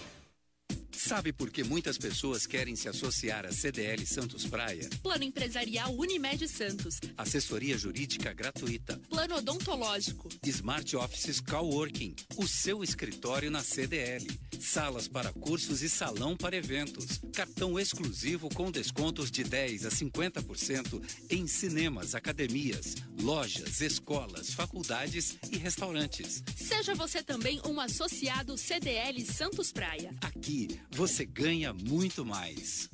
Sabe 0.96 1.32
por 1.32 1.50
que 1.50 1.62
muitas 1.62 1.98
pessoas 1.98 2.46
querem 2.46 2.74
se 2.74 2.88
associar 2.88 3.44
à 3.44 3.52
CDL 3.52 4.04
Santos 4.06 4.46
Praia? 4.46 4.88
Plano 5.02 5.24
empresarial 5.24 5.94
Unimed 5.94 6.48
Santos. 6.48 6.98
Assessoria 7.16 7.76
jurídica 7.76 8.32
gratuita. 8.32 8.98
Plano 9.08 9.36
odontológico. 9.36 10.28
Smart 10.44 10.96
Offices 10.96 11.38
Coworking. 11.40 12.16
O 12.36 12.48
seu 12.48 12.82
escritório 12.82 13.50
na 13.50 13.62
CDL. 13.62 14.26
Salas 14.58 15.06
para 15.06 15.32
cursos 15.32 15.82
e 15.82 15.88
salão 15.88 16.36
para 16.36 16.56
eventos. 16.56 17.20
Cartão 17.32 17.78
exclusivo 17.78 18.48
com 18.48 18.70
descontos 18.70 19.30
de 19.30 19.44
10 19.44 19.86
a 19.86 19.90
50% 19.90 21.02
em 21.30 21.46
cinemas, 21.46 22.14
academias, 22.14 22.96
lojas, 23.20 23.80
escolas, 23.80 24.52
faculdades 24.54 25.36
e 25.52 25.58
restaurantes. 25.58 26.42
Seja 26.56 26.94
você 26.94 27.22
também 27.22 27.60
um 27.66 27.78
associado 27.78 28.56
CDL 28.56 29.24
Santos 29.26 29.70
Praia. 29.70 30.10
Aqui 30.22 30.80
você 30.90 31.24
ganha 31.24 31.72
muito 31.72 32.24
mais. 32.24 32.88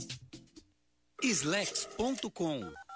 Slex.com 1.22 2.72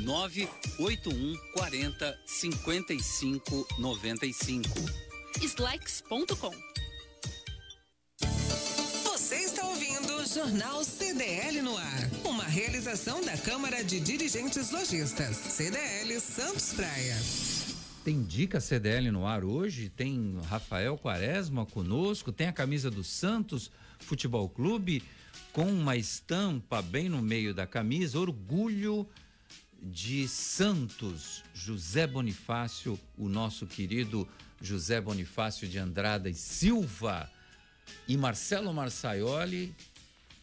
981 0.00 1.36
40 1.52 2.18
55 2.26 3.66
95. 3.78 4.68
Slacks.com 5.40 6.50
Você 9.04 9.36
está 9.36 9.66
ouvindo 9.66 10.16
o 10.16 10.26
Jornal 10.26 10.82
CDL 10.82 11.62
no 11.62 11.76
ar. 11.76 12.10
Uma 12.24 12.44
realização 12.44 13.22
da 13.24 13.36
Câmara 13.36 13.84
de 13.84 14.00
Dirigentes 14.00 14.70
Lojistas. 14.70 15.36
CDL 15.36 16.18
Santos 16.20 16.72
Praia. 16.72 17.16
Tem 18.02 18.22
dica 18.22 18.60
CDL 18.60 19.10
no 19.12 19.26
ar 19.26 19.44
hoje, 19.44 19.88
tem 19.88 20.40
Rafael 20.48 20.98
Quaresma 20.98 21.64
conosco, 21.66 22.32
tem 22.32 22.48
a 22.48 22.52
camisa 22.52 22.90
do 22.90 23.04
Santos 23.04 23.70
Futebol 24.00 24.48
Clube 24.48 25.04
com 25.52 25.66
uma 25.66 25.96
estampa 25.96 26.82
bem 26.82 27.08
no 27.08 27.22
meio 27.22 27.54
da 27.54 27.66
camisa, 27.66 28.18
orgulho 28.18 29.06
de 29.82 30.28
Santos, 30.28 31.42
José 31.52 32.06
Bonifácio, 32.06 32.98
o 33.18 33.28
nosso 33.28 33.66
querido 33.66 34.28
José 34.60 35.00
Bonifácio 35.00 35.66
de 35.66 35.78
Andrada 35.78 36.30
e 36.30 36.34
Silva. 36.34 37.28
E 38.06 38.16
Marcelo 38.16 38.72
Marçaioli 38.72 39.74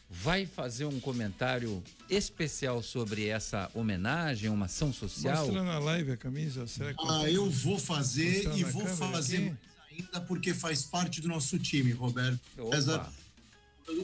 vai 0.09 0.45
fazer 0.45 0.85
um 0.85 0.99
comentário 0.99 1.81
especial 2.09 2.83
sobre 2.83 3.27
essa 3.27 3.69
homenagem, 3.73 4.49
uma 4.49 4.65
ação 4.65 4.91
social. 4.91 5.45
Mostra 5.45 5.63
na 5.63 5.79
live 5.79 6.11
a 6.11 6.17
camisa, 6.17 6.67
será 6.67 6.93
que 6.93 7.03
Ah, 7.07 7.29
eu 7.29 7.49
vou 7.49 7.79
fazer 7.79 8.53
e 8.57 8.63
vou 8.63 8.85
fazer 8.85 9.55
ainda 9.91 10.19
porque 10.21 10.53
faz 10.53 10.83
parte 10.83 11.21
do 11.21 11.27
nosso 11.27 11.57
time, 11.59 11.91
Roberto. 11.91 12.39
Opa. 12.57 12.75
César, 12.75 13.13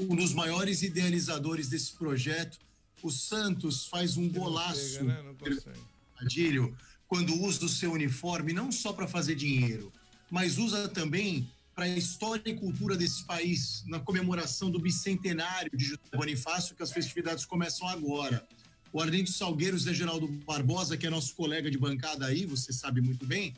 um 0.10 0.16
dos 0.16 0.34
maiores 0.34 0.82
idealizadores 0.82 1.68
desse 1.68 1.94
projeto. 1.94 2.60
O 3.02 3.12
Santos 3.12 3.86
faz 3.86 4.18
um 4.18 4.28
golaço, 4.30 5.04
né? 5.04 5.22
Adílio, 6.18 6.76
quando 7.08 7.40
usa 7.42 7.66
o 7.66 7.70
seu 7.70 7.92
uniforme, 7.92 8.54
não 8.54 8.72
só 8.72 8.92
para 8.94 9.08
fazer 9.08 9.36
dinheiro, 9.36 9.92
mas 10.30 10.58
usa 10.58 10.88
também 10.88 11.48
para 11.76 11.86
a 11.86 11.90
história 11.90 12.42
e 12.46 12.56
cultura 12.56 12.96
desse 12.96 13.24
país, 13.26 13.84
na 13.86 14.00
comemoração 14.00 14.72
do 14.72 14.80
bicentenário 14.80 15.70
de 15.76 15.84
José 15.84 16.02
Bonifácio, 16.16 16.76
que 16.76 16.82
as 16.82 16.92
festividades 16.92 17.46
começam 17.46 17.88
agora. 17.88 18.48
O 18.94 19.02
Ardente 19.02 19.32
Salgueiro, 19.32 19.78
Zé 19.78 19.94
Geraldo 19.94 20.26
Barbosa, 20.28 20.96
que 20.96 21.06
é 21.06 21.10
nosso 21.10 21.36
colega 21.36 21.70
de 21.70 21.78
bancada 21.78 22.28
aí, 22.28 22.46
você 22.46 22.72
sabe 22.72 23.02
muito 23.02 23.26
bem, 23.26 23.54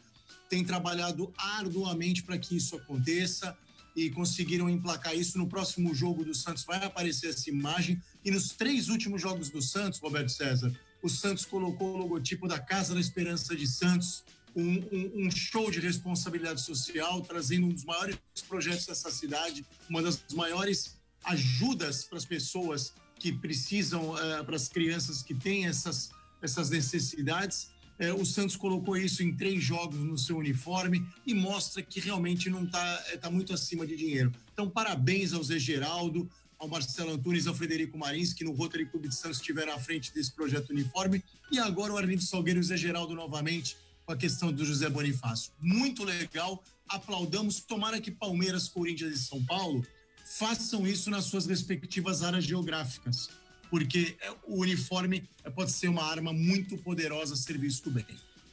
tem 0.49 0.63
trabalhado 0.63 1.31
arduamente 1.37 2.23
para 2.23 2.39
que 2.39 2.57
isso 2.57 2.75
aconteça 2.75 3.55
e 3.97 4.11
conseguiram 4.11 4.69
emplacar 4.69 5.15
isso. 5.15 5.39
No 5.39 5.47
próximo 5.47 5.93
jogo 5.95 6.23
do 6.23 6.35
Santos 6.35 6.63
vai 6.63 6.77
aparecer 6.85 7.31
essa 7.31 7.49
imagem. 7.49 7.99
E 8.23 8.29
nos 8.29 8.49
três 8.49 8.89
últimos 8.89 9.19
jogos 9.19 9.49
do 9.49 9.59
Santos, 9.59 9.99
Roberto 9.99 10.29
César, 10.29 10.71
o 11.01 11.09
Santos 11.09 11.45
colocou 11.45 11.95
o 11.95 11.97
logotipo 11.97 12.47
da 12.47 12.59
Casa 12.59 12.93
da 12.93 12.99
Esperança 12.99 13.55
de 13.55 13.65
Santos, 13.65 14.23
um, 14.55 14.75
um, 14.91 15.25
um 15.25 15.31
show 15.31 15.71
de 15.71 15.79
responsabilidade 15.79 16.61
social, 16.61 17.21
trazendo 17.21 17.65
um 17.65 17.69
dos 17.69 17.83
maiores 17.83 18.19
projetos 18.47 18.85
dessa 18.85 19.09
cidade, 19.09 19.65
uma 19.89 20.03
das 20.03 20.23
maiores 20.31 20.95
ajudas 21.23 22.03
para 22.03 22.19
as 22.19 22.25
pessoas 22.25 22.93
que 23.15 23.31
precisam, 23.33 24.11
uh, 24.11 24.45
para 24.45 24.55
as 24.55 24.67
crianças 24.67 25.23
que 25.23 25.33
têm 25.33 25.65
essas, 25.65 26.11
essas 26.39 26.69
necessidades. 26.69 27.71
É, 27.99 28.13
o 28.13 28.25
Santos 28.25 28.55
colocou 28.55 28.95
isso 28.95 29.23
em 29.23 29.35
três 29.35 29.63
jogos 29.63 29.97
no 29.97 30.17
seu 30.17 30.37
uniforme 30.37 31.05
e 31.25 31.33
mostra 31.33 31.81
que 31.81 31.99
realmente 31.99 32.49
não 32.49 32.63
está 32.63 32.97
tá 33.19 33.29
muito 33.29 33.53
acima 33.53 33.87
de 33.87 33.95
dinheiro. 33.95 34.31
Então, 34.53 34.69
parabéns 34.69 35.33
ao 35.33 35.43
Zé 35.43 35.57
Geraldo, 35.57 36.29
ao 36.59 36.67
Marcelo 36.67 37.11
Antunes 37.11 37.47
ao 37.47 37.55
Frederico 37.55 37.97
Marins, 37.97 38.33
que 38.33 38.43
no 38.43 38.51
Rotary 38.51 38.85
Clube 38.85 39.07
de 39.07 39.15
Santos 39.15 39.39
estiveram 39.39 39.73
à 39.73 39.79
frente 39.79 40.13
desse 40.13 40.31
projeto 40.31 40.69
uniforme, 40.69 41.23
e 41.51 41.59
agora 41.59 41.93
o 41.93 41.97
Arlindo 41.97 42.21
Salgueiro 42.21 42.59
e 42.59 42.61
o 42.61 42.63
Zé 42.63 42.77
Geraldo 42.77 43.15
novamente 43.15 43.77
com 44.05 44.13
a 44.13 44.17
questão 44.17 44.51
do 44.51 44.65
José 44.65 44.89
Bonifácio. 44.89 45.51
Muito 45.59 46.03
legal, 46.03 46.63
aplaudamos. 46.87 47.59
Tomara 47.59 47.99
que 47.99 48.09
Palmeiras, 48.09 48.67
Corinthians 48.69 49.13
e 49.13 49.19
São 49.19 49.43
Paulo 49.43 49.85
façam 50.25 50.87
isso 50.87 51.09
nas 51.09 51.25
suas 51.25 51.45
respectivas 51.45 52.23
áreas 52.23 52.43
geográficas, 52.43 53.29
porque 53.69 54.15
é, 54.21 54.31
o 54.45 54.61
uniforme 54.61 55.23
pode 55.55 55.71
ser 55.71 55.87
uma 55.87 56.03
arma 56.03 56.33
muito 56.33 56.77
poderosa 56.77 57.33
a 57.33 57.37
ser 57.37 57.57
visto 57.57 57.89
bem. 57.89 58.05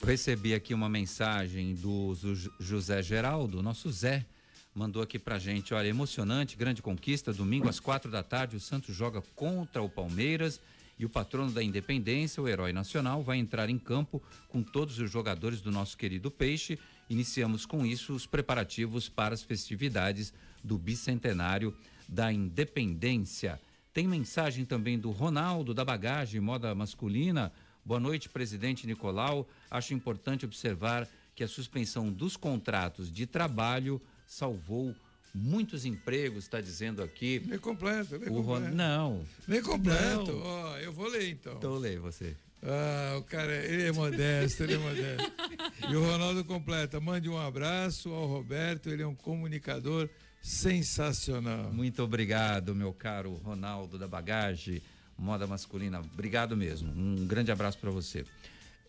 Recebi 0.02 0.54
aqui 0.54 0.74
uma 0.74 0.88
mensagem 0.88 1.74
do 1.74 2.14
José 2.60 3.02
Geraldo, 3.02 3.62
nosso 3.62 3.90
Zé, 3.90 4.26
mandou 4.74 5.02
aqui 5.02 5.18
pra 5.18 5.38
gente, 5.38 5.72
olha, 5.72 5.88
emocionante, 5.88 6.56
grande 6.56 6.82
conquista, 6.82 7.32
domingo 7.32 7.68
às 7.68 7.80
quatro 7.80 8.10
da 8.10 8.22
tarde 8.22 8.56
o 8.56 8.60
Santos 8.60 8.94
joga 8.94 9.22
contra 9.34 9.80
o 9.82 9.88
Palmeiras 9.88 10.60
e 10.98 11.04
o 11.04 11.08
patrono 11.08 11.50
da 11.50 11.62
Independência, 11.62 12.42
o 12.42 12.48
herói 12.48 12.72
nacional, 12.72 13.22
vai 13.22 13.38
entrar 13.38 13.70
em 13.70 13.78
campo 13.78 14.22
com 14.48 14.62
todos 14.62 14.98
os 14.98 15.10
jogadores 15.10 15.60
do 15.60 15.70
nosso 15.70 15.96
querido 15.96 16.30
Peixe. 16.30 16.78
Iniciamos 17.08 17.66
com 17.66 17.84
isso 17.84 18.14
os 18.14 18.26
preparativos 18.26 19.08
para 19.08 19.34
as 19.34 19.42
festividades 19.42 20.32
do 20.62 20.78
bicentenário 20.78 21.74
da 22.08 22.32
Independência. 22.32 23.60
Tem 23.94 24.08
mensagem 24.08 24.64
também 24.64 24.98
do 24.98 25.12
Ronaldo 25.12 25.72
da 25.72 25.84
Bagagem 25.84 26.40
Moda 26.40 26.74
Masculina. 26.74 27.52
Boa 27.84 28.00
noite, 28.00 28.28
presidente 28.28 28.88
Nicolau. 28.88 29.48
Acho 29.70 29.94
importante 29.94 30.44
observar 30.44 31.08
que 31.32 31.44
a 31.44 31.48
suspensão 31.48 32.10
dos 32.12 32.36
contratos 32.36 33.08
de 33.08 33.24
trabalho 33.24 34.02
salvou 34.26 34.92
muitos 35.32 35.84
empregos, 35.84 36.42
está 36.42 36.60
dizendo 36.60 37.04
aqui. 37.04 37.40
Lê 37.46 37.56
completo, 37.56 38.16
lê 38.16 38.26
o 38.28 38.34
completo. 38.34 38.64
Ron... 38.64 38.74
Não. 38.74 39.24
Lê 39.46 39.62
completo. 39.62 40.42
Ó, 40.42 40.72
oh, 40.72 40.76
eu 40.78 40.92
vou 40.92 41.06
ler 41.06 41.30
então. 41.30 41.54
Então 41.54 41.74
lê 41.76 41.96
você. 41.96 42.36
Ah, 42.64 43.16
o 43.16 43.22
cara, 43.22 43.54
ele 43.64 43.84
é 43.84 43.92
modesto, 43.92 44.64
ele 44.64 44.74
é 44.74 44.78
modesto. 44.78 45.32
E 45.88 45.94
o 45.94 46.02
Ronaldo 46.02 46.42
completa, 46.44 46.98
mande 46.98 47.28
um 47.28 47.38
abraço 47.38 48.08
ao 48.10 48.26
Roberto, 48.26 48.88
ele 48.88 49.02
é 49.02 49.06
um 49.06 49.14
comunicador 49.14 50.08
sensacional. 50.44 51.72
Muito 51.72 52.02
obrigado, 52.02 52.74
meu 52.74 52.92
caro 52.92 53.32
Ronaldo 53.36 53.98
da 53.98 54.06
Bagagem, 54.06 54.82
moda 55.18 55.46
masculina. 55.46 56.00
Obrigado 56.00 56.54
mesmo. 56.54 56.92
Um 56.92 57.26
grande 57.26 57.50
abraço 57.50 57.78
para 57.78 57.90
você. 57.90 58.26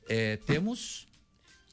É, 0.10 0.36
temos 0.36 1.08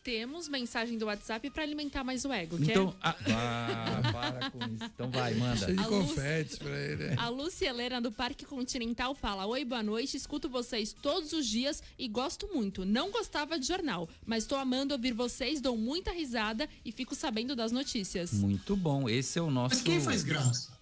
temos 0.02 0.48
mensagem 0.48 0.98
do 0.98 1.06
WhatsApp 1.06 1.48
para 1.50 1.62
alimentar 1.62 2.02
mais 2.02 2.24
o 2.24 2.32
ego. 2.32 2.56
Então, 2.60 2.94
ah, 3.00 3.16
ah, 3.26 4.12
para 4.12 4.50
com 4.50 4.58
isso. 4.58 4.84
Então 4.84 5.10
vai, 5.10 5.34
manda. 5.34 5.56
Cheio 5.56 5.76
de 5.76 5.84
confetes 5.84 6.58
para 6.58 6.78
ele. 6.80 7.14
A 7.16 7.28
Lúcia 7.28 7.68
Helena 7.68 8.00
do 8.00 8.10
Parque 8.10 8.44
Continental 8.44 9.14
fala: 9.14 9.46
Oi, 9.46 9.64
boa 9.64 9.82
noite. 9.82 10.16
Escuto 10.16 10.48
vocês 10.48 10.92
todos 10.92 11.32
os 11.32 11.46
dias 11.46 11.82
e 11.98 12.08
gosto 12.08 12.48
muito. 12.52 12.84
Não 12.84 13.10
gostava 13.10 13.58
de 13.58 13.66
jornal, 13.66 14.08
mas 14.26 14.44
estou 14.44 14.58
amando 14.58 14.94
ouvir 14.94 15.12
vocês, 15.12 15.60
dou 15.60 15.76
muita 15.76 16.10
risada 16.10 16.68
e 16.84 16.90
fico 16.90 17.14
sabendo 17.14 17.54
das 17.54 17.72
notícias. 17.72 18.32
Muito 18.32 18.76
bom. 18.76 19.08
Esse 19.08 19.38
é 19.38 19.42
o 19.42 19.50
nosso. 19.50 19.76
Mas 19.76 19.84
quem 19.84 20.00
faz 20.00 20.22
graça? 20.24 20.72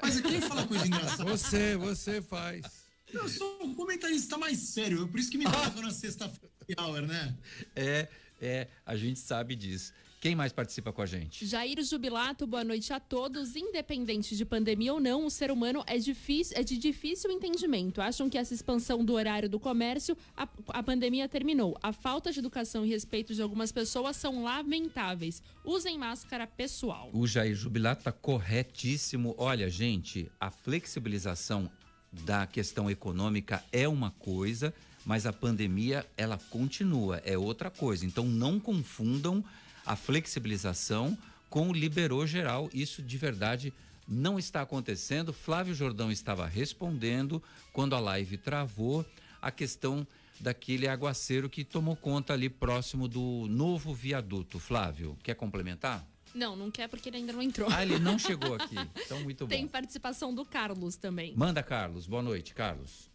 Mas 0.00 0.20
quem 0.20 0.40
fala 0.40 0.66
coisa 0.66 0.86
engraçada? 0.86 1.24
Você, 1.24 1.76
você 1.76 2.20
faz. 2.22 2.82
Eu 3.12 3.28
sou 3.28 3.58
um 3.62 3.74
comentarista 3.74 4.38
mais 4.38 4.58
sério, 4.58 5.06
por 5.08 5.20
isso 5.20 5.30
que 5.30 5.36
me 5.36 5.44
coloca 5.44 5.80
na 5.82 5.90
sexta-feira, 5.90 7.02
né? 7.06 7.36
É, 7.76 8.08
é, 8.42 8.68
a 8.84 8.96
gente 8.96 9.20
sabe 9.20 9.54
disso. 9.54 9.92
Quem 10.20 10.36
mais 10.36 10.52
participa 10.52 10.92
com 10.92 11.02
a 11.02 11.06
gente? 11.06 11.44
Jair 11.44 11.82
Jubilato, 11.82 12.46
boa 12.46 12.62
noite 12.62 12.92
a 12.92 13.00
todos. 13.00 13.56
Independente 13.56 14.36
de 14.36 14.44
pandemia 14.44 14.94
ou 14.94 15.00
não, 15.00 15.26
o 15.26 15.30
ser 15.30 15.50
humano 15.50 15.82
é, 15.84 15.98
difícil, 15.98 16.56
é 16.56 16.62
de 16.62 16.78
difícil 16.78 17.28
entendimento. 17.32 18.00
Acham 18.00 18.30
que 18.30 18.38
essa 18.38 18.54
expansão 18.54 19.04
do 19.04 19.14
horário 19.14 19.48
do 19.48 19.58
comércio, 19.58 20.16
a, 20.36 20.48
a 20.68 20.80
pandemia 20.80 21.28
terminou. 21.28 21.76
A 21.82 21.92
falta 21.92 22.30
de 22.30 22.38
educação 22.38 22.86
e 22.86 22.88
respeito 22.88 23.34
de 23.34 23.42
algumas 23.42 23.72
pessoas 23.72 24.16
são 24.16 24.44
lamentáveis. 24.44 25.42
Usem 25.64 25.98
máscara 25.98 26.46
pessoal. 26.46 27.10
O 27.12 27.26
Jair 27.26 27.56
Jubilato 27.56 28.02
está 28.02 28.12
corretíssimo. 28.12 29.34
Olha, 29.36 29.68
gente, 29.68 30.30
a 30.38 30.52
flexibilização 30.52 31.68
da 32.12 32.46
questão 32.46 32.88
econômica 32.88 33.64
é 33.72 33.88
uma 33.88 34.12
coisa 34.12 34.72
mas 35.04 35.26
a 35.26 35.32
pandemia 35.32 36.06
ela 36.16 36.38
continua, 36.50 37.20
é 37.24 37.36
outra 37.36 37.70
coisa. 37.70 38.06
Então 38.06 38.24
não 38.26 38.58
confundam 38.60 39.44
a 39.84 39.96
flexibilização 39.96 41.16
com 41.50 41.68
o 41.68 41.72
liberou 41.72 42.26
geral. 42.26 42.70
Isso 42.72 43.02
de 43.02 43.18
verdade 43.18 43.72
não 44.06 44.38
está 44.38 44.62
acontecendo. 44.62 45.32
Flávio 45.32 45.74
Jordão 45.74 46.10
estava 46.10 46.46
respondendo 46.46 47.42
quando 47.72 47.94
a 47.94 48.00
live 48.00 48.36
travou 48.36 49.04
a 49.40 49.50
questão 49.50 50.06
daquele 50.40 50.88
aguaceiro 50.88 51.48
que 51.48 51.64
tomou 51.64 51.94
conta 51.94 52.32
ali 52.32 52.48
próximo 52.48 53.06
do 53.06 53.46
novo 53.48 53.94
viaduto. 53.94 54.58
Flávio, 54.58 55.16
quer 55.22 55.34
complementar? 55.34 56.04
Não, 56.34 56.56
não 56.56 56.70
quer 56.70 56.88
porque 56.88 57.08
ele 57.10 57.18
ainda 57.18 57.32
não 57.32 57.42
entrou. 57.42 57.68
Ah, 57.70 57.82
ele 57.82 57.98
não 57.98 58.18
chegou 58.18 58.54
aqui. 58.54 58.76
Então, 59.04 59.20
muito 59.20 59.44
bom. 59.46 59.48
Tem 59.48 59.68
participação 59.68 60.34
do 60.34 60.44
Carlos 60.44 60.96
também. 60.96 61.34
Manda, 61.36 61.62
Carlos. 61.62 62.06
Boa 62.06 62.22
noite, 62.22 62.54
Carlos. 62.54 63.11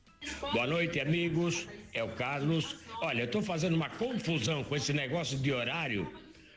Boa 0.51 0.68
noite, 0.68 0.99
amigos. 0.99 1.68
É 1.93 2.03
o 2.03 2.09
Carlos. 2.09 2.78
Olha, 3.01 3.22
eu 3.22 3.26
estou 3.26 3.41
fazendo 3.41 3.76
uma 3.76 3.89
confusão 3.89 4.63
com 4.63 4.76
esse 4.76 4.93
negócio 4.93 5.38
de 5.38 5.51
horário 5.51 6.11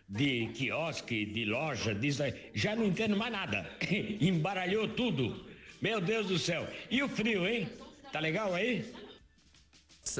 de 0.08 0.48
quiosque, 0.54 1.24
de 1.24 1.44
loja, 1.44 1.94
disso 1.94 2.22
aí. 2.22 2.34
Já 2.52 2.74
não 2.74 2.84
entendo 2.84 3.16
mais 3.16 3.32
nada. 3.32 3.70
Embaralhou 4.20 4.88
tudo. 4.88 5.46
Meu 5.80 6.00
Deus 6.00 6.26
do 6.26 6.38
céu. 6.38 6.68
E 6.90 7.02
o 7.02 7.08
frio, 7.08 7.46
hein? 7.46 7.68
Tá 8.12 8.18
legal 8.18 8.52
aí? 8.54 8.84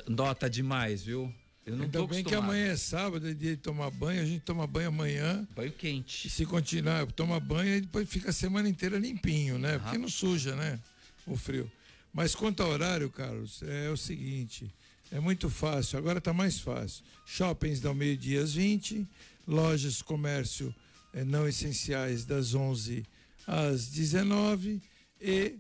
Nota 0.07 0.49
demais, 0.49 1.03
viu? 1.03 1.33
Eu 1.67 1.77
não 1.77 1.85
Ainda 1.85 2.07
bem 2.07 2.25
que 2.25 2.35
amanhã 2.35 2.69
é 2.69 2.77
sábado, 2.77 3.29
é 3.29 3.35
dia 3.35 3.51
de 3.51 3.57
tomar 3.57 3.91
banho, 3.91 4.23
a 4.23 4.25
gente 4.25 4.41
toma 4.41 4.67
banho 4.67 4.89
amanhã. 4.89 5.47
Banho 5.55 5.73
quente. 5.73 6.27
E 6.27 6.31
se 6.31 6.47
continuar, 6.47 7.07
toma 7.13 7.39
banho 7.39 7.77
e 7.77 7.81
depois 7.83 8.09
fica 8.09 8.31
a 8.31 8.33
semana 8.33 8.69
inteira 8.69 8.99
limpinho, 8.99 9.59
né? 9.59 9.79
Porque 9.79 9.99
não 9.99 10.09
suja, 10.09 10.55
né? 10.55 10.79
O 11.27 11.37
frio. 11.37 11.71
Mas 12.13 12.35
quanto 12.35 12.63
ao 12.63 12.71
horário, 12.71 13.11
Carlos, 13.11 13.63
é 13.63 13.89
o 13.91 13.97
seguinte: 13.97 14.73
é 15.11 15.21
muito 15.21 15.49
fácil, 15.49 15.99
agora 15.99 16.19
está 16.19 16.33
mais 16.33 16.59
fácil. 16.59 17.05
Shoppings 17.27 17.81
dão 17.81 17.95
meio-dia 17.95 18.43
às 18.43 18.55
20, 18.55 19.07
lojas, 19.47 20.03
comércio 20.03 20.75
é, 21.13 21.25
não 21.25 21.49
essenciais 21.49 22.25
das 22.25 22.55
11 22.55 23.05
às 23.47 23.89
19 23.89 24.81
e 25.21 25.59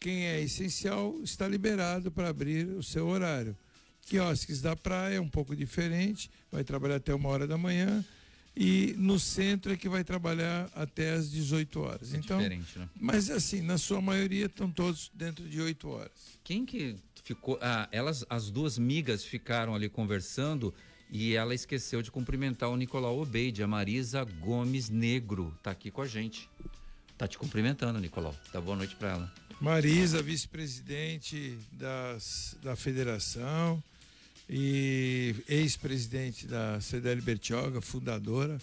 quem 0.00 0.26
é 0.26 0.40
essencial 0.40 1.20
está 1.22 1.46
liberado 1.46 2.10
para 2.10 2.28
abrir 2.28 2.66
o 2.66 2.82
seu 2.82 3.06
horário. 3.06 3.56
Quiosques 4.06 4.60
da 4.60 4.74
praia 4.74 5.22
um 5.22 5.28
pouco 5.28 5.54
diferente, 5.54 6.28
vai 6.50 6.64
trabalhar 6.64 6.96
até 6.96 7.14
uma 7.14 7.28
hora 7.28 7.46
da 7.46 7.56
manhã 7.56 8.04
e 8.54 8.94
no 8.98 9.18
centro 9.18 9.72
é 9.72 9.76
que 9.76 9.88
vai 9.88 10.04
trabalhar 10.04 10.70
até 10.74 11.12
às 11.12 11.30
18 11.30 11.80
horas. 11.80 12.12
É 12.12 12.18
então, 12.18 12.38
diferente, 12.38 12.78
né? 12.78 12.88
Mas 13.00 13.30
assim, 13.30 13.62
na 13.62 13.78
sua 13.78 14.00
maioria 14.00 14.46
estão 14.46 14.70
todos 14.70 15.10
dentro 15.14 15.48
de 15.48 15.60
8 15.60 15.88
horas. 15.88 16.38
Quem 16.44 16.66
que 16.66 16.96
ficou? 17.24 17.58
Ah, 17.62 17.88
elas, 17.90 18.24
as 18.28 18.50
duas 18.50 18.78
migas 18.78 19.24
ficaram 19.24 19.74
ali 19.74 19.88
conversando 19.88 20.74
e 21.10 21.34
ela 21.34 21.54
esqueceu 21.54 22.02
de 22.02 22.10
cumprimentar 22.10 22.68
o 22.68 22.76
Nicolau 22.76 23.20
Obeide, 23.20 23.62
a 23.62 23.66
Marisa 23.66 24.24
Gomes 24.24 24.88
Negro, 24.90 25.56
tá 25.62 25.70
aqui 25.70 25.90
com 25.90 26.02
a 26.02 26.06
gente. 26.06 26.48
Tá 27.16 27.28
te 27.28 27.38
cumprimentando, 27.38 28.00
Nicolau. 28.00 28.34
Tá 28.50 28.60
boa 28.60 28.76
noite 28.76 28.96
para 28.96 29.10
ela. 29.10 29.32
Marisa, 29.60 30.22
vice-presidente 30.22 31.56
da 32.62 32.74
federação 32.74 33.82
e 34.54 35.34
ex-presidente 35.48 36.46
da 36.46 36.78
CDL 36.78 37.22
Bertioga, 37.22 37.80
fundadora, 37.80 38.58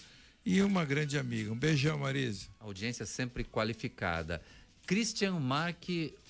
e 0.46 0.62
uma 0.62 0.84
grande 0.84 1.18
amiga. 1.18 1.52
Um 1.52 1.58
beijão, 1.58 1.98
Marisa. 1.98 2.46
Audiência 2.60 3.04
sempre 3.04 3.42
qualificada. 3.42 4.40
Christian 4.86 5.40
Mark 5.40 5.82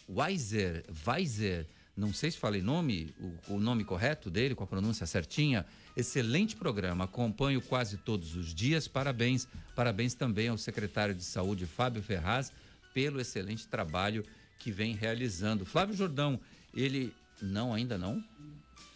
Weiser, 0.08 0.82
Weiser, 1.06 1.66
não 1.94 2.10
sei 2.10 2.30
se 2.30 2.38
falei 2.38 2.62
nome, 2.62 3.14
o, 3.48 3.56
o 3.56 3.60
nome 3.60 3.84
correto 3.84 4.30
dele, 4.30 4.54
com 4.54 4.64
a 4.64 4.66
pronúncia 4.66 5.04
certinha. 5.04 5.66
Excelente 5.94 6.56
programa, 6.56 7.04
acompanho 7.04 7.60
quase 7.60 7.98
todos 7.98 8.34
os 8.34 8.54
dias. 8.54 8.88
Parabéns, 8.88 9.46
parabéns 9.76 10.14
também 10.14 10.48
ao 10.48 10.56
secretário 10.56 11.14
de 11.14 11.22
Saúde, 11.22 11.66
Fábio 11.66 12.02
Ferraz, 12.02 12.50
pelo 12.94 13.20
excelente 13.20 13.68
trabalho 13.68 14.24
que 14.58 14.72
vem 14.72 14.94
realizando. 14.94 15.66
Flávio 15.66 15.94
Jordão, 15.94 16.40
ele 16.72 17.12
não 17.42 17.74
ainda 17.74 17.98
não? 17.98 18.24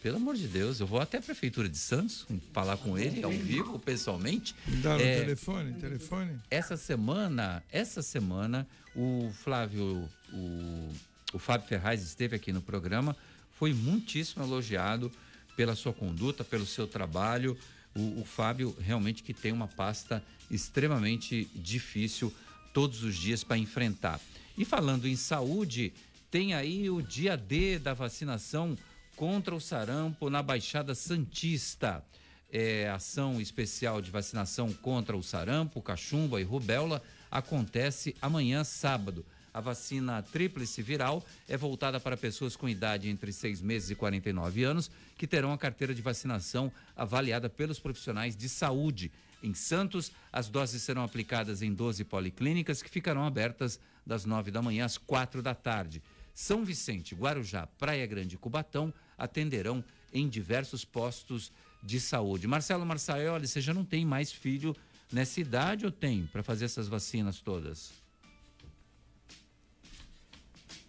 Pelo 0.05 0.19
amor 0.19 0.37
de 0.37 0.47
Deus, 0.47 0.81
eu 0.81 0.87
vou 0.87 1.01
até 1.01 1.17
a 1.17 1.23
Prefeitura 1.23 1.67
de 1.67 1.79
Santos 1.79 2.27
falar 2.53 2.77
com 2.77 2.99
ele 2.99 3.25
ao 3.25 3.31
vivo, 3.31 3.79
pessoalmente. 3.79 4.55
Dá 4.83 4.97
no 4.97 5.01
é, 5.01 5.21
telefone, 5.21 5.73
telefone. 5.81 6.39
Essa 6.51 6.77
semana, 6.77 7.65
essa 7.73 8.03
semana, 8.03 8.69
o 8.95 9.33
Flávio, 9.33 10.07
o, 10.31 10.93
o 11.33 11.39
Fábio 11.39 11.67
Ferraz 11.67 12.03
esteve 12.03 12.37
aqui 12.37 12.53
no 12.53 12.61
programa, 12.61 13.17
foi 13.59 13.73
muitíssimo 13.73 14.45
elogiado 14.45 15.11
pela 15.57 15.75
sua 15.75 15.95
conduta, 15.95 16.45
pelo 16.45 16.67
seu 16.67 16.87
trabalho. 16.87 17.57
O, 17.95 18.21
o 18.21 18.25
Fábio 18.27 18.77
realmente 18.79 19.23
que 19.23 19.33
tem 19.33 19.53
uma 19.53 19.69
pasta 19.69 20.23
extremamente 20.51 21.49
difícil 21.55 22.31
todos 22.75 23.03
os 23.03 23.17
dias 23.17 23.43
para 23.43 23.57
enfrentar. 23.57 24.21
E 24.59 24.67
falando 24.67 25.09
em 25.09 25.17
saúde, 25.17 25.95
tem 26.31 26.53
aí 26.53 26.91
o 26.91 27.01
dia 27.01 27.39
D 27.39 27.79
da 27.79 27.95
vacinação 27.95 28.77
contra 29.17 29.55
o 29.55 29.61
sarampo 29.61 30.29
na 30.29 30.43
Baixada 30.43 30.95
Santista. 30.95 32.05
É, 32.51 32.89
ação 32.89 33.41
especial 33.41 34.01
de 34.01 34.11
vacinação 34.11 34.73
contra 34.73 35.17
o 35.17 35.23
sarampo, 35.23 35.83
cachumba 35.83 36.41
e 36.41 36.45
rubéola 36.45 37.03
acontece 37.31 38.15
amanhã, 38.23 38.63
sábado. 38.63 39.25
A 39.53 39.61
vacina 39.61 40.23
tríplice 40.23 40.83
viral 40.83 41.25
é 41.49 41.57
voltada 41.57 41.99
para 42.01 42.17
pessoas 42.17 42.57
com 42.57 42.69
idade 42.69 43.09
entre 43.09 43.33
6 43.33 43.61
meses 43.61 43.91
e 43.91 43.95
49 43.95 44.65
anos, 44.65 44.91
que 45.17 45.27
terão 45.27 45.53
a 45.53 45.59
carteira 45.59 45.95
de 45.95 46.03
vacinação 46.03 46.73
avaliada 46.97 47.49
pelos 47.49 47.79
profissionais 47.79 48.37
de 48.37 48.49
saúde. 48.49 49.13
Em 49.43 49.55
Santos, 49.55 50.11
as 50.33 50.49
doses 50.49 50.83
serão 50.83 51.05
aplicadas 51.05 51.63
em 51.63 51.73
12 51.73 52.05
policlínicas 52.05 52.83
que 52.83 52.91
ficarão 52.91 53.25
abertas 53.25 53.79
das 54.07 54.25
9 54.25 54.51
da 54.51 54.63
manhã 54.63 54.85
às 54.85 54.99
4 54.99 55.43
da 55.43 55.55
tarde. 55.55 56.03
São 56.35 56.65
Vicente, 56.65 57.15
Guarujá, 57.15 57.67
Praia 57.79 58.07
Grande 58.07 58.35
e 58.35 58.39
Cubatão 58.39 58.93
atenderão 59.19 59.85
em 60.13 60.29
diversos 60.29 60.85
postos 60.85 61.53
de 61.83 62.01
saúde. 62.01 62.47
Marcelo 62.47 62.87
Marçaioli, 62.87 63.47
você 63.47 63.61
já 63.61 63.75
não 63.75 63.85
tem 63.85 64.05
mais 64.05 64.33
filho 64.33 64.75
nessa 65.13 65.41
idade 65.41 65.85
ou 65.85 65.93
tem 65.93 66.27
para 66.27 66.43
fazer 66.43 66.65
essas 66.65 66.89
vacinas 66.89 67.41
todas? 67.41 67.93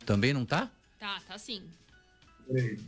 Também 0.06 0.34
não 0.34 0.46
tá? 0.46 0.72
Tá, 1.00 1.20
tá 1.28 1.38
sim. 1.38 1.64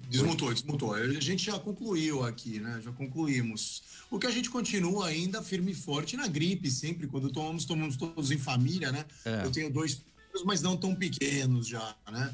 Desmutou, 0.07 0.53
desmutou. 0.53 0.93
A 0.93 1.19
gente 1.19 1.45
já 1.45 1.59
concluiu 1.59 2.23
aqui, 2.23 2.59
né? 2.59 2.79
Já 2.83 2.91
concluímos. 2.91 3.81
O 4.09 4.19
que 4.19 4.27
a 4.27 4.31
gente 4.31 4.49
continua 4.49 5.07
ainda 5.07 5.41
firme 5.41 5.71
e 5.71 5.75
forte 5.75 6.15
na 6.15 6.27
gripe, 6.27 6.69
sempre, 6.69 7.07
quando 7.07 7.31
tomamos, 7.31 7.65
tomamos 7.65 7.97
todos 7.97 8.29
em 8.29 8.37
família, 8.37 8.91
né? 8.91 9.03
É. 9.25 9.45
Eu 9.45 9.51
tenho 9.51 9.73
dois 9.73 9.95
filhos, 9.95 10.45
mas 10.45 10.61
não 10.61 10.77
tão 10.77 10.93
pequenos 10.93 11.67
já, 11.67 11.95
né? 12.11 12.33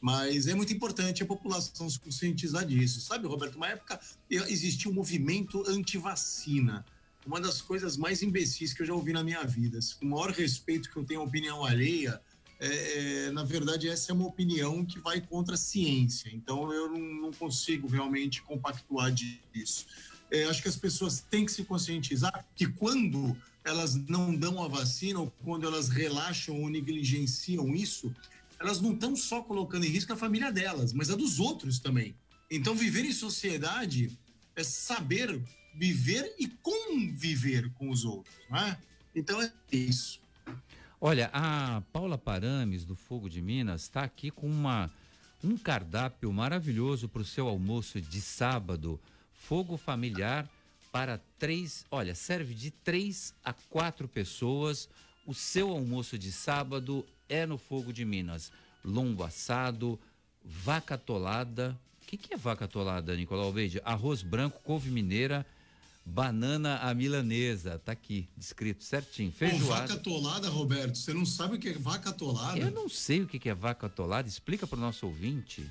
Mas 0.00 0.46
é 0.46 0.54
muito 0.54 0.72
importante 0.72 1.22
a 1.22 1.26
população 1.26 1.88
se 1.88 2.00
conscientizar 2.00 2.64
disso. 2.64 3.00
Sabe, 3.00 3.26
Roberto, 3.26 3.56
uma 3.56 3.68
época 3.68 4.00
existia 4.30 4.90
um 4.90 4.94
movimento 4.94 5.62
anti-vacina. 5.68 6.84
Uma 7.26 7.38
das 7.38 7.60
coisas 7.60 7.98
mais 7.98 8.22
imbecis 8.22 8.72
que 8.72 8.80
eu 8.80 8.86
já 8.86 8.94
ouvi 8.94 9.12
na 9.12 9.22
minha 9.22 9.44
vida. 9.44 9.78
Com 9.98 10.06
o 10.06 10.10
maior 10.10 10.30
respeito 10.30 10.90
que 10.90 10.96
eu 10.96 11.04
tenho 11.04 11.20
à 11.20 11.24
opinião 11.24 11.64
alheia, 11.64 12.20
é, 12.58 13.26
é, 13.26 13.30
na 13.30 13.44
verdade, 13.44 13.88
essa 13.88 14.12
é 14.12 14.14
uma 14.14 14.26
opinião 14.26 14.84
que 14.84 14.98
vai 14.98 15.20
contra 15.20 15.54
a 15.54 15.58
ciência. 15.58 16.30
Então, 16.32 16.72
eu 16.72 16.90
não, 16.90 16.98
não 16.98 17.32
consigo 17.32 17.86
realmente 17.86 18.42
compactuar 18.42 19.12
disso. 19.12 19.86
É, 20.30 20.44
acho 20.44 20.62
que 20.62 20.68
as 20.68 20.76
pessoas 20.76 21.20
têm 21.30 21.44
que 21.44 21.52
se 21.52 21.64
conscientizar 21.64 22.46
que 22.54 22.66
quando 22.66 23.36
elas 23.64 23.94
não 23.94 24.34
dão 24.34 24.62
a 24.62 24.68
vacina 24.68 25.20
ou 25.20 25.32
quando 25.42 25.66
elas 25.66 25.88
relaxam 25.88 26.60
ou 26.62 26.70
negligenciam 26.70 27.74
isso, 27.74 28.14
elas 28.60 28.80
não 28.80 28.92
estão 28.92 29.16
só 29.16 29.42
colocando 29.42 29.84
em 29.84 29.88
risco 29.88 30.12
a 30.12 30.16
família 30.16 30.52
delas, 30.52 30.92
mas 30.92 31.10
a 31.10 31.16
dos 31.16 31.40
outros 31.40 31.78
também. 31.78 32.14
Então, 32.50 32.74
viver 32.74 33.04
em 33.04 33.12
sociedade 33.12 34.18
é 34.54 34.62
saber 34.62 35.42
viver 35.74 36.34
e 36.38 36.48
conviver 36.48 37.70
com 37.74 37.90
os 37.90 38.04
outros, 38.04 38.34
não 38.48 38.58
é? 38.58 38.78
Então 39.14 39.40
é 39.40 39.50
isso. 39.72 40.20
Olha, 41.00 41.30
a 41.32 41.82
Paula 41.92 42.18
Parames, 42.18 42.84
do 42.84 42.94
Fogo 42.94 43.28
de 43.28 43.40
Minas, 43.40 43.82
está 43.82 44.02
aqui 44.02 44.30
com 44.30 44.46
uma, 44.46 44.90
um 45.42 45.56
cardápio 45.56 46.32
maravilhoso 46.32 47.08
para 47.08 47.22
o 47.22 47.24
seu 47.24 47.48
almoço 47.48 48.00
de 48.00 48.20
sábado. 48.20 49.00
Fogo 49.32 49.76
familiar 49.76 50.48
para 50.92 51.18
três. 51.38 51.86
Olha, 51.90 52.14
serve 52.14 52.54
de 52.54 52.70
três 52.70 53.34
a 53.42 53.52
quatro 53.52 54.06
pessoas. 54.06 54.88
O 55.26 55.34
seu 55.34 55.70
almoço 55.70 56.18
de 56.18 56.32
sábado 56.32 57.06
é 57.28 57.46
no 57.46 57.58
Fogo 57.58 57.92
de 57.92 58.04
Minas. 58.04 58.50
Lombo 58.84 59.22
assado, 59.22 59.98
vaca 60.44 60.96
tolada. 60.96 61.78
O 62.02 62.06
que, 62.06 62.16
que 62.16 62.34
é 62.34 62.36
vaca 62.36 62.66
tolada, 62.66 63.14
Nicolau 63.14 63.52
Beide? 63.52 63.80
Arroz 63.84 64.22
branco, 64.22 64.60
couve 64.64 64.90
mineira 64.90 65.46
Banana 66.04 66.78
a 66.78 66.92
milanesa, 66.94 67.78
tá 67.84 67.92
aqui, 67.92 68.28
descrito 68.36 68.82
certinho. 68.82 69.30
Feijoada. 69.30 69.82
vaca 69.82 69.94
atolada, 69.94 70.48
Roberto, 70.48 70.96
você 70.96 71.12
não 71.12 71.24
sabe 71.24 71.56
o 71.56 71.58
que 71.58 71.68
é 71.68 71.72
vaca 71.74 72.10
atolada? 72.10 72.58
Eu 72.58 72.70
não 72.70 72.88
sei 72.88 73.22
o 73.22 73.26
que 73.26 73.48
é 73.48 73.54
vaca 73.54 73.86
atolada, 73.86 74.26
explica 74.26 74.66
para 74.66 74.76
o 74.76 74.80
nosso 74.80 75.06
ouvinte. 75.06 75.70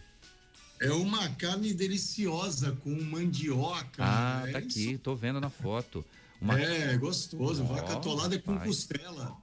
É 0.80 0.92
uma 0.92 1.28
carne 1.32 1.74
deliciosa 1.74 2.72
com 2.84 2.90
mandioca. 2.90 4.02
Ah, 4.02 4.44
é 4.48 4.52
tá 4.54 4.60
aqui, 4.60 4.98
tô 4.98 5.14
vendo 5.14 5.42
na 5.42 5.50
foto. 5.50 6.06
Uma... 6.42 6.60
É, 6.60 6.98
gostoso. 6.98 7.64
Oh, 7.64 7.68
vaca 7.68 7.94
atolada 7.94 8.36
é 8.36 8.40
com 8.40 8.58
costela. 8.60 9.38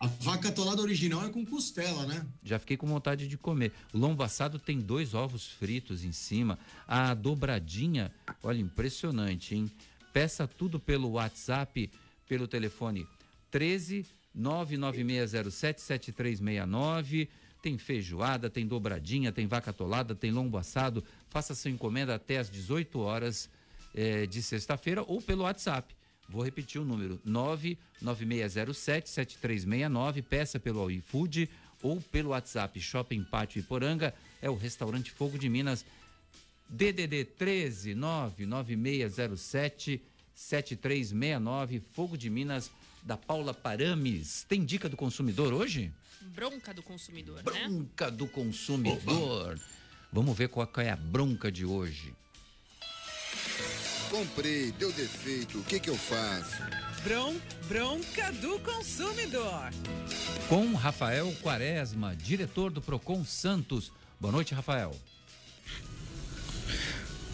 A 0.00 0.06
vaca 0.06 0.48
atolada 0.48 0.80
original 0.80 1.26
é 1.26 1.28
com 1.28 1.44
costela, 1.44 2.06
né? 2.06 2.24
Já 2.42 2.58
fiquei 2.58 2.76
com 2.76 2.86
vontade 2.86 3.26
de 3.26 3.36
comer. 3.36 3.72
O 3.92 3.98
lombo 3.98 4.22
assado 4.22 4.58
tem 4.58 4.78
dois 4.78 5.12
ovos 5.12 5.48
fritos 5.48 6.04
em 6.04 6.12
cima. 6.12 6.56
A 6.86 7.14
dobradinha, 7.14 8.12
olha, 8.42 8.60
impressionante, 8.60 9.56
hein? 9.56 9.70
Peça 10.12 10.46
tudo 10.46 10.78
pelo 10.78 11.10
WhatsApp, 11.10 11.90
pelo 12.28 12.46
telefone 12.46 13.08
13 13.50 14.06
99607 14.32 15.80
7369. 15.80 17.28
Tem 17.60 17.76
feijoada, 17.76 18.48
tem 18.48 18.64
dobradinha, 18.68 19.32
tem 19.32 19.48
vaca 19.48 19.70
atolada, 19.70 20.14
tem 20.14 20.30
lombo 20.30 20.56
assado. 20.56 21.02
Faça 21.28 21.56
sua 21.56 21.72
encomenda 21.72 22.14
até 22.14 22.38
às 22.38 22.48
18 22.48 23.00
horas 23.00 23.50
eh, 23.92 24.26
de 24.26 24.40
sexta-feira 24.42 25.02
ou 25.02 25.20
pelo 25.20 25.42
WhatsApp. 25.42 25.97
Vou 26.28 26.42
repetir 26.42 26.80
o 26.80 26.84
número: 26.84 27.20
99607 27.24 29.08
7369. 29.08 30.22
Peça 30.22 30.60
pelo 30.60 30.90
iFood 30.90 31.48
ou 31.82 32.00
pelo 32.00 32.30
WhatsApp 32.30 32.80
Shopping 32.80 33.24
Pátio 33.24 33.60
Iporanga. 33.60 34.14
É 34.42 34.50
o 34.50 34.56
restaurante 34.56 35.10
Fogo 35.10 35.38
de 35.38 35.48
Minas 35.48 35.84
DDD 36.68 37.24
13 37.24 37.94
99607 37.94 40.02
7369 40.34 41.80
Fogo 41.94 42.18
de 42.18 42.28
Minas 42.28 42.70
da 43.02 43.16
Paula 43.16 43.54
Parames. 43.54 44.44
Tem 44.48 44.64
dica 44.64 44.88
do 44.88 44.96
consumidor 44.96 45.52
hoje? 45.52 45.92
Bronca 46.20 46.74
do 46.74 46.82
consumidor, 46.82 47.42
bronca 47.42 47.58
né? 47.58 47.68
Bronca 47.68 48.10
do 48.10 48.26
consumidor. 48.26 49.54
Opa. 49.54 49.64
Vamos 50.12 50.36
ver 50.36 50.48
qual 50.48 50.68
é 50.78 50.90
a 50.90 50.96
bronca 50.96 51.50
de 51.50 51.64
hoje. 51.64 52.12
Comprei, 54.10 54.72
deu 54.72 54.90
defeito, 54.90 55.58
o 55.58 55.64
que 55.64 55.78
que 55.78 55.90
eu 55.90 55.96
faço? 55.96 56.62
Bron, 57.04 57.36
bronca 57.68 58.32
do 58.32 58.58
consumidor. 58.60 59.70
Com 60.48 60.72
Rafael 60.72 61.30
Quaresma, 61.42 62.16
diretor 62.16 62.70
do 62.70 62.80
Procon 62.80 63.22
Santos. 63.22 63.92
Boa 64.18 64.32
noite, 64.32 64.54
Rafael. 64.54 64.96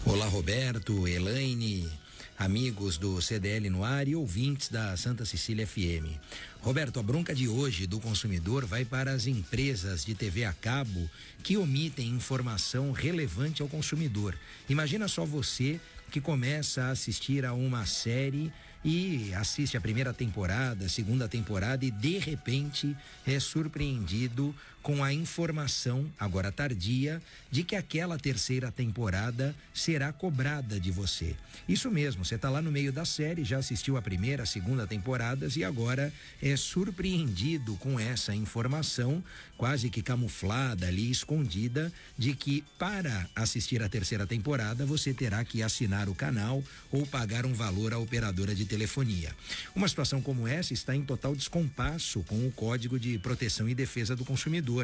Olá, 0.05 0.27
Roberto, 0.27 1.07
Elaine, 1.07 1.89
amigos 2.37 2.97
do 2.97 3.21
CDL 3.21 3.69
no 3.69 3.85
ar 3.85 4.05
e 4.05 4.15
ouvintes 4.15 4.67
da 4.67 4.97
Santa 4.97 5.23
Cecília 5.23 5.65
FM. 5.65 6.19
Roberto, 6.61 6.99
a 6.99 7.03
bronca 7.03 7.33
de 7.33 7.47
hoje 7.47 7.87
do 7.87 8.01
consumidor 8.01 8.65
vai 8.65 8.83
para 8.83 9.11
as 9.13 9.27
empresas 9.27 10.03
de 10.03 10.13
TV 10.13 10.43
a 10.43 10.51
cabo 10.51 11.09
que 11.41 11.55
omitem 11.55 12.09
informação 12.09 12.91
relevante 12.91 13.61
ao 13.61 13.69
consumidor. 13.69 14.37
Imagina 14.67 15.07
só 15.07 15.23
você 15.23 15.79
que 16.11 16.21
começa 16.21 16.83
a 16.83 16.89
assistir 16.91 17.45
a 17.45 17.53
uma 17.53 17.85
série 17.85 18.51
e 18.83 19.33
assiste 19.33 19.75
a 19.75 19.81
primeira 19.81 20.13
temporada, 20.13 20.85
a 20.85 20.89
segunda 20.89 21.27
temporada 21.27 21.83
e 21.83 21.91
de 21.91 22.19
repente 22.19 22.95
é 23.25 23.39
surpreendido 23.39 24.55
com 24.85 25.03
a 25.03 25.11
informação, 25.11 26.05
agora 26.19 26.51
tardia, 26.51 27.19
de 27.49 27.63
que 27.63 27.75
aquela 27.75 28.19
terceira 28.19 28.71
temporada 28.71 29.55
será 29.73 30.13
cobrada 30.13 30.79
de 30.79 30.91
você. 30.91 31.35
Isso 31.67 31.89
mesmo, 31.89 32.23
você 32.23 32.35
está 32.35 32.51
lá 32.51 32.61
no 32.61 32.71
meio 32.71 32.93
da 32.93 33.03
série, 33.03 33.43
já 33.43 33.57
assistiu 33.57 33.97
a 33.97 34.01
primeira, 34.01 34.43
a 34.43 34.45
segunda 34.45 34.85
temporadas 34.85 35.55
e 35.55 35.63
agora 35.63 36.13
é 36.39 36.55
surpreendido 36.55 37.75
com 37.77 37.99
essa 37.99 38.35
informação, 38.35 39.23
quase 39.57 39.89
que 39.89 40.03
camuflada 40.03 40.85
ali, 40.85 41.09
escondida, 41.09 41.91
de 42.15 42.35
que 42.35 42.63
para 42.77 43.27
assistir 43.35 43.81
a 43.81 43.89
terceira 43.89 44.27
temporada 44.27 44.85
você 44.85 45.15
terá 45.15 45.43
que 45.43 45.63
assinar 45.63 46.07
o 46.07 46.13
canal 46.13 46.63
ou 46.91 47.07
pagar 47.07 47.47
um 47.47 47.53
valor 47.53 47.91
à 47.91 47.97
operadora 47.97 48.53
de 48.53 48.65
telefonia. 48.65 49.35
Uma 49.73 49.87
situação 49.87 50.21
como 50.21 50.47
essa 50.47 50.73
está 50.73 50.95
em 50.95 51.01
total 51.01 51.35
descompasso 51.35 52.21
com 52.27 52.45
o 52.45 52.51
Código 52.51 52.99
de 52.99 53.17
Proteção 53.17 53.67
e 53.67 53.73
Defesa 53.73 54.15
do 54.15 54.23
Consumidor 54.23 54.74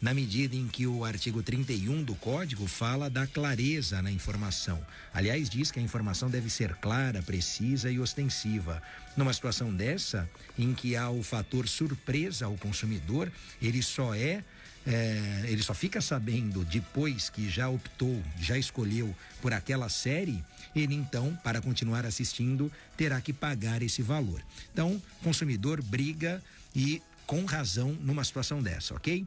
na 0.00 0.12
medida 0.12 0.54
em 0.54 0.68
que 0.68 0.86
o 0.86 1.04
artigo 1.04 1.42
31 1.42 2.02
do 2.02 2.14
Código 2.14 2.66
fala 2.66 3.08
da 3.08 3.26
clareza 3.26 4.00
na 4.02 4.10
informação. 4.10 4.84
Aliás, 5.12 5.48
diz 5.48 5.70
que 5.70 5.78
a 5.78 5.82
informação 5.82 6.30
deve 6.30 6.48
ser 6.50 6.74
clara, 6.76 7.22
precisa 7.22 7.90
e 7.90 7.98
ostensiva. 7.98 8.82
Numa 9.16 9.32
situação 9.32 9.74
dessa, 9.74 10.28
em 10.58 10.74
que 10.74 10.96
há 10.96 11.10
o 11.10 11.22
fator 11.22 11.68
surpresa 11.68 12.46
ao 12.46 12.56
consumidor, 12.56 13.30
ele 13.60 13.82
só 13.82 14.14
é 14.14 14.42
é, 14.86 15.44
ele 15.46 15.62
só 15.62 15.74
fica 15.74 16.00
sabendo 16.00 16.64
depois 16.64 17.30
que 17.30 17.48
já 17.48 17.68
optou, 17.68 18.20
já 18.40 18.58
escolheu 18.58 19.14
por 19.40 19.52
aquela 19.52 19.88
série, 19.88 20.42
ele 20.74 20.94
então, 20.94 21.38
para 21.44 21.60
continuar 21.60 22.04
assistindo, 22.04 22.72
terá 22.96 23.20
que 23.20 23.32
pagar 23.32 23.82
esse 23.82 24.02
valor. 24.02 24.42
Então, 24.72 25.00
consumidor 25.22 25.80
briga 25.80 26.42
e 26.74 27.00
com 27.32 27.46
razão 27.46 27.96
numa 28.02 28.22
situação 28.24 28.62
dessa, 28.62 28.94
ok? 28.94 29.26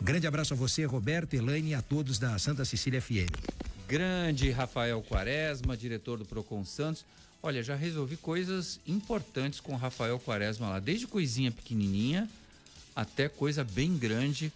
Grande 0.00 0.26
abraço 0.26 0.54
a 0.54 0.56
você, 0.56 0.86
Roberto, 0.86 1.34
Elaine 1.34 1.72
e 1.72 1.74
a 1.74 1.82
todos 1.82 2.18
da 2.18 2.38
Santa 2.38 2.64
Cecília 2.64 2.98
FM. 2.98 3.28
Grande 3.86 4.50
Rafael 4.50 5.02
Quaresma, 5.02 5.76
diretor 5.76 6.16
do 6.16 6.24
Procon 6.24 6.64
Santos. 6.64 7.04
Olha, 7.42 7.62
já 7.62 7.76
resolvi 7.76 8.16
coisas 8.16 8.80
importantes 8.86 9.60
com 9.60 9.74
o 9.74 9.76
Rafael 9.76 10.18
Quaresma 10.18 10.70
lá, 10.70 10.80
desde 10.80 11.06
coisinha 11.06 11.50
pequenininha 11.50 12.26
até 12.96 13.28
coisa 13.28 13.62
bem 13.62 13.98
grande. 13.98 14.50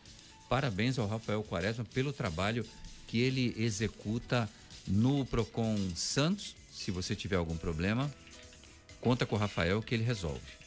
Parabéns 0.49 0.99
ao 0.99 1.07
Rafael 1.07 1.43
Quaresma 1.43 1.85
pelo 1.93 2.15
trabalho 2.15 2.65
que 3.07 3.19
ele 3.19 3.55
executa 3.59 4.49
no 4.89 5.27
Procon 5.27 5.77
Santos. 5.95 6.57
Se 6.73 6.91
você 6.91 7.15
tiver 7.15 7.37
algum 7.37 7.59
problema, 7.59 8.11
conta 9.03 9.27
com 9.27 9.37
o 9.37 9.39
Rafael 9.39 9.83
que 9.83 9.95
ele 9.95 10.03
resolve. 10.03 10.66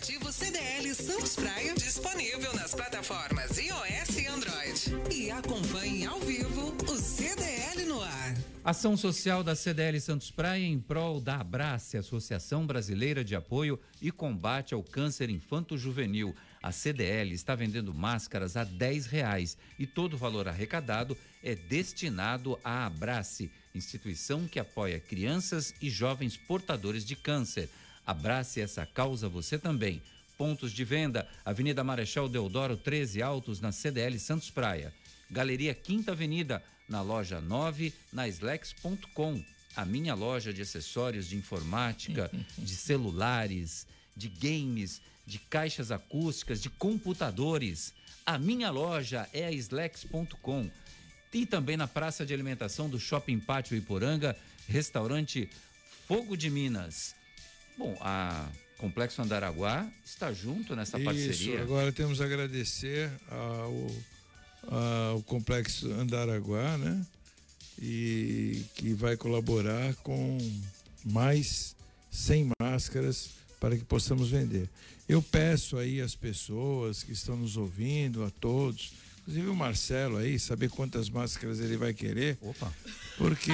Aplicativo 0.00 0.32
CDL 0.32 0.94
Santos 0.94 1.36
Praia, 1.36 1.74
disponível 1.74 2.54
nas 2.54 2.74
plataformas 2.74 3.58
iOS 3.58 4.16
e 4.16 4.26
Android. 4.28 5.14
E 5.14 5.30
acompanhe 5.30 6.06
ao 6.06 6.18
vivo 6.20 6.74
o 6.88 6.96
CDL 6.96 7.84
no 7.84 8.00
ar. 8.00 8.34
Ação 8.64 8.96
social 8.96 9.44
da 9.44 9.54
CDL 9.54 10.00
Santos 10.00 10.30
Praia 10.30 10.64
em 10.64 10.80
prol 10.80 11.20
da 11.20 11.36
Abrace, 11.36 11.98
Associação 11.98 12.66
Brasileira 12.66 13.22
de 13.22 13.36
Apoio 13.36 13.78
e 14.00 14.10
Combate 14.10 14.72
ao 14.72 14.82
Câncer 14.82 15.28
Infanto-Juvenil. 15.28 16.34
A 16.62 16.72
CDL 16.72 17.34
está 17.34 17.54
vendendo 17.54 17.92
máscaras 17.92 18.56
a 18.56 18.64
10 18.64 19.04
reais 19.04 19.58
e 19.78 19.86
todo 19.86 20.14
o 20.14 20.18
valor 20.18 20.48
arrecadado 20.48 21.14
é 21.42 21.54
destinado 21.54 22.58
à 22.64 22.86
Abrace, 22.86 23.50
instituição 23.74 24.48
que 24.48 24.58
apoia 24.58 24.98
crianças 24.98 25.74
e 25.82 25.90
jovens 25.90 26.38
portadores 26.38 27.04
de 27.04 27.14
câncer. 27.14 27.68
Abrace 28.06 28.60
essa 28.60 28.84
causa 28.86 29.28
você 29.28 29.58
também. 29.58 30.02
Pontos 30.36 30.72
de 30.72 30.84
venda: 30.84 31.28
Avenida 31.44 31.84
Marechal 31.84 32.28
Deodoro 32.28 32.76
13 32.76 33.22
Altos, 33.22 33.60
na 33.60 33.72
CDL 33.72 34.18
Santos 34.18 34.50
Praia. 34.50 34.92
Galeria 35.30 35.74
Quinta 35.74 36.12
Avenida, 36.12 36.62
na 36.88 37.02
loja 37.02 37.40
9, 37.40 37.92
na 38.12 38.26
Slex.com. 38.26 39.42
A 39.76 39.84
minha 39.84 40.14
loja 40.14 40.52
de 40.52 40.62
acessórios 40.62 41.28
de 41.28 41.36
informática, 41.36 42.30
de 42.58 42.74
celulares, 42.74 43.86
de 44.16 44.28
games, 44.28 45.00
de 45.24 45.38
caixas 45.38 45.92
acústicas, 45.92 46.60
de 46.60 46.68
computadores. 46.68 47.94
A 48.26 48.38
minha 48.38 48.70
loja 48.70 49.28
é 49.32 49.46
a 49.46 49.52
Slex.com. 49.52 50.68
E 51.32 51.46
também 51.46 51.76
na 51.76 51.86
praça 51.86 52.26
de 52.26 52.34
alimentação 52.34 52.88
do 52.88 52.98
Shopping 52.98 53.38
Pátio 53.38 53.76
Iporanga, 53.76 54.36
restaurante 54.66 55.48
Fogo 56.08 56.36
de 56.36 56.50
Minas. 56.50 57.14
Bom, 57.80 57.96
a 58.02 58.46
Complexo 58.76 59.22
Andaraguá 59.22 59.90
está 60.04 60.30
junto 60.34 60.76
nessa 60.76 60.98
Isso, 60.98 61.04
parceria. 61.06 61.62
agora 61.62 61.90
temos 61.90 62.20
a 62.20 62.26
agradecer 62.26 63.10
ao, 63.30 63.90
ao 64.68 65.22
Complexo 65.22 65.90
Andaraguá, 65.92 66.76
né? 66.76 67.06
E 67.80 68.66
que 68.74 68.92
vai 68.92 69.16
colaborar 69.16 69.94
com 70.02 70.36
mais 71.06 71.74
100 72.10 72.50
máscaras 72.60 73.30
para 73.58 73.78
que 73.78 73.84
possamos 73.84 74.28
vender. 74.28 74.68
Eu 75.08 75.22
peço 75.22 75.78
aí 75.78 76.02
às 76.02 76.14
pessoas 76.14 77.02
que 77.02 77.12
estão 77.12 77.34
nos 77.34 77.56
ouvindo, 77.56 78.22
a 78.24 78.30
todos, 78.30 78.92
inclusive 79.20 79.48
o 79.48 79.54
Marcelo 79.54 80.16
aí, 80.16 80.38
saber 80.38 80.70
quantas 80.70 81.08
máscaras 81.08 81.60
ele 81.60 81.76
vai 81.76 81.92
querer. 81.94 82.38
Opa. 82.40 82.72
Porque 83.16 83.52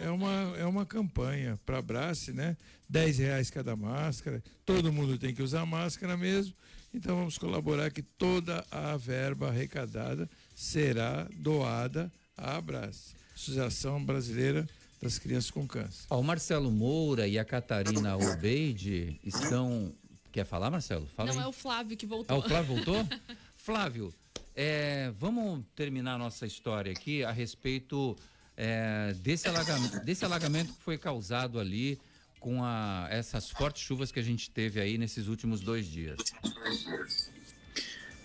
é 0.00 0.10
uma, 0.10 0.56
é 0.58 0.64
uma 0.64 0.84
campanha 0.84 1.58
para 1.64 1.78
Abrace, 1.78 2.32
né? 2.32 2.56
10 2.88 3.18
reais 3.18 3.50
cada 3.50 3.74
máscara, 3.74 4.42
todo 4.64 4.92
mundo 4.92 5.18
tem 5.18 5.34
que 5.34 5.42
usar 5.42 5.66
máscara 5.66 6.16
mesmo. 6.16 6.54
Então 6.94 7.16
vamos 7.16 7.36
colaborar 7.36 7.90
que 7.90 8.02
toda 8.02 8.64
a 8.70 8.96
verba 8.96 9.48
arrecadada 9.48 10.28
será 10.54 11.28
doada 11.36 12.10
à 12.36 12.56
Abrace, 12.56 13.14
Associação 13.34 14.02
Brasileira 14.02 14.66
das 15.02 15.18
Crianças 15.18 15.50
com 15.50 15.66
Câncer. 15.66 16.06
Ó, 16.08 16.20
o 16.20 16.24
Marcelo 16.24 16.70
Moura 16.70 17.26
e 17.28 17.38
a 17.38 17.44
Catarina 17.44 18.16
Obeide 18.16 19.20
estão. 19.22 19.92
Quer 20.32 20.46
falar, 20.46 20.70
Marcelo? 20.70 21.06
Fala 21.16 21.32
Não, 21.32 21.40
aí. 21.40 21.44
é 21.44 21.48
o 21.48 21.52
Flávio 21.52 21.96
que 21.96 22.06
voltou. 22.06 22.34
Ah, 22.34 22.38
o 22.38 22.42
Flávio 22.42 22.74
voltou? 22.76 23.08
Flávio, 23.56 24.14
é, 24.56 25.12
vamos 25.18 25.62
terminar 25.76 26.18
nossa 26.18 26.46
história 26.46 26.90
aqui 26.90 27.22
a 27.22 27.30
respeito 27.30 28.16
é, 28.56 29.12
desse, 29.18 29.46
alagamento, 29.46 30.00
desse 30.00 30.24
alagamento 30.24 30.72
que 30.72 30.82
foi 30.82 30.96
causado 30.96 31.60
ali 31.60 32.00
com 32.40 32.64
a, 32.64 33.06
essas 33.10 33.50
fortes 33.50 33.82
chuvas 33.82 34.10
que 34.10 34.18
a 34.18 34.22
gente 34.22 34.50
teve 34.50 34.80
aí 34.80 34.96
nesses 34.96 35.26
últimos 35.26 35.60
dois 35.60 35.86
dias. 35.86 36.18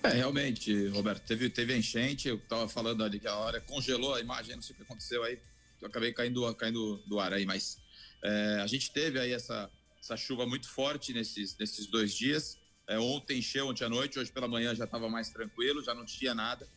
É, 0.04 0.10
realmente, 0.10 0.88
Roberto, 0.88 1.22
teve, 1.26 1.50
teve 1.50 1.78
enchente, 1.78 2.30
eu 2.30 2.40
tava 2.40 2.68
falando 2.70 3.04
ali 3.04 3.20
que 3.20 3.28
a 3.28 3.36
hora 3.36 3.60
congelou 3.60 4.16
a 4.16 4.22
imagem, 4.22 4.56
não 4.56 4.64
sei 4.64 4.74
o 4.74 4.78
que 4.78 4.84
aconteceu 4.84 5.24
aí, 5.24 5.38
eu 5.82 5.88
acabei 5.88 6.14
caindo, 6.14 6.56
caindo 6.56 6.98
do 7.08 7.20
ar 7.20 7.34
aí, 7.34 7.46
mas 7.46 7.78
é, 8.24 8.62
a 8.64 8.68
gente 8.68 8.92
teve 8.92 9.20
aí 9.20 9.34
essa, 9.34 9.70
essa 10.00 10.16
chuva 10.16 10.48
muito 10.48 10.70
forte 10.70 11.12
nesses, 11.14 11.58
nesses 11.58 11.88
dois 11.88 12.14
dias. 12.14 12.58
É, 12.88 13.00
ontem 13.00 13.40
encheu, 13.40 13.68
ontem 13.68 13.84
à 13.86 13.90
noite, 13.90 14.20
hoje 14.20 14.32
pela 14.32 14.48
manhã 14.48 14.76
já 14.76 14.86
estava 14.86 15.10
mais 15.10 15.30
tranquilo, 15.30 15.84
já 15.84 15.94
não 15.94 16.06
tinha 16.06 16.34
nada. 16.34 16.68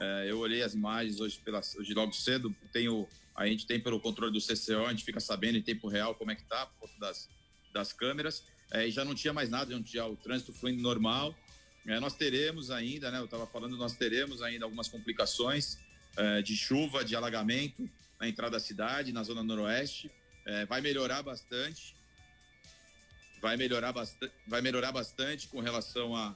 É, 0.00 0.26
eu 0.30 0.38
olhei 0.38 0.62
as 0.62 0.74
imagens 0.74 1.20
hoje, 1.20 1.38
pela, 1.44 1.60
hoje 1.76 1.94
logo 1.94 2.12
cedo, 2.12 2.54
tenho, 2.72 3.06
a 3.36 3.46
gente 3.46 3.66
tem 3.66 3.78
pelo 3.78 4.00
controle 4.00 4.32
do 4.32 4.40
CCO, 4.40 4.86
a 4.86 4.90
gente 4.90 5.04
fica 5.04 5.20
sabendo 5.20 5.58
em 5.58 5.62
tempo 5.62 5.88
real 5.88 6.14
como 6.14 6.30
é 6.30 6.34
que 6.34 6.44
tá, 6.44 6.66
por 6.66 6.80
conta 6.80 6.98
das, 6.98 7.28
das 7.72 7.92
câmeras, 7.92 8.44
é, 8.72 8.88
e 8.88 8.90
já 8.90 9.04
não 9.04 9.14
tinha 9.14 9.32
mais 9.32 9.50
nada, 9.50 9.74
não 9.74 9.82
tinha 9.82 10.06
o 10.06 10.16
trânsito 10.16 10.52
fluindo 10.52 10.82
normal. 10.82 11.34
É, 11.86 11.98
nós 12.00 12.14
teremos 12.14 12.70
ainda, 12.70 13.10
né, 13.10 13.18
eu 13.18 13.24
estava 13.24 13.46
falando, 13.46 13.76
nós 13.76 13.94
teremos 13.94 14.42
ainda 14.42 14.64
algumas 14.64 14.88
complicações 14.88 15.78
é, 16.16 16.42
de 16.42 16.56
chuva, 16.56 17.04
de 17.04 17.14
alagamento 17.14 17.88
na 18.18 18.28
entrada 18.28 18.52
da 18.52 18.60
cidade, 18.60 19.12
na 19.12 19.22
zona 19.22 19.42
noroeste. 19.42 20.10
É, 20.46 20.64
vai 20.66 20.80
melhorar 20.80 21.22
bastante, 21.22 21.94
vai 23.40 23.56
melhorar 23.56 23.92
bastante, 23.92 24.32
vai 24.46 24.60
melhorar 24.60 24.92
bastante 24.92 25.48
com 25.48 25.60
relação 25.60 26.14
a, 26.14 26.34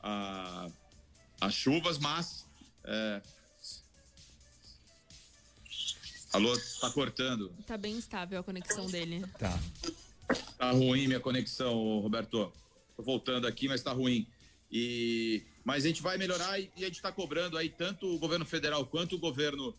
a, 0.00 0.68
a 1.40 1.50
chuvas, 1.50 1.98
mas 1.98 2.46
é... 2.84 3.22
alô, 6.32 6.56
tá 6.80 6.90
cortando. 6.90 7.52
Tá 7.66 7.76
bem 7.76 7.94
instável 7.94 8.38
a 8.40 8.42
conexão 8.42 8.86
dele. 8.86 9.24
Tá. 9.38 9.58
Tá 10.58 10.70
ruim 10.70 11.06
minha 11.06 11.20
conexão, 11.20 12.00
Roberto. 12.00 12.52
Tô 12.96 13.02
voltando 13.02 13.46
aqui, 13.46 13.68
mas 13.68 13.82
tá 13.82 13.92
ruim. 13.92 14.26
E 14.70 15.44
mas 15.64 15.84
a 15.84 15.88
gente 15.88 16.02
vai 16.02 16.16
melhorar 16.16 16.58
e, 16.60 16.70
e 16.76 16.82
a 16.82 16.86
gente 16.86 16.96
está 16.96 17.12
cobrando 17.12 17.58
aí 17.58 17.68
tanto 17.68 18.06
o 18.06 18.18
governo 18.18 18.44
federal 18.44 18.86
quanto 18.86 19.16
o 19.16 19.18
governo 19.18 19.74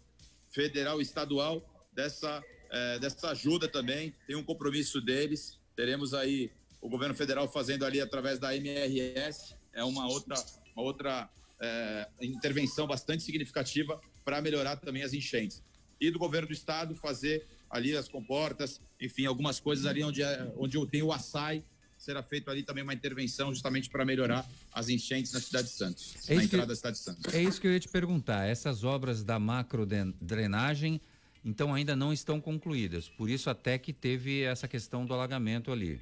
federal 0.52 1.00
e 1.00 1.04
estadual 1.04 1.64
dessa 1.94 2.44
é, 2.70 3.00
dessa 3.00 3.30
ajuda 3.30 3.68
também. 3.68 4.14
Tem 4.26 4.36
um 4.36 4.44
compromisso 4.44 5.02
deles. 5.02 5.60
Teremos 5.76 6.14
aí 6.14 6.52
o 6.82 6.90
governo 6.90 7.16
federal 7.16 7.48
fazendo 7.52 7.86
ali 7.86 8.00
através 8.00 8.40
da 8.40 8.56
MRS 8.56 9.56
é 9.74 9.84
uma 9.84 10.08
outra 10.08 10.36
uma 10.76 10.84
outra 10.86 11.30
é, 11.60 12.08
intervenção 12.22 12.86
bastante 12.86 13.24
significativa 13.24 14.00
para 14.24 14.40
melhorar 14.42 14.76
também 14.78 15.02
as 15.02 15.12
enchentes. 15.14 15.64
E 16.00 16.12
do 16.12 16.20
governo 16.20 16.48
do 16.48 16.54
estado 16.54 16.94
fazer 16.96 17.48
ali 17.70 17.98
as 17.98 18.08
comportas, 18.08 18.80
enfim, 19.02 19.26
algumas 19.26 19.60
coisas 19.60 19.86
ali 19.88 20.04
onde, 20.04 20.22
é, 20.22 20.52
onde 20.56 20.78
tem 20.88 21.02
o 21.02 21.12
açaí, 21.12 21.64
será 21.98 22.22
feito 22.22 22.52
ali 22.52 22.62
também 22.62 22.84
uma 22.84 22.94
intervenção 22.94 23.50
justamente 23.52 23.90
para 23.90 24.06
melhorar 24.06 24.48
as 24.72 24.88
enchentes 24.88 25.32
na 25.34 25.40
cidade 25.42 25.68
de 25.68 25.74
Santos, 25.74 26.14
É 26.30 26.36
na 26.36 26.42
isso 26.42 26.50
que- 26.50 26.56
entrada 26.56 26.68
da 26.68 26.76
cidade 26.76 26.98
de 26.98 27.04
Santos. 27.04 27.34
É 27.34 27.42
isso 27.42 27.60
que 27.60 27.66
eu 27.66 27.72
ia 27.74 27.80
te 27.80 27.88
perguntar. 27.90 28.46
Essas 28.46 28.84
obras 28.84 29.24
da 29.24 29.40
macro 29.40 29.84
drenagem, 30.22 31.02
então 31.44 31.74
ainda 31.74 31.96
não 31.96 32.14
estão 32.14 32.40
concluídas. 32.40 33.10
Por 33.10 33.32
isso 33.32 33.50
até 33.50 33.80
que 33.80 33.92
teve 33.92 34.44
essa 34.44 34.68
questão 34.68 35.06
do 35.08 35.14
alagamento 35.16 35.72
ali. 35.72 36.00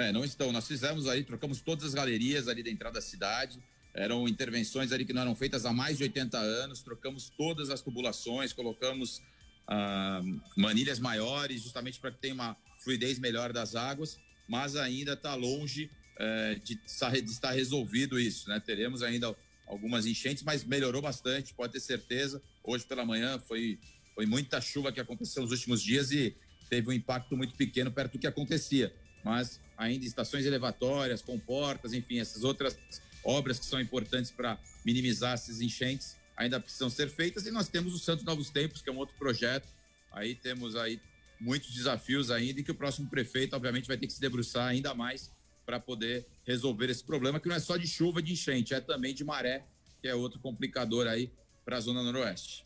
É, 0.00 0.12
não 0.12 0.24
estão. 0.24 0.50
Nós 0.50 0.66
fizemos 0.66 1.06
aí, 1.06 1.22
trocamos 1.22 1.60
todas 1.60 1.84
as 1.84 1.92
galerias 1.92 2.48
ali 2.48 2.62
da 2.62 2.70
entrada 2.70 2.94
da 2.94 3.02
cidade. 3.02 3.62
Eram 3.92 4.26
intervenções 4.26 4.92
ali 4.92 5.04
que 5.04 5.12
não 5.12 5.20
eram 5.20 5.34
feitas 5.34 5.66
há 5.66 5.72
mais 5.74 5.98
de 5.98 6.04
80 6.04 6.38
anos. 6.38 6.80
Trocamos 6.80 7.30
todas 7.36 7.68
as 7.68 7.82
tubulações, 7.82 8.52
colocamos 8.54 9.20
ah, 9.68 10.22
manilhas 10.56 10.98
maiores, 10.98 11.62
justamente 11.62 12.00
para 12.00 12.10
que 12.10 12.18
tenha 12.18 12.32
uma 12.32 12.56
fluidez 12.82 13.18
melhor 13.18 13.52
das 13.52 13.76
águas. 13.76 14.18
Mas 14.48 14.74
ainda 14.74 15.12
está 15.12 15.34
longe 15.34 15.90
eh, 16.18 16.58
de, 16.64 16.74
de 16.74 17.30
estar 17.30 17.52
resolvido 17.52 18.18
isso, 18.18 18.48
né? 18.48 18.58
Teremos 18.58 19.02
ainda 19.02 19.36
algumas 19.66 20.06
enchentes, 20.06 20.42
mas 20.42 20.64
melhorou 20.64 21.00
bastante, 21.00 21.54
pode 21.54 21.74
ter 21.74 21.80
certeza. 21.80 22.42
Hoje 22.64 22.84
pela 22.84 23.04
manhã 23.04 23.38
foi, 23.38 23.78
foi 24.14 24.26
muita 24.26 24.60
chuva 24.60 24.90
que 24.90 24.98
aconteceu 24.98 25.42
nos 25.42 25.52
últimos 25.52 25.80
dias 25.80 26.10
e 26.10 26.34
teve 26.68 26.88
um 26.88 26.92
impacto 26.92 27.36
muito 27.36 27.54
pequeno 27.54 27.92
perto 27.92 28.12
do 28.12 28.18
que 28.18 28.26
acontecia. 28.26 28.92
Mas 29.24 29.60
ainda 29.80 30.04
estações 30.04 30.44
elevatórias, 30.44 31.22
comportas, 31.22 31.94
enfim, 31.94 32.20
essas 32.20 32.44
outras 32.44 32.78
obras 33.24 33.58
que 33.58 33.64
são 33.64 33.80
importantes 33.80 34.30
para 34.30 34.58
minimizar 34.84 35.32
essas 35.32 35.62
enchentes 35.62 36.16
ainda 36.36 36.60
precisam 36.60 36.90
ser 36.90 37.08
feitas. 37.08 37.46
E 37.46 37.50
nós 37.50 37.68
temos 37.68 37.94
o 37.94 37.98
Santos 37.98 38.24
Novos 38.24 38.50
Tempos, 38.50 38.82
que 38.82 38.90
é 38.90 38.92
um 38.92 38.98
outro 38.98 39.16
projeto. 39.16 39.66
Aí 40.12 40.34
temos 40.34 40.76
aí 40.76 41.00
muitos 41.40 41.72
desafios 41.72 42.30
ainda 42.30 42.60
e 42.60 42.62
que 42.62 42.70
o 42.70 42.74
próximo 42.74 43.08
prefeito, 43.08 43.56
obviamente, 43.56 43.88
vai 43.88 43.96
ter 43.96 44.06
que 44.06 44.12
se 44.12 44.20
debruçar 44.20 44.66
ainda 44.68 44.94
mais 44.94 45.30
para 45.64 45.80
poder 45.80 46.26
resolver 46.46 46.90
esse 46.90 47.02
problema, 47.02 47.40
que 47.40 47.48
não 47.48 47.56
é 47.56 47.60
só 47.60 47.76
de 47.76 47.86
chuva, 47.86 48.20
de 48.20 48.32
enchente, 48.32 48.74
é 48.74 48.80
também 48.80 49.14
de 49.14 49.24
maré, 49.24 49.64
que 50.02 50.08
é 50.08 50.14
outro 50.14 50.38
complicador 50.40 51.06
aí 51.06 51.30
para 51.64 51.76
a 51.78 51.80
Zona 51.80 52.02
Noroeste. 52.02 52.64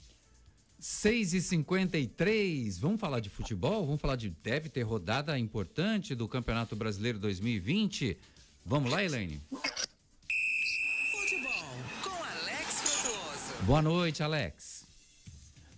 6 0.85 1.33
e 1.33 1.41
53 1.41 2.79
vamos 2.79 3.01
falar 3.01 3.19
de 3.19 3.31
futebol? 3.31 3.87
Vamos 3.87 4.03
falar 4.03 4.17
de. 4.17 4.29
Deve 4.29 4.69
ter 4.69 4.83
rodada 4.83 5.39
importante 5.39 6.15
do 6.15 6.29
Campeonato 6.29 6.77
Brasileiro 6.77 7.19
2020. 7.19 8.19
Vamos 8.67 8.93
lá, 8.93 9.03
Elaine? 9.03 9.41
Futebol 9.51 9.63
com 12.03 12.23
Alex 12.23 12.81
Frutuoso. 12.83 13.63
Boa 13.63 13.81
noite, 13.81 14.23
Alex. 14.23 14.74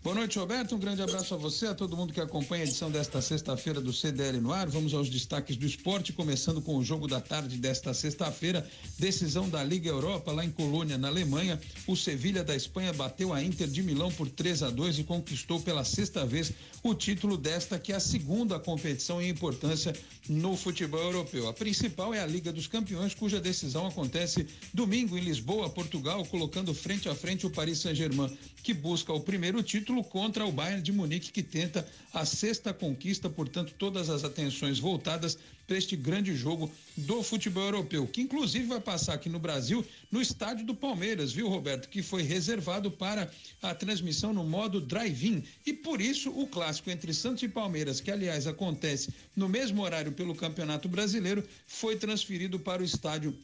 Boa 0.07 0.14
noite, 0.14 0.38
Roberto. 0.38 0.76
Um 0.76 0.78
grande 0.78 1.02
abraço 1.02 1.34
a 1.34 1.36
você, 1.36 1.66
a 1.66 1.74
todo 1.74 1.96
mundo 1.96 2.12
que 2.12 2.20
acompanha 2.20 2.62
a 2.62 2.66
edição 2.66 2.88
desta 2.88 3.20
sexta-feira 3.20 3.80
do 3.80 3.92
CDL 3.92 4.40
no 4.40 4.52
ar. 4.52 4.68
Vamos 4.68 4.94
aos 4.94 5.11
destaques 5.11 5.57
do 5.57 5.66
esporte, 5.66 6.12
começando 6.12 6.62
com 6.62 6.76
o 6.76 6.84
jogo 6.84 7.09
da 7.09 7.20
tarde 7.20 7.57
desta 7.59 7.92
sexta-feira. 7.92 8.64
Decisão 8.96 9.48
da 9.48 9.64
Liga 9.64 9.88
Europa 9.88 10.30
lá 10.30 10.44
em 10.44 10.50
Colônia, 10.52 10.96
na 10.96 11.09
Alemanha. 11.09 11.59
O 11.88 11.96
Sevilha 11.96 12.44
da 12.44 12.54
Espanha 12.54 12.92
bateu 12.92 13.32
a 13.32 13.42
Inter 13.42 13.66
de 13.66 13.82
Milão 13.82 14.12
por 14.12 14.28
3 14.28 14.62
a 14.62 14.70
2 14.70 15.00
e 15.00 15.02
conquistou 15.02 15.59
pela 15.59 15.82
sexta 15.82 16.24
vez 16.24 16.52
o 16.89 16.95
título 16.95 17.37
desta, 17.37 17.78
que 17.78 17.93
é 17.93 17.97
a 17.97 18.01
segunda 18.01 18.59
competição 18.59 19.20
em 19.20 19.28
importância 19.28 19.95
no 20.28 20.57
futebol 20.57 21.01
europeu. 21.01 21.49
A 21.49 21.53
principal 21.53 22.14
é 22.14 22.20
a 22.20 22.26
Liga 22.26 22.53
dos 22.53 22.66
Campeões, 22.66 23.14
cuja 23.14 23.41
decisão 23.41 23.87
acontece 23.87 24.47
domingo 24.72 25.16
em 25.16 25.20
Lisboa, 25.20 25.68
Portugal, 25.68 26.24
colocando 26.26 26.74
frente 26.74 27.09
a 27.09 27.14
frente 27.14 27.47
o 27.47 27.51
Paris 27.51 27.78
Saint-Germain, 27.78 28.37
que 28.62 28.74
busca 28.74 29.12
o 29.12 29.20
primeiro 29.20 29.62
título 29.62 30.03
contra 30.03 30.47
o 30.47 30.53
Bayern 30.53 30.82
de 30.82 30.93
Munique, 30.93 31.32
que 31.32 31.43
tenta 31.43 31.87
a 32.12 32.24
sexta 32.24 32.72
conquista, 32.72 33.28
portanto, 33.28 33.74
todas 33.78 34.09
as 34.09 34.24
atenções 34.24 34.78
voltadas 34.78 35.39
para 35.66 35.76
este 35.76 35.96
grande 35.96 36.34
jogo 36.34 36.70
do 36.96 37.22
futebol 37.22 37.64
europeu, 37.64 38.06
que 38.06 38.20
inclusive 38.22 38.66
vai 38.66 38.80
passar 38.80 39.14
aqui 39.14 39.28
no 39.28 39.38
Brasil, 39.38 39.84
no 40.10 40.22
estádio 40.22 40.64
do 40.64 40.74
Palmeiras, 40.74 41.32
viu, 41.32 41.48
Roberto? 41.48 41.88
Que 41.88 42.02
foi 42.02 42.22
reservado 42.22 42.90
para 42.90 43.30
a 43.60 43.74
transmissão 43.74 44.32
no 44.32 44.44
modo 44.44 44.80
drive-in. 44.80 45.42
E 45.64 45.72
por 45.72 46.00
isso 46.00 46.30
o 46.30 46.46
clássico 46.46 46.90
entre 46.90 47.12
Santos 47.12 47.42
e 47.42 47.48
Palmeiras, 47.48 48.00
que 48.00 48.10
aliás 48.10 48.46
acontece 48.46 49.12
no 49.34 49.48
mesmo 49.48 49.82
horário 49.82 50.12
pelo 50.12 50.34
Campeonato 50.34 50.88
Brasileiro, 50.88 51.42
foi 51.66 51.96
transferido 51.96 52.58
para 52.58 52.82
o 52.82 52.84
estádio 52.84 53.36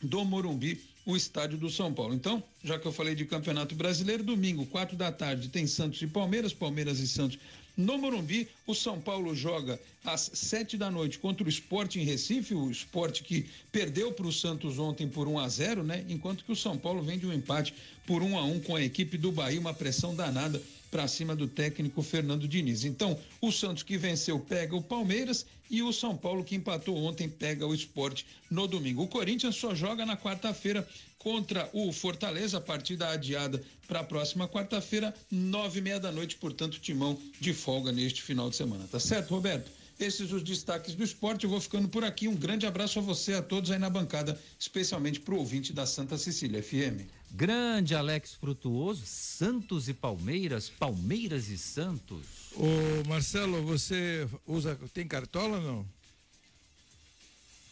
do 0.00 0.24
Morumbi 0.24 0.80
o 1.06 1.16
estádio 1.16 1.58
do 1.58 1.68
São 1.68 1.92
Paulo. 1.92 2.14
Então, 2.14 2.42
já 2.62 2.78
que 2.78 2.86
eu 2.86 2.92
falei 2.92 3.14
de 3.14 3.26
Campeonato 3.26 3.74
Brasileiro, 3.74 4.22
domingo, 4.22 4.64
quatro 4.66 4.96
da 4.96 5.12
tarde, 5.12 5.48
tem 5.48 5.66
Santos 5.66 6.00
e 6.00 6.06
Palmeiras, 6.06 6.54
Palmeiras 6.54 6.98
e 6.98 7.06
Santos 7.06 7.38
no 7.76 7.98
Morumbi. 7.98 8.48
O 8.66 8.74
São 8.74 9.00
Paulo 9.00 9.34
joga 9.34 9.80
às 10.04 10.30
sete 10.34 10.76
da 10.76 10.90
noite 10.90 11.18
contra 11.18 11.44
o 11.44 11.48
Esporte 11.48 11.98
em 11.98 12.04
Recife, 12.04 12.54
o 12.54 12.70
esporte 12.70 13.22
que 13.22 13.46
perdeu 13.72 14.12
para 14.12 14.26
o 14.26 14.32
Santos 14.32 14.78
ontem 14.78 15.08
por 15.08 15.26
1 15.26 15.38
a 15.38 15.48
0 15.48 15.82
né? 15.82 16.04
Enquanto 16.08 16.44
que 16.44 16.52
o 16.52 16.56
São 16.56 16.76
Paulo 16.76 17.02
vem 17.02 17.18
de 17.18 17.26
um 17.26 17.32
empate 17.32 17.74
por 18.06 18.22
1 18.22 18.38
a 18.38 18.44
1 18.44 18.60
com 18.60 18.76
a 18.76 18.82
equipe 18.82 19.16
do 19.16 19.32
Bahia, 19.32 19.60
uma 19.60 19.74
pressão 19.74 20.14
danada 20.14 20.60
para 20.94 21.08
cima 21.08 21.34
do 21.34 21.48
técnico 21.48 22.04
Fernando 22.04 22.46
Diniz. 22.46 22.84
Então, 22.84 23.18
o 23.40 23.50
Santos 23.50 23.82
que 23.82 23.98
venceu 23.98 24.38
pega 24.38 24.76
o 24.76 24.80
Palmeiras 24.80 25.44
e 25.68 25.82
o 25.82 25.92
São 25.92 26.16
Paulo 26.16 26.44
que 26.44 26.54
empatou 26.54 26.96
ontem 26.96 27.28
pega 27.28 27.66
o 27.66 27.74
Esporte 27.74 28.24
no 28.48 28.68
domingo. 28.68 29.02
O 29.02 29.08
Corinthians 29.08 29.56
só 29.56 29.74
joga 29.74 30.06
na 30.06 30.16
quarta-feira 30.16 30.86
contra 31.18 31.68
o 31.72 31.92
Fortaleza, 31.92 32.60
partida 32.60 33.08
adiada 33.08 33.60
para 33.88 34.00
a 34.00 34.04
próxima 34.04 34.46
quarta-feira, 34.46 35.12
nove 35.28 35.80
e 35.80 35.82
meia 35.82 35.98
da 35.98 36.12
noite, 36.12 36.36
portanto, 36.36 36.78
timão 36.78 37.18
de 37.40 37.52
folga 37.52 37.90
neste 37.90 38.22
final 38.22 38.48
de 38.48 38.54
semana. 38.54 38.86
Tá 38.88 39.00
certo, 39.00 39.30
Roberto? 39.30 39.72
Esses 39.98 40.30
os 40.30 40.44
destaques 40.44 40.94
do 40.94 41.02
esporte. 41.02 41.42
Eu 41.42 41.50
vou 41.50 41.60
ficando 41.60 41.88
por 41.88 42.04
aqui. 42.04 42.28
Um 42.28 42.36
grande 42.36 42.66
abraço 42.66 43.00
a 43.00 43.02
você, 43.02 43.34
a 43.34 43.42
todos 43.42 43.72
aí 43.72 43.80
na 43.80 43.90
bancada, 43.90 44.40
especialmente 44.60 45.18
para 45.18 45.34
o 45.34 45.38
ouvinte 45.38 45.72
da 45.72 45.86
Santa 45.86 46.16
Cecília 46.16 46.62
FM. 46.62 47.02
Grande 47.36 47.96
Alex 47.96 48.34
Frutuoso, 48.34 49.04
Santos 49.04 49.88
e 49.88 49.92
Palmeiras, 49.92 50.70
Palmeiras 50.70 51.48
e 51.48 51.58
Santos. 51.58 52.52
Ô 52.54 53.08
Marcelo, 53.08 53.60
você 53.64 54.28
usa 54.46 54.78
tem 54.94 55.04
cartola 55.04 55.58
ou 55.58 55.62
não? 55.64 55.86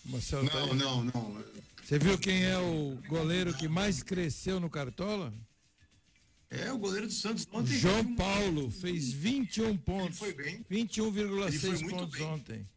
Marcelo, 0.06 0.50
tá 0.50 0.66
não, 0.66 0.68
tá 0.68 0.74
não, 0.74 1.04
não. 1.04 1.44
Você 1.80 1.96
viu 1.96 2.18
quem 2.18 2.42
é 2.42 2.58
o 2.58 2.98
goleiro 3.06 3.54
que 3.54 3.68
mais 3.68 4.02
cresceu 4.02 4.58
no 4.58 4.68
cartola? 4.68 5.32
É, 6.50 6.72
o 6.72 6.78
goleiro 6.78 7.06
do 7.06 7.12
Santos 7.12 7.46
ontem. 7.52 7.78
João 7.78 8.16
Paulo 8.16 8.68
fez 8.68 9.12
21 9.12 9.76
pontos. 9.76 10.20
Ele 10.22 10.32
foi 10.32 10.44
bem. 10.44 10.66
21,6 10.68 11.88
pontos 11.88 12.18
bem. 12.18 12.26
ontem. 12.26 12.68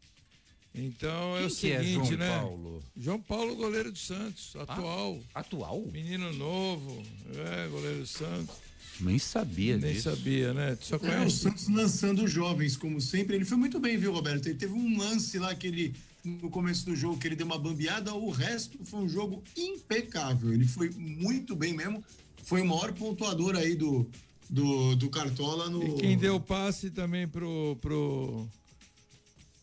Então 0.76 1.34
Quem 1.34 1.42
é 1.42 1.46
o 1.46 1.50
seguinte, 1.50 1.78
é 1.78 1.92
João 1.92 2.10
né? 2.18 2.38
Paulo? 2.38 2.82
João 2.96 3.20
Paulo, 3.20 3.56
goleiro 3.56 3.90
do 3.90 3.98
Santos, 3.98 4.52
ah, 4.56 4.62
atual. 4.62 5.20
Ah, 5.34 5.40
atual? 5.40 5.82
Menino 5.90 6.32
novo, 6.34 7.02
é, 7.34 7.68
goleiro 7.68 8.00
do 8.00 8.06
Santos. 8.06 8.54
Nem 9.00 9.18
sabia 9.18 9.76
Nem 9.76 9.92
disso. 9.92 10.10
sabia, 10.10 10.54
né? 10.54 10.76
Só 10.80 10.98
conhece. 10.98 11.22
É, 11.22 11.26
o 11.26 11.30
Santos 11.30 11.68
lançando 11.68 12.26
jovens, 12.28 12.76
como 12.76 13.00
sempre. 13.00 13.36
Ele 13.36 13.44
foi 13.44 13.56
muito 13.56 13.78
bem, 13.78 13.96
viu, 13.96 14.12
Roberto? 14.12 14.46
Ele 14.46 14.54
teve 14.54 14.72
um 14.72 14.98
lance 14.98 15.38
lá 15.38 15.54
que 15.54 15.66
ele, 15.66 15.94
no 16.24 16.50
começo 16.50 16.86
do 16.86 16.96
jogo, 16.96 17.18
que 17.18 17.26
ele 17.28 17.36
deu 17.36 17.46
uma 17.46 17.58
bambeada. 17.58 18.14
O 18.14 18.30
resto 18.30 18.78
foi 18.84 19.00
um 19.00 19.08
jogo 19.08 19.42
impecável. 19.56 20.52
Ele 20.52 20.66
foi 20.66 20.90
muito 20.90 21.54
bem 21.54 21.74
mesmo. 21.74 22.02
Foi 22.44 22.62
o 22.62 22.66
maior 22.66 22.92
pontuador 22.92 23.56
aí 23.56 23.74
do, 23.74 24.08
do, 24.48 24.96
do 24.96 25.10
Cartola 25.10 25.68
no. 25.68 25.82
E 25.82 26.00
quem 26.00 26.16
deu 26.16 26.40
passe 26.40 26.90
também 26.90 27.28
pro, 27.28 27.76
pro 27.82 28.48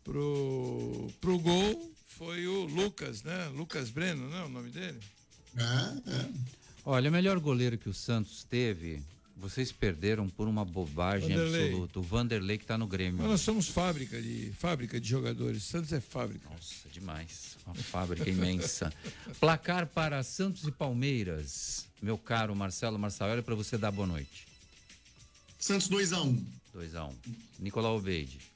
pro, 0.04 1.12
pro 1.20 1.39
gol 1.39 1.93
foi 2.06 2.47
o 2.47 2.66
Lucas, 2.66 3.24
né? 3.24 3.49
Lucas 3.56 3.89
Breno, 3.89 4.30
não 4.30 4.38
é 4.38 4.45
o 4.45 4.49
nome 4.49 4.70
dele? 4.70 4.99
É, 5.58 6.12
é. 6.12 6.30
Olha, 6.86 7.10
o 7.10 7.14
melhor 7.14 7.39
goleiro 7.39 7.78
que 7.78 7.89
o 7.89 7.93
Santos 7.93 8.43
teve, 8.43 9.01
vocês 9.36 9.72
perderam 9.72 10.30
por 10.30 10.47
uma 10.47 10.64
bobagem 10.64 11.30
Vanderlei. 11.30 11.66
absoluta. 11.68 11.99
O 11.99 12.01
Vanderlei 12.01 12.58
que 12.58 12.64
está 12.64 12.78
no 12.78 12.88
Grêmio. 12.88 13.20
Mas 13.20 13.28
nós 13.30 13.41
somos 13.41 13.68
fábrica 13.68 14.22
de 14.22 14.51
fábrica 14.58 14.99
de 14.99 15.08
jogadores. 15.08 15.64
Santos 15.64 15.91
é 15.93 15.99
fábrica. 15.99 16.49
Nossa, 16.49 16.89
demais. 16.91 17.58
Uma 17.66 17.76
fábrica 17.76 18.30
imensa. 18.30 18.93
Placar 19.39 19.88
para 19.88 20.22
Santos 20.24 20.68
e 20.68 20.72
Palmeiras. 20.72 21.88
Meu 22.01 22.18
caro 22.18 22.56
Marcelo 22.56 22.99
Marçal, 22.99 23.41
para 23.43 23.56
você 23.56 23.78
dar 23.78 23.91
boa 23.91 24.08
noite. 24.08 24.45
Santos 25.58 25.88
2 25.88 26.14
a 26.14 26.22
1. 26.22 26.28
Um. 26.28 26.45
2 26.74 26.95
a 26.95 27.06
1. 27.06 27.10
Um. 27.10 27.16
Nicolau 27.60 27.97
Obeide. 27.97 28.53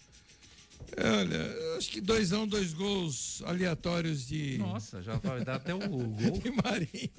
Olha, 0.95 1.77
acho 1.77 1.89
que 1.89 1.99
dois 2.01 2.31
a 2.31 2.39
um, 2.39 2.47
dois 2.47 2.73
gols 2.73 3.41
aleatórios 3.45 4.27
de. 4.27 4.57
Nossa, 4.57 5.01
já 5.01 5.15
vai 5.17 5.43
dar 5.43 5.55
até 5.55 5.73
o 5.75 5.79
gol. 5.87 6.39
de 6.39 6.51
Marinho. 6.51 7.09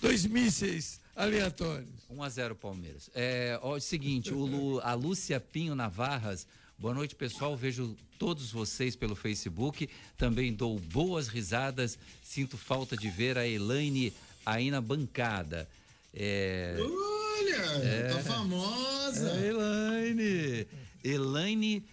dois 0.00 0.24
mísseis 0.24 1.00
aleatórios. 1.14 1.88
1 2.08 2.22
a 2.22 2.28
0 2.28 2.54
Palmeiras. 2.54 3.10
É, 3.14 3.58
ó, 3.62 3.74
é 3.74 3.78
o 3.78 3.80
seguinte, 3.80 4.32
o 4.32 4.44
Lu, 4.46 4.80
a 4.80 4.94
Lúcia 4.94 5.40
Pinho 5.40 5.74
Navarras. 5.74 6.46
Boa 6.78 6.94
noite, 6.94 7.14
pessoal. 7.14 7.56
Vejo 7.56 7.96
todos 8.18 8.50
vocês 8.52 8.94
pelo 8.94 9.16
Facebook. 9.16 9.88
Também 10.16 10.52
dou 10.52 10.78
boas 10.78 11.26
risadas. 11.28 11.98
Sinto 12.22 12.56
falta 12.56 12.96
de 12.96 13.08
ver 13.10 13.36
a 13.38 13.46
Elaine 13.46 14.12
aí 14.44 14.70
na 14.70 14.80
bancada. 14.80 15.68
É, 16.14 16.76
Olha, 16.78 17.84
é, 17.84 18.08
tá 18.12 18.18
famosa. 18.20 19.30
É 19.30 19.48
Elaine. 19.48 20.66
Elaine 21.02 21.84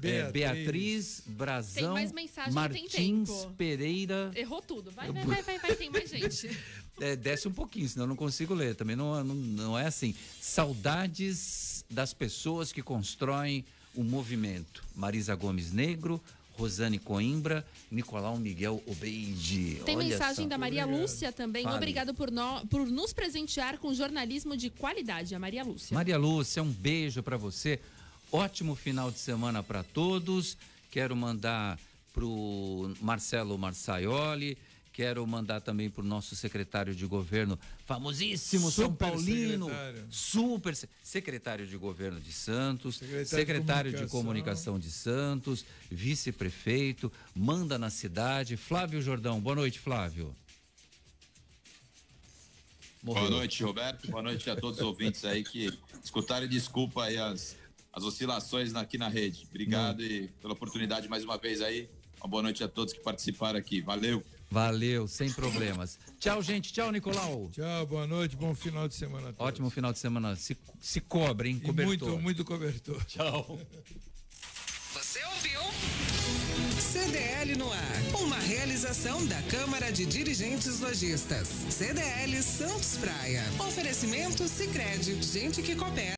Beatriz, 0.00 0.32
Beatriz 0.32 1.22
Brazão, 1.26 1.94
Martins 2.52 3.30
Pereira. 3.56 4.30
Errou 4.34 4.62
tudo. 4.62 4.90
Vai, 4.90 5.10
vai, 5.10 5.24
vai, 5.24 5.42
vai, 5.42 5.58
vai, 5.58 5.76
tem 5.76 5.90
mais 5.90 6.10
gente. 6.10 6.50
É, 7.00 7.14
desce 7.14 7.46
um 7.46 7.52
pouquinho, 7.52 7.88
senão 7.88 8.06
eu 8.06 8.08
não 8.08 8.16
consigo 8.16 8.52
ler. 8.52 8.74
Também 8.74 8.96
não, 8.96 9.22
não, 9.22 9.32
não 9.32 9.78
é 9.78 9.86
assim. 9.86 10.16
Saudades 10.40 11.84
das 11.88 12.12
pessoas 12.12 12.72
que 12.72 12.82
constroem 12.82 13.64
o 13.94 14.02
movimento. 14.02 14.82
Marisa 14.96 15.36
Gomes 15.36 15.72
Negro, 15.72 16.20
Rosane 16.58 16.98
Coimbra, 16.98 17.64
Nicolau 17.88 18.36
Miguel 18.36 18.82
Obeide. 18.84 19.80
Tem 19.84 19.96
Olha 19.96 20.08
mensagem 20.08 20.44
só. 20.44 20.48
da 20.48 20.58
Maria 20.58 20.84
Obrigado. 20.84 21.02
Lúcia 21.02 21.32
também. 21.32 21.62
Fale. 21.62 21.76
Obrigado 21.76 22.12
por, 22.12 22.32
no, 22.32 22.66
por 22.66 22.84
nos 22.84 23.12
presentear 23.12 23.78
com 23.78 23.94
jornalismo 23.94 24.56
de 24.56 24.68
qualidade, 24.68 25.34
a 25.36 25.38
Maria 25.38 25.62
Lúcia. 25.62 25.94
Maria 25.94 26.18
Lúcia, 26.18 26.60
um 26.60 26.72
beijo 26.72 27.22
para 27.22 27.36
você. 27.36 27.80
Ótimo 28.30 28.74
final 28.74 29.10
de 29.10 29.18
semana 29.18 29.62
para 29.62 29.82
todos. 29.82 30.56
Quero 30.90 31.16
mandar 31.16 31.78
para 32.12 32.24
o 32.24 32.94
Marcelo 33.00 33.56
Marçaioli. 33.56 34.58
Quero 34.92 35.24
mandar 35.26 35.60
também 35.60 35.88
para 35.88 36.02
o 36.02 36.04
nosso 36.04 36.34
secretário 36.34 36.92
de 36.92 37.06
governo, 37.06 37.56
famosíssimo 37.86 38.68
super 38.68 38.82
São 38.82 38.92
Paulino, 38.92 39.66
secretário. 39.66 40.06
super 40.10 40.76
secretário 41.04 41.66
de 41.68 41.76
governo 41.76 42.20
de 42.20 42.32
Santos, 42.32 42.96
secretário, 42.96 43.26
secretário 43.28 43.92
de, 43.92 44.06
comunicação. 44.08 44.08
de 44.08 44.10
comunicação 44.10 44.78
de 44.80 44.90
Santos, 44.90 45.64
vice-prefeito, 45.88 47.12
manda 47.32 47.78
na 47.78 47.90
cidade. 47.90 48.56
Flávio 48.56 49.00
Jordão, 49.00 49.40
boa 49.40 49.54
noite, 49.54 49.78
Flávio. 49.78 50.34
Morreu. 53.00 53.22
Boa 53.22 53.30
noite, 53.30 53.62
Roberto. 53.62 54.10
Boa 54.10 54.22
noite 54.22 54.50
a 54.50 54.56
todos 54.56 54.80
os 54.80 54.84
ouvintes 54.84 55.24
aí 55.24 55.44
que 55.44 55.72
escutaram 56.02 56.46
e 56.46 56.48
desculpa 56.48 57.04
aí 57.04 57.16
as 57.16 57.56
as 57.98 58.04
oscilações 58.04 58.74
aqui 58.74 58.96
na 58.96 59.08
rede. 59.08 59.46
Obrigado 59.50 60.02
e 60.02 60.28
pela 60.40 60.54
oportunidade 60.54 61.08
mais 61.08 61.24
uma 61.24 61.36
vez 61.36 61.60
aí. 61.60 61.88
Uma 62.20 62.28
boa 62.28 62.42
noite 62.42 62.64
a 62.64 62.68
todos 62.68 62.92
que 62.94 63.00
participaram 63.00 63.58
aqui. 63.58 63.80
Valeu. 63.80 64.24
Valeu, 64.50 65.06
sem 65.06 65.30
problemas. 65.32 65.98
Tchau, 66.18 66.42
gente. 66.42 66.72
Tchau, 66.72 66.90
Nicolau. 66.90 67.50
Tchau, 67.52 67.86
boa 67.86 68.06
noite, 68.06 68.34
bom 68.34 68.54
final 68.54 68.88
de 68.88 68.94
semana. 68.94 69.34
Ótimo 69.38 69.68
final 69.68 69.92
de 69.92 69.98
semana. 69.98 70.34
Se, 70.34 70.56
se 70.80 71.00
cobre, 71.00 71.50
hein? 71.50 71.60
Cobertor. 71.60 71.86
muito, 71.86 72.18
muito 72.18 72.44
cobertor. 72.44 73.04
Tchau. 73.04 73.58
Você 74.94 75.20
ouviu? 75.24 75.60
CDL 76.80 77.56
no 77.56 77.70
ar. 77.70 78.02
Uma 78.22 78.38
realização 78.38 79.24
da 79.26 79.40
Câmara 79.42 79.92
de 79.92 80.06
Dirigentes 80.06 80.80
Lojistas. 80.80 81.48
CDL 81.70 82.42
Santos 82.42 82.96
Praia. 82.96 83.44
Oferecimento 83.58 84.48
Sicredi 84.48 85.22
Gente 85.22 85.62
que 85.62 85.76
coopera. 85.76 86.06